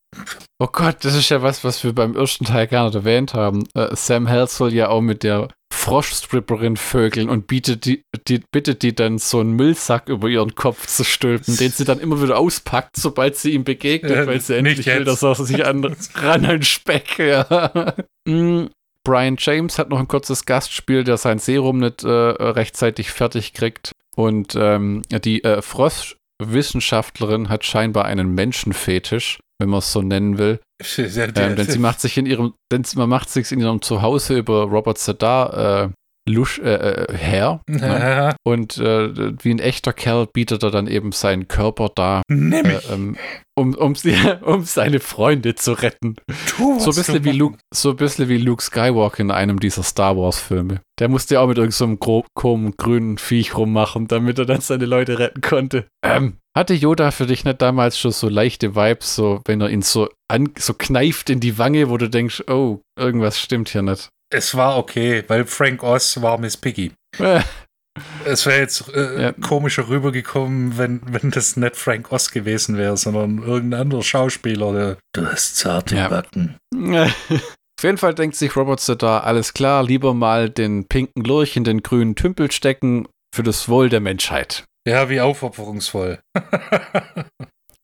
[0.58, 3.64] Oh Gott, das ist ja was, was wir beim ersten Teil gar nicht erwähnt haben.
[3.74, 8.82] Äh, Sam Hell soll ja auch mit der Froschstripperin vögeln und bietet die, die, bittet
[8.82, 12.38] die dann so einen Müllsack über ihren Kopf zu stülpen, den sie dann immer wieder
[12.38, 15.06] auspackt, sobald sie ihm begegnet, Äh, weil sie endlich will, jetzt.
[15.06, 15.84] dass er sich an,
[16.14, 17.94] ran an Speck, ja.
[18.28, 18.66] Mm,
[19.06, 23.92] Brian James hat noch ein kurzes Gastspiel, der sein Serum nicht äh, rechtzeitig fertig kriegt.
[24.16, 30.58] Und ähm, die äh, Froschwissenschaftlerin hat scheinbar einen Menschenfetisch, wenn man es so nennen will.
[31.50, 34.36] Ähm, denn sie macht sich in ihrem, denn sie- man macht sich in ihrem Zuhause
[34.36, 35.88] über Robert Zadar äh,
[36.28, 37.60] lusch, äh, äh, her.
[37.66, 38.34] Ne?
[38.44, 43.16] Und äh, wie ein echter Kerl bietet er dann eben seinen Körper Nimm äh, ähm,
[43.54, 46.16] um, um, sie, um seine Freunde zu retten.
[46.46, 49.82] Tu, So ein, bisschen wie Luke, so ein bisschen wie Luke Skywalker in einem dieser
[49.82, 50.80] Star Wars-Filme.
[50.98, 54.86] Der musste ja auch mit irgendeinem so komischen grünen Viech rummachen, damit er dann seine
[54.86, 55.86] Leute retten konnte.
[56.04, 59.82] Ähm, hatte Yoda für dich nicht damals schon so leichte Vibes, so wenn er ihn
[59.82, 64.08] so, an, so kneift in die Wange, wo du denkst, oh, irgendwas stimmt hier nicht.
[64.32, 66.92] Es war okay, weil Frank Oz war Miss Piggy.
[67.18, 67.40] Äh,
[68.26, 69.32] Es wäre jetzt äh, Ja.
[69.32, 74.72] komischer rübergekommen, wenn, wenn das nicht Frank Oz gewesen wäre, sondern irgendein anderer Schauspieler.
[74.74, 76.08] Der, du hast zarte Ja.
[76.08, 76.56] Backen.
[76.74, 81.64] Auf jeden Fall denkt sich Robert Zadar, alles klar, lieber mal den pinken Lurch in
[81.64, 84.64] den grünen Tümpel stecken für das Wohl der Menschheit.
[84.86, 86.18] Ja, wie aufopferungsvoll.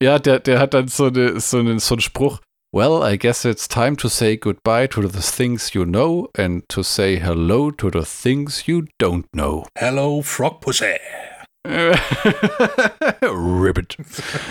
[0.02, 2.40] Ja, der, der hat dann so, eine, so, einen, so einen Spruch.
[2.74, 6.82] Well, I guess it's time to say goodbye to the things you know and to
[6.82, 9.66] say hello to the things you don't know.
[9.78, 10.96] Hello, Frog Pussy.
[13.22, 13.98] Ribbit.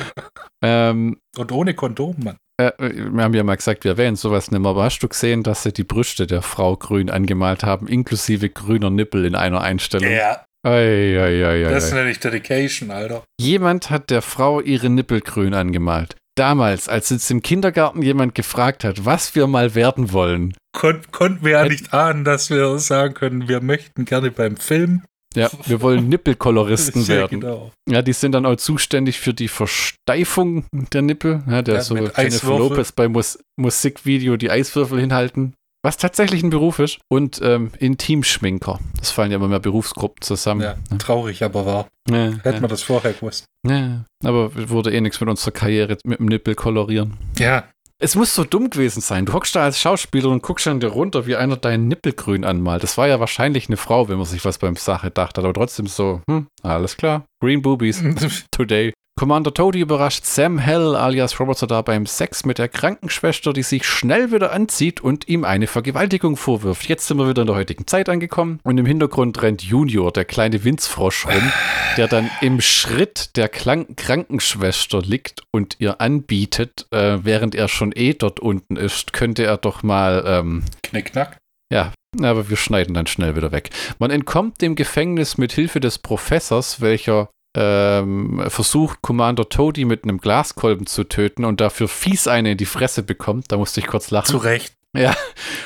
[0.63, 2.37] ähm, Und ohne Kondom, Mann.
[2.57, 5.41] äh, wir haben ja mal gesagt, wir erwähnen sowas nicht mehr, aber hast du gesehen,
[5.41, 10.11] dass sie die Brüste der Frau grün angemalt haben, inklusive grüner Nippel in einer Einstellung?
[10.11, 13.23] Ja, Ei, ei, ei, ei, das nenne ich Dedication, Alter.
[13.39, 16.15] Jemand hat der Frau ihre Nippel grün angemalt.
[16.35, 20.53] Damals, als jetzt im Kindergarten jemand gefragt hat, was wir mal werden wollen.
[20.73, 25.03] Kon konnten wir ja nicht ahnen, dass wir sagen können, wir möchten gerne beim Film.
[25.33, 27.41] Ja, wir wollen Nippelkoloristen werden.
[27.41, 27.71] genau.
[27.87, 31.43] Ja, die sind dann auch zuständig für die Versteifung der Nippel.
[31.47, 32.59] Ja, der Ja, so Jennifer Eiswürfel.
[32.59, 35.53] Lopez bei Mus Musikvideo die Eiswürfel hinhalten.
[35.83, 36.99] Was tatsächlich ein Beruf ist.
[37.09, 38.79] Und ähm, Intimschminker.
[38.99, 40.61] Das fallen ja immer mehr Berufsgruppen zusammen.
[40.61, 41.87] Ja, traurig, aber wahr.
[42.09, 43.45] Ja, Hätten ja, wir das vorher gewusst.
[43.67, 44.05] ja.
[44.23, 47.17] Aber wurde eh nichts mit unserer Karriere mit dem Nippel kolorieren.
[47.39, 47.63] Ja,
[47.99, 49.25] Es muss so dumm gewesen sein.
[49.25, 52.83] Du hockst da als Schauspieler und guckst dann dir runter, wie einer deinen Nippelgrün anmalt.
[52.83, 55.41] Das war ja wahrscheinlich eine Frau, wenn man sich was beim Sache dachte.
[55.41, 57.25] Aber trotzdem so, hm, alles klar.
[57.43, 58.03] Green Boobies.
[58.51, 58.93] Today.
[59.21, 63.85] Commander Toady überrascht Sam Hell alias Robert Zadar beim Sex mit der Krankenschwester, die sich
[63.85, 66.89] schnell wieder anzieht und ihm eine Vergewaltigung vorwirft.
[66.89, 70.25] Jetzt sind wir wieder in der heutigen Zeit angekommen und im Hintergrund rennt Junior, der
[70.25, 71.51] kleine Winzfrosch, rum,
[71.97, 77.91] der dann im Schritt der Klang Krankenschwester liegt und ihr anbietet, äh, während er schon
[77.95, 81.37] eh dort unten ist, könnte er doch mal ähm, Knickknack.
[81.71, 83.69] ja, aber wir schneiden dann schnell wieder weg.
[83.99, 90.19] Man entkommt dem Gefängnis mit Hilfe des Professors, welcher ähm, versucht, Commander Toady mit einem
[90.19, 93.51] Glaskolben zu töten und dafür fies eine in die Fresse bekommt.
[93.51, 94.27] Da musste ich kurz lachen.
[94.31, 94.75] Zu Recht.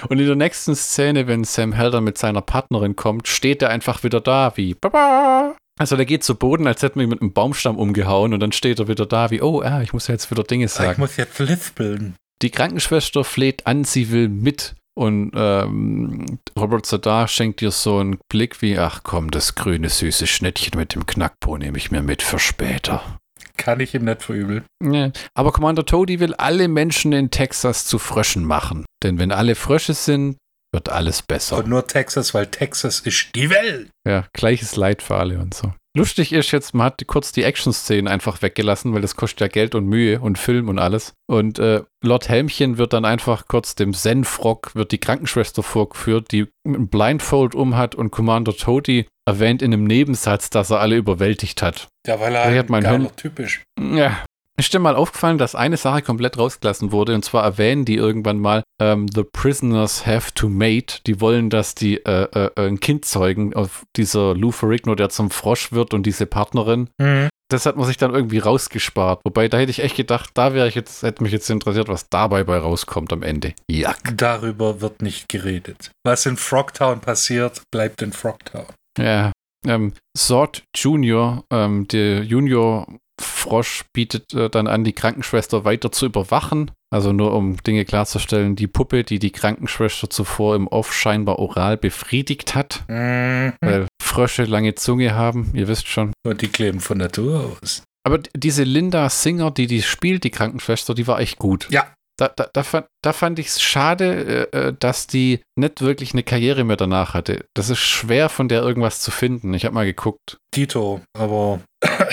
[0.07, 4.03] Und in der nächsten Szene, wenn Sam Helder mit seiner Partnerin kommt, steht er einfach
[4.03, 5.55] wieder da wie Baba.
[5.79, 8.51] Also der geht zu Boden, als hätten wir ihn mit einem Baumstamm umgehauen und dann
[8.51, 11.01] steht er wieder da wie, oh, ah, ich muss ja jetzt wieder Dinge Ich sagen.
[11.01, 12.15] muss jetzt lispeln.
[12.41, 14.75] Die Krankenschwester fleht an, sie will mit.
[14.97, 20.25] Und ähm, Robert Zadar schenkt ihr so einen Blick wie, ach komm, das grüne süße
[20.25, 23.19] Schnittchen mit dem Knackpo nehme ich mir mit für später.
[23.57, 24.65] Kann ich ihm nicht verübeln.
[24.83, 25.11] Ja.
[25.33, 28.85] Aber Commander Toady will alle Menschen in Texas zu Fröschen machen.
[29.03, 30.37] Denn wenn alle Frösche sind,
[30.73, 31.57] wird alles besser.
[31.57, 33.89] Und nur Texas, weil Texas ist die Welt.
[34.07, 35.73] Ja, gleiches Leid für alle und so.
[35.95, 39.75] Lustig ist jetzt, man hat kurz die Action-Szenen einfach weggelassen, weil das kostet ja Geld
[39.75, 41.13] und Mühe und Film und alles.
[41.25, 46.47] Und äh, Lord Helmchen wird dann einfach kurz dem Zen-Frog, wird die Krankenschwester vorgeführt, die
[46.67, 51.87] ein Blindfold umhat und Commander Toady erwähnt in einem Nebensatz, dass er alle überwältigt hat.
[52.05, 53.61] Ja, weil er hat mein Hirn- Typ ist.
[53.79, 54.17] Ja.
[54.57, 58.39] Ist dir mal aufgefallen, dass eine Sache komplett rausgelassen wurde, und zwar erwähnen die irgendwann
[58.39, 60.99] mal, ähm, The prisoners have to mate.
[61.05, 65.29] Die wollen, dass die äh, äh, ein Kind zeugen auf dieser Lou Ferrigno, der zum
[65.29, 66.89] Frosch wird und diese Partnerin.
[66.97, 67.29] Mhm.
[67.49, 69.21] Das hat man sich dann irgendwie rausgespart.
[69.23, 72.09] Wobei, da hätte ich echt gedacht, da wäre ich jetzt, hätte mich jetzt interessiert, was
[72.09, 73.53] dabei bei rauskommt am Ende.
[73.69, 73.93] Ja.
[74.15, 75.91] Darüber wird nicht geredet.
[76.03, 78.65] Was in Frogtown passiert, bleibt in Frogtown.
[78.97, 79.31] Ja.
[79.67, 82.87] Ähm, Sword Junior, ähm, der Junior
[83.21, 86.71] Frosch bietet äh, dann an, die Krankenschwester weiter zu überwachen.
[86.93, 91.77] Also nur um Dinge klarzustellen, die Puppe, die die Krankenschwester zuvor im Off scheinbar oral
[91.77, 93.53] befriedigt hat, Mhm.
[93.61, 96.13] weil Frösche lange Zunge haben, ihr wisst schon.
[96.25, 97.83] Und die kleben von Natur aus.
[98.05, 101.67] Aber diese Linda Singer, die die spielt, die Krankenschwester, die war echt gut.
[101.71, 101.91] Ja.
[102.17, 106.13] Da, da, da, fand, da fand ich es schade, äh, äh, dass die nicht wirklich
[106.13, 107.43] eine Karriere mehr danach hatte.
[107.53, 109.53] Das ist schwer, von der irgendwas zu finden.
[109.53, 110.37] Ich habe mal geguckt.
[110.55, 111.59] Dito, aber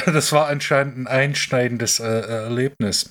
[0.13, 3.11] das war anscheinend ein einschneidendes äh, Erlebnis.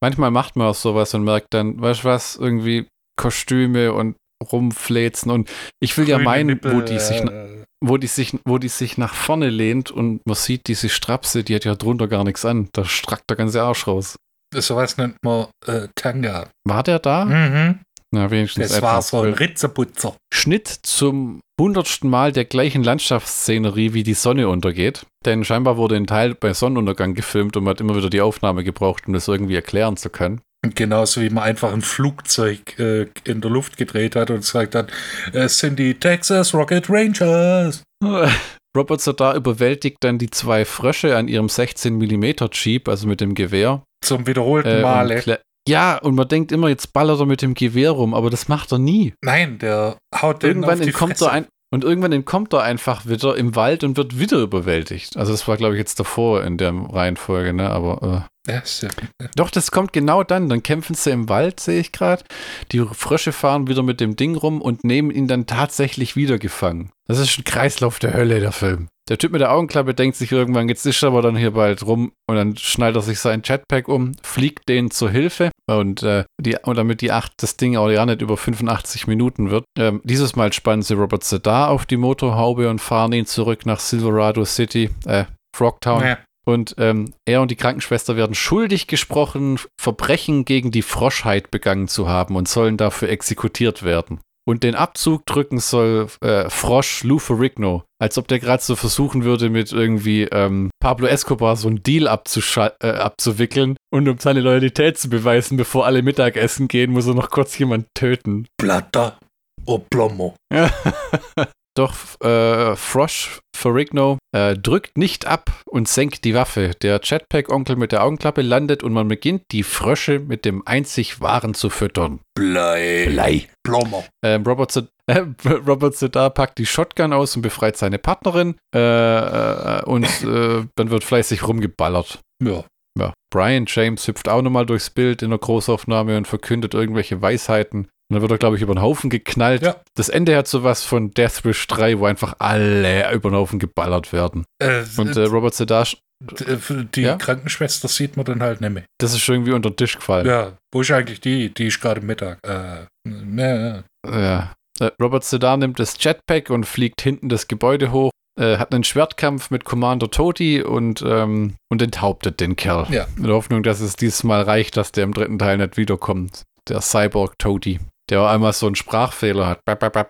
[0.00, 2.86] Manchmal macht man auch sowas und merkt dann, weißt du was, irgendwie
[3.16, 4.16] Kostüme und
[4.52, 5.50] rumfläzen und
[5.80, 8.68] ich will ja Grüne meinen, Nippel, wo die sich äh, wo die sich wo die
[8.68, 12.44] sich nach vorne lehnt und man sieht diese Strapse, die hat ja drunter gar nichts
[12.44, 12.68] an.
[12.72, 14.16] Da strackt der ganze Arsch raus.
[14.54, 16.50] sowas nennt man äh, Tanga.
[16.64, 17.24] War der da?
[17.24, 17.80] Mhm.
[18.16, 20.16] Na, wenigstens Das war so ein Ritzeputzer.
[20.32, 25.04] Schnitt zum hundertsten Mal der gleichen Landschaftsszenerie, wie die Sonne untergeht.
[25.26, 28.64] Denn scheinbar wurde ein Teil bei Sonnenuntergang gefilmt und man hat immer wieder die Aufnahme
[28.64, 30.40] gebraucht, um das irgendwie erklären zu können.
[30.64, 34.74] Und genauso wie man einfach ein Flugzeug äh, in der Luft gedreht hat und gesagt
[34.74, 34.90] hat,
[35.32, 37.82] es sind die Texas Rocket Rangers.
[38.76, 43.34] Robert Sadar überwältigt dann die zwei Frösche an ihrem 16 mm Jeep, also mit dem
[43.34, 43.82] Gewehr.
[44.04, 45.40] Zum wiederholten Äh, Male.
[45.66, 48.72] Ja, und man denkt immer, jetzt ballert er mit dem Gewehr rum, aber das macht
[48.72, 49.14] er nie.
[49.22, 51.26] Nein, der haut Irgendwann auf entkommt Fresse.
[51.26, 55.16] er ein, und irgendwann entkommt er einfach wieder im Wald und wird wieder überwältigt.
[55.16, 57.68] Also das war, glaube ich, jetzt davor in der Reihenfolge, ne?
[57.70, 58.88] Aber äh, Ja, ist ja-
[59.34, 60.48] Doch, das kommt genau dann.
[60.48, 62.22] Dann kämpfen sie im Wald, sehe ich gerade.
[62.70, 66.90] Die Frösche fahren wieder mit dem Ding rum und nehmen ihn dann tatsächlich wieder gefangen.
[67.08, 68.86] Das ist ein Kreislauf der Hölle, der Film.
[69.08, 71.84] Der Typ mit der Augenklappe denkt sich irgendwann, jetzt ist er aber dann hier bald
[71.86, 76.24] rum und dann schnallt er sich sein Jetpack um, fliegt denen zur Hilfe und, äh,
[76.40, 79.64] die, und damit die acht, das Ding auch ja nicht über 85 Minuten wird.
[79.78, 83.80] Ähm, dieses Mal spannen sie Robert Sedar auf die Motorhaube und fahren ihn zurück nach
[83.80, 85.24] Silverado City, äh,
[85.56, 86.04] Frogtown.
[86.04, 86.18] Ja.
[86.48, 92.08] Und ähm, er und die Krankenschwester werden schuldig gesprochen, Verbrechen gegen die Froschheit begangen zu
[92.08, 94.20] haben und sollen dafür exekutiert werden.
[94.48, 99.24] Und den Abzug drücken soll äh, Frosch Lou Ferrigno, als ob der gerade so versuchen
[99.24, 103.76] würde, mit irgendwie ähm, Pablo Escobar so einen Deal äh, abzuwickeln.
[103.92, 107.86] Und um seine Loyalität zu beweisen, bevor alle Mittagessen gehen, muss er noch kurz jemand
[107.94, 108.46] töten.
[108.56, 109.18] Plata
[109.64, 110.36] o plomo.
[111.76, 116.72] Doch äh, Frosch Ferrigno äh, drückt nicht ab und senkt die Waffe.
[116.82, 121.54] Der Jetpack-Onkel mit der Augenklappe landet und man beginnt, die Frösche mit dem einzig Wahren
[121.54, 122.20] zu füttern.
[122.34, 123.06] Blei.
[123.10, 123.48] Blei.
[123.62, 124.04] Plomo.
[124.24, 128.56] Ähm, Robert, Zed äh, Robert Zedar packt die Shotgun aus und befreit seine Partnerin.
[128.74, 132.20] Äh, äh, und äh, dann wird fleißig rumgeballert.
[132.42, 132.64] Ja.
[132.98, 133.12] Ja.
[133.30, 137.88] Brian James hüpft auch nochmal durchs Bild in der Großaufnahme und verkündet irgendwelche Weisheiten.
[138.08, 139.62] Und dann wird er, glaube ich, über den Haufen geknallt.
[139.62, 139.76] Ja.
[139.96, 144.12] Das Ende hat sowas von Death Wish 3, wo einfach alle über den Haufen geballert
[144.12, 144.44] werden.
[144.62, 147.16] Äh, Und äh, Robert d- für die Ja?
[147.16, 148.84] Krankenschwester sieht man dann halt nicht mehr.
[148.98, 150.26] das ist irgendwie unter den Tisch gefallen.
[150.26, 151.52] Ja, wo ist eigentlich die?
[151.52, 152.38] Die ist gerade Mittag.
[152.46, 154.52] Äh, ne, Ja.
[154.78, 158.84] Äh, Robert Sedar nimmt das Jetpack und fliegt hinten das Gebäude hoch, äh, hat einen
[158.84, 162.86] Schwertkampf mit Commander Toti und, ähm, und enthauptet den Kerl.
[162.90, 163.06] Ja.
[163.16, 166.42] In der Hoffnung, dass es dieses Mal reicht, dass der im dritten Teil nicht wiederkommt.
[166.68, 167.78] Der Cyborg Toti.
[168.08, 169.60] Der auch einmal so einen Sprachfehler hat.
[169.66, 170.06] Ich meine,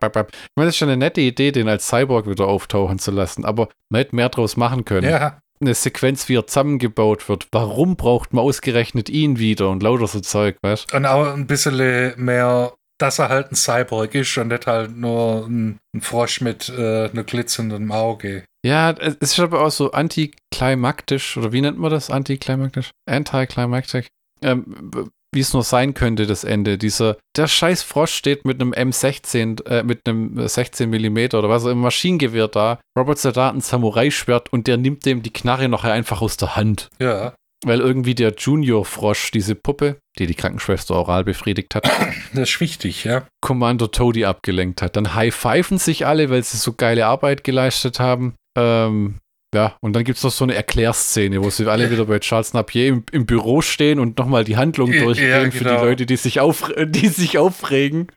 [0.57, 4.01] das ist schon eine nette Idee, den als Cyborg wieder auftauchen zu lassen, aber man
[4.01, 5.09] hätte mehr draus machen können.
[5.09, 7.49] ja, Eine Sequenz, wie er zusammengebaut wird.
[7.53, 12.13] Warum braucht man ausgerechnet ihn wieder und lauter so Zeug, weißt und auch ein bisschen
[12.23, 16.69] mehr, dass er halt ein Cyborg ist und nicht halt nur ein, ein Frosch mit
[16.69, 18.45] äh, einem glitzernden Auge.
[18.65, 22.11] Ja, es ist aber auch so antiklimaktisch, oder wie nennt man das?
[22.11, 22.91] Antiklimaktisch?
[23.09, 24.09] Antiklimaktisch?
[24.43, 26.79] Ähm, wie es nur sein könnte, das Ende.
[26.79, 31.65] Dieser, der scheiß Frosch steht mit einem M16, äh, mit einem 16 mm oder was,
[31.67, 32.81] im Maschinengewehr da.
[32.99, 36.89] Robert Sadat ein Samurai-Schwert und der nimmt dem die Knarre noch einfach aus der Hand.
[36.99, 37.35] Ja,
[37.65, 41.89] weil irgendwie der Junior-Frosch, diese Puppe, die die Krankenschwester oral befriedigt hat,
[42.35, 43.27] Das ist wichtig, ja.
[43.41, 44.97] Commander Toady abgelenkt hat.
[44.97, 48.35] Dann high-pfeifen sich alle, weil sie so geile Arbeit geleistet haben.
[48.57, 49.19] Ähm,
[49.57, 52.53] ja, und dann gibt es noch so eine Erklärszene, wo sie alle wieder bei Charles
[52.53, 55.85] Napier im, im Büro stehen und nochmal die Handlung Ja, durchgehen für die genau.
[55.85, 58.09] Leute, die sich, auf, die sich aufregen.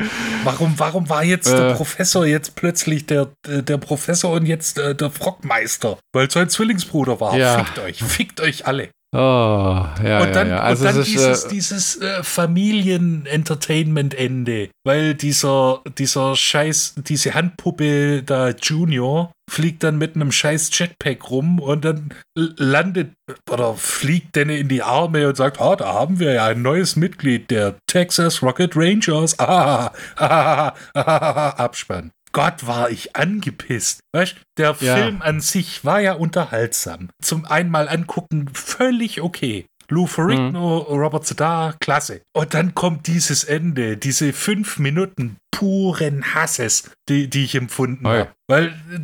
[0.44, 1.74] Warum, warum war jetzt der Äh.
[1.76, 5.98] Professor jetzt plötzlich der, der Professor und jetzt äh, der Frockmeister?
[6.14, 7.38] Weil sein Zwillingsbruder war.
[7.38, 7.64] Ja.
[7.64, 8.90] Fickt euch, fickt euch alle.
[9.12, 10.62] Oh, ja, und dann, ja, ja.
[10.62, 17.34] Also und dann es ist, dieses, äh, dieses äh, Familien-Entertainment-Ende, weil dieser, dieser Scheiß, diese
[17.34, 23.12] Handpuppe da Junior fliegt dann mit einem scheiß Jetpack rum und dann landet
[23.50, 26.96] oder fliegt denn in die Arme und sagt, ah, da haben wir ja ein neues
[26.96, 29.38] Mitglied der Texas Rocket Rangers.
[29.40, 32.12] Ah, ah, ah, ah, Abspann.
[32.32, 34.02] Gott, war ich angepisst.
[34.14, 34.96] Weißt der Ja.
[34.96, 37.10] Film an sich war ja unterhaltsam.
[37.24, 39.66] Zum einmal angucken völlig okay.
[39.92, 42.22] Lou Ferrigno, Robert Zedar, klasse.
[42.36, 48.12] Und dann kommt dieses Ende, diese fünf Minuten puren Hasses, die, die ich empfunden Oh
[48.14, 48.20] ja.
[48.20, 48.32] habe.
[48.48, 49.00] Weil, äh,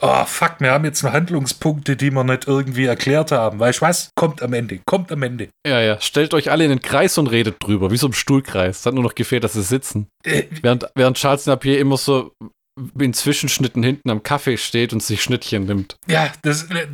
[0.00, 3.58] oh fuck, wir haben jetzt noch Handlungspunkte, die wir nicht irgendwie erklärt haben.
[3.58, 4.10] Weißt du was?
[4.14, 5.48] Kommt am Ende, kommt am Ende.
[5.66, 6.00] ja, ja.
[6.00, 8.80] Stellt euch alle in den Kreis und redet drüber, wie so im Stuhlkreis.
[8.80, 10.08] Es hat nur noch gefehlt, dass sie sitzen.
[10.24, 12.32] Äh, Während, während Charles Napier immer so
[12.98, 15.96] in Zwischenschnitten hinten am Kaffee steht und sich Schnittchen nimmt.
[16.08, 16.86] Ja, das, äh,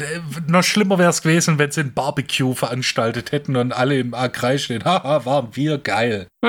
[0.49, 4.63] noch schlimmer wäre es gewesen, wenn sie ein Barbecue veranstaltet hätten und alle im Kreis
[4.65, 4.85] stehen.
[4.85, 6.27] Haha, waren wir geil.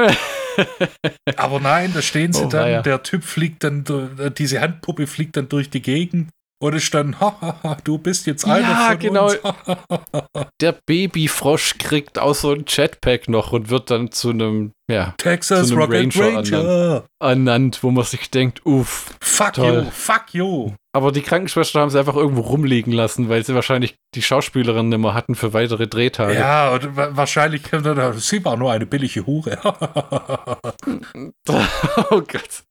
[1.36, 2.82] Aber nein, da stehen sie Oh, dann, weia.
[2.82, 6.30] der Typ fliegt dann, durch- diese Handpuppe fliegt dann durch die Gegend
[6.60, 9.26] und es stand, hahaha, du bist jetzt einer Ja, von genau.
[9.28, 9.38] uns.
[10.62, 15.68] Der Babyfrosch kriegt auch so ein Jetpack noch und wird dann zu einem, ja, Texas
[15.68, 17.04] Zu einem Rocket Ranger Ranger.
[17.22, 19.14] ernannt, wo man sich denkt, uff.
[19.22, 19.84] Fuck Toll.
[19.86, 20.72] you, fuck you.
[20.96, 24.98] Aber die Krankenschwester haben sie einfach irgendwo rumliegen lassen, weil sie wahrscheinlich die Schauspielerin nicht
[24.98, 26.34] mehr hatten für weitere Drehtage.
[26.34, 27.62] Ja, und wa- wahrscheinlich,
[28.16, 29.60] sie war nur eine billige Hure.
[32.10, 32.64] oh Gott.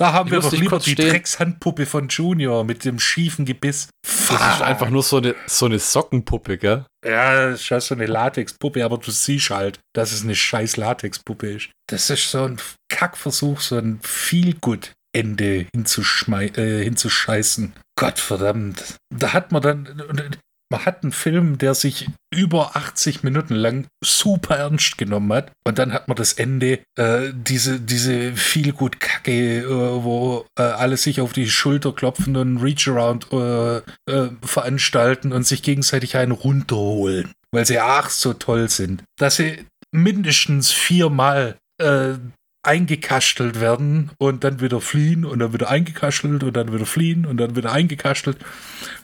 [0.00, 1.10] Da haben Ich wir doch lieber die stehen.
[1.10, 3.90] Dreckshandpuppe von Junior mit dem schiefen Gebiss.
[4.02, 6.86] Das ist einfach nur so eine, so eine Sockenpuppe, gell?
[7.06, 10.78] Ja, das ist ja so eine Latexpuppe, aber du siehst halt, dass es eine scheiß
[10.78, 11.68] Latexpuppe ist.
[11.86, 12.56] Das ist so ein
[12.88, 17.74] Kackversuch, so ein Feel-Good-Ende hinzuschmei äh, hinzuscheißen.
[17.98, 18.96] Gott verdammt.
[19.14, 20.36] Da hat man dann.
[20.72, 25.52] Man hat einen Film, der sich über 80 Minuten lang super ernst genommen hat.
[25.66, 30.62] Und dann hat man das Ende, äh, diese, diese viel gut Kacke, äh, wo äh,
[30.62, 33.78] alle sich auf die Schulter klopfen und Reach-Around äh,
[34.12, 39.02] äh, veranstalten und sich gegenseitig einen runterholen, weil sie ach so toll sind.
[39.18, 42.14] Dass sie mindestens viermal äh,
[42.62, 47.38] eingekastelt werden und dann wieder fliehen und dann wieder eingekastelt und dann wieder fliehen und
[47.38, 48.38] dann wieder eingekastelt.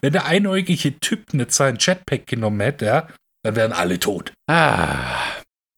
[0.01, 3.09] Wenn der einäugige Typ nicht sein Jetpack genommen hätte, ja,
[3.43, 4.33] dann wären alle tot.
[4.49, 4.97] Ah.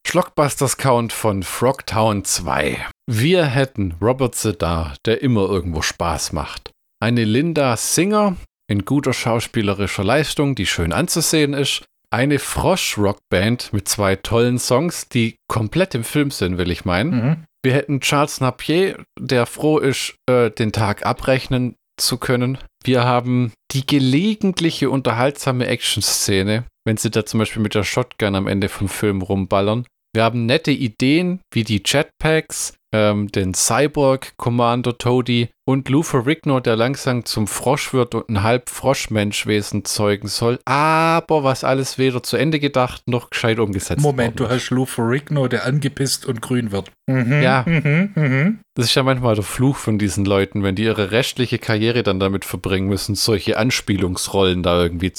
[0.05, 2.83] Schlockbusters Count von Frogtown 2.
[3.07, 6.71] Wir hätten Robert Zedar, der immer irgendwo Spaß macht.
[6.99, 8.35] Eine Linda Singer
[8.67, 11.83] in guter schauspielerischer Leistung, die schön anzusehen ist.
[12.11, 17.11] Eine Frosch-Rockband mit zwei tollen Songs, die komplett im Film sind, will ich meinen.
[17.11, 17.45] Mhm.
[17.63, 22.57] Wir hätten Charles Napier, der froh ist, äh, den Tag abrechnen zu können.
[22.83, 28.47] Wir haben die gelegentliche unterhaltsame Action-Szene, wenn sie da zum Beispiel mit der Shotgun am
[28.47, 29.85] Ende vom Film rumballern.
[30.15, 36.59] Wir haben nette Ideen wie die Jetpacks, ähm, den Cyborg Commander Toady und Lou Ferrigno,
[36.59, 40.59] der langsam zum Frosch wird und ein halb Froschmenschwesen zeugen soll.
[40.65, 44.85] Aber was alles weder zu Ende gedacht noch gescheit umgesetzt Moment, worden du hast Lou
[44.85, 46.91] Ferrigno, der angepisst und grün wird.
[47.07, 47.63] Mhm, Ja.
[47.67, 48.59] Mhm, mhm.
[48.75, 52.19] Das ist ja manchmal der Fluch von diesen Leuten, wenn die ihre restliche Karriere dann
[52.19, 55.11] damit verbringen müssen, solche Anspielungsrollen da irgendwie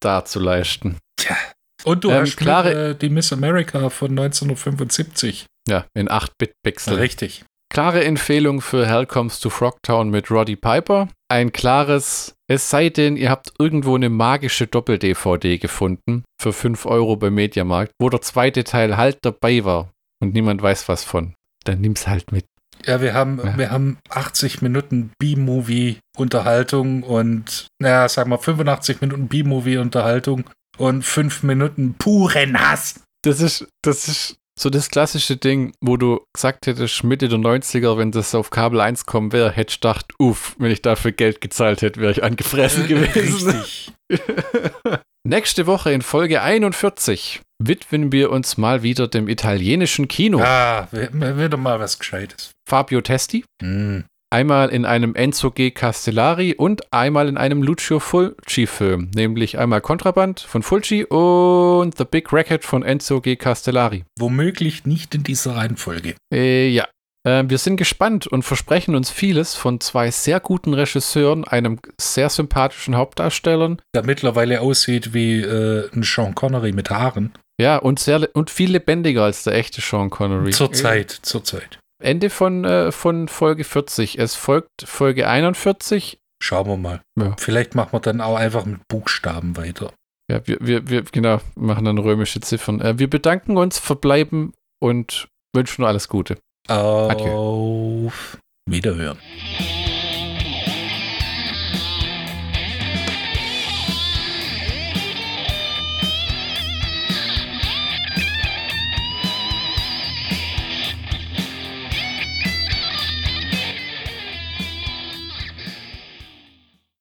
[0.00, 0.96] darzuleisten.
[1.16, 1.36] Tja.
[1.84, 5.46] Und du Ähm, hast klare- äh, die Miss America von 1975.
[5.68, 6.94] Ja, in 8-Bit-Pixel.
[6.94, 7.44] Richtig.
[7.70, 11.08] Klare Empfehlung für Hell Comes to Frogtown mit Roddy Piper.
[11.30, 17.16] Ein klares, es sei denn, ihr habt irgendwo eine magische Doppel-DVD gefunden für 5 Euro
[17.16, 19.90] beim Mediamarkt, wo der zweite Teil halt dabei war
[20.22, 21.34] und niemand weiß was von.
[21.64, 22.46] Dann nimm's halt mit.
[22.86, 23.58] Ja, wir haben, Ja.
[23.58, 30.44] wir haben 80 Minuten B-Movie-Unterhaltung und, naja, sag mal 85 Minuten B-Movie-Unterhaltung
[30.78, 33.00] und 5 Minuten puren Hass.
[33.24, 37.96] Das ist, das ist so das klassische Ding, wo du gesagt hättest, Mitte der 90er,
[37.96, 41.40] wenn das auf Kabel 1 kommen wäre, hätte ich gedacht, uff, wenn ich dafür Geld
[41.40, 43.50] gezahlt hätte, wäre ich angefressen gewesen.
[43.50, 43.92] Richtig.
[45.26, 50.40] Nächste Woche in Folge 41 widmen wir uns mal wieder dem italienischen Kino.
[50.42, 52.52] Ah, wieder mal was Gescheites.
[52.68, 54.04] Fabio Testi, Hm.
[54.30, 55.70] Einmal in einem Enzo G.
[55.70, 62.30] Castellari und einmal in einem Lucio Fulci-Film, nämlich einmal Kontraband von Fulci und The Big
[62.30, 63.36] Racket von Enzo G.
[63.36, 64.04] Castellari.
[64.18, 66.14] Womöglich nicht in dieser Reihenfolge.
[66.30, 66.86] Äh, ja.
[67.26, 72.28] Äh, wir sind gespannt und versprechen uns vieles von zwei sehr guten Regisseuren, einem sehr
[72.28, 73.80] sympathischen Hauptdarstellern.
[73.94, 77.32] Der mittlerweile aussieht wie äh, ein Sean Connery mit Haaren.
[77.58, 80.50] Ja, und, sehr, und viel lebendiger als der echte Sean Connery.
[80.50, 81.78] Zurzeit, zurzeit.
[82.00, 84.18] Ende von, äh, von Folge 40.
[84.18, 86.18] Es folgt Folge 41.
[86.40, 87.02] Schauen wir mal.
[87.18, 87.34] Ja.
[87.38, 89.92] Vielleicht machen wir dann auch einfach mit Buchstaben weiter.
[90.30, 92.80] Ja, wir, wir, wir genau, machen dann römische Ziffern.
[92.80, 96.36] Äh, wir bedanken uns, verbleiben und wünschen alles Gute.
[96.68, 99.18] Auf Wiederhören.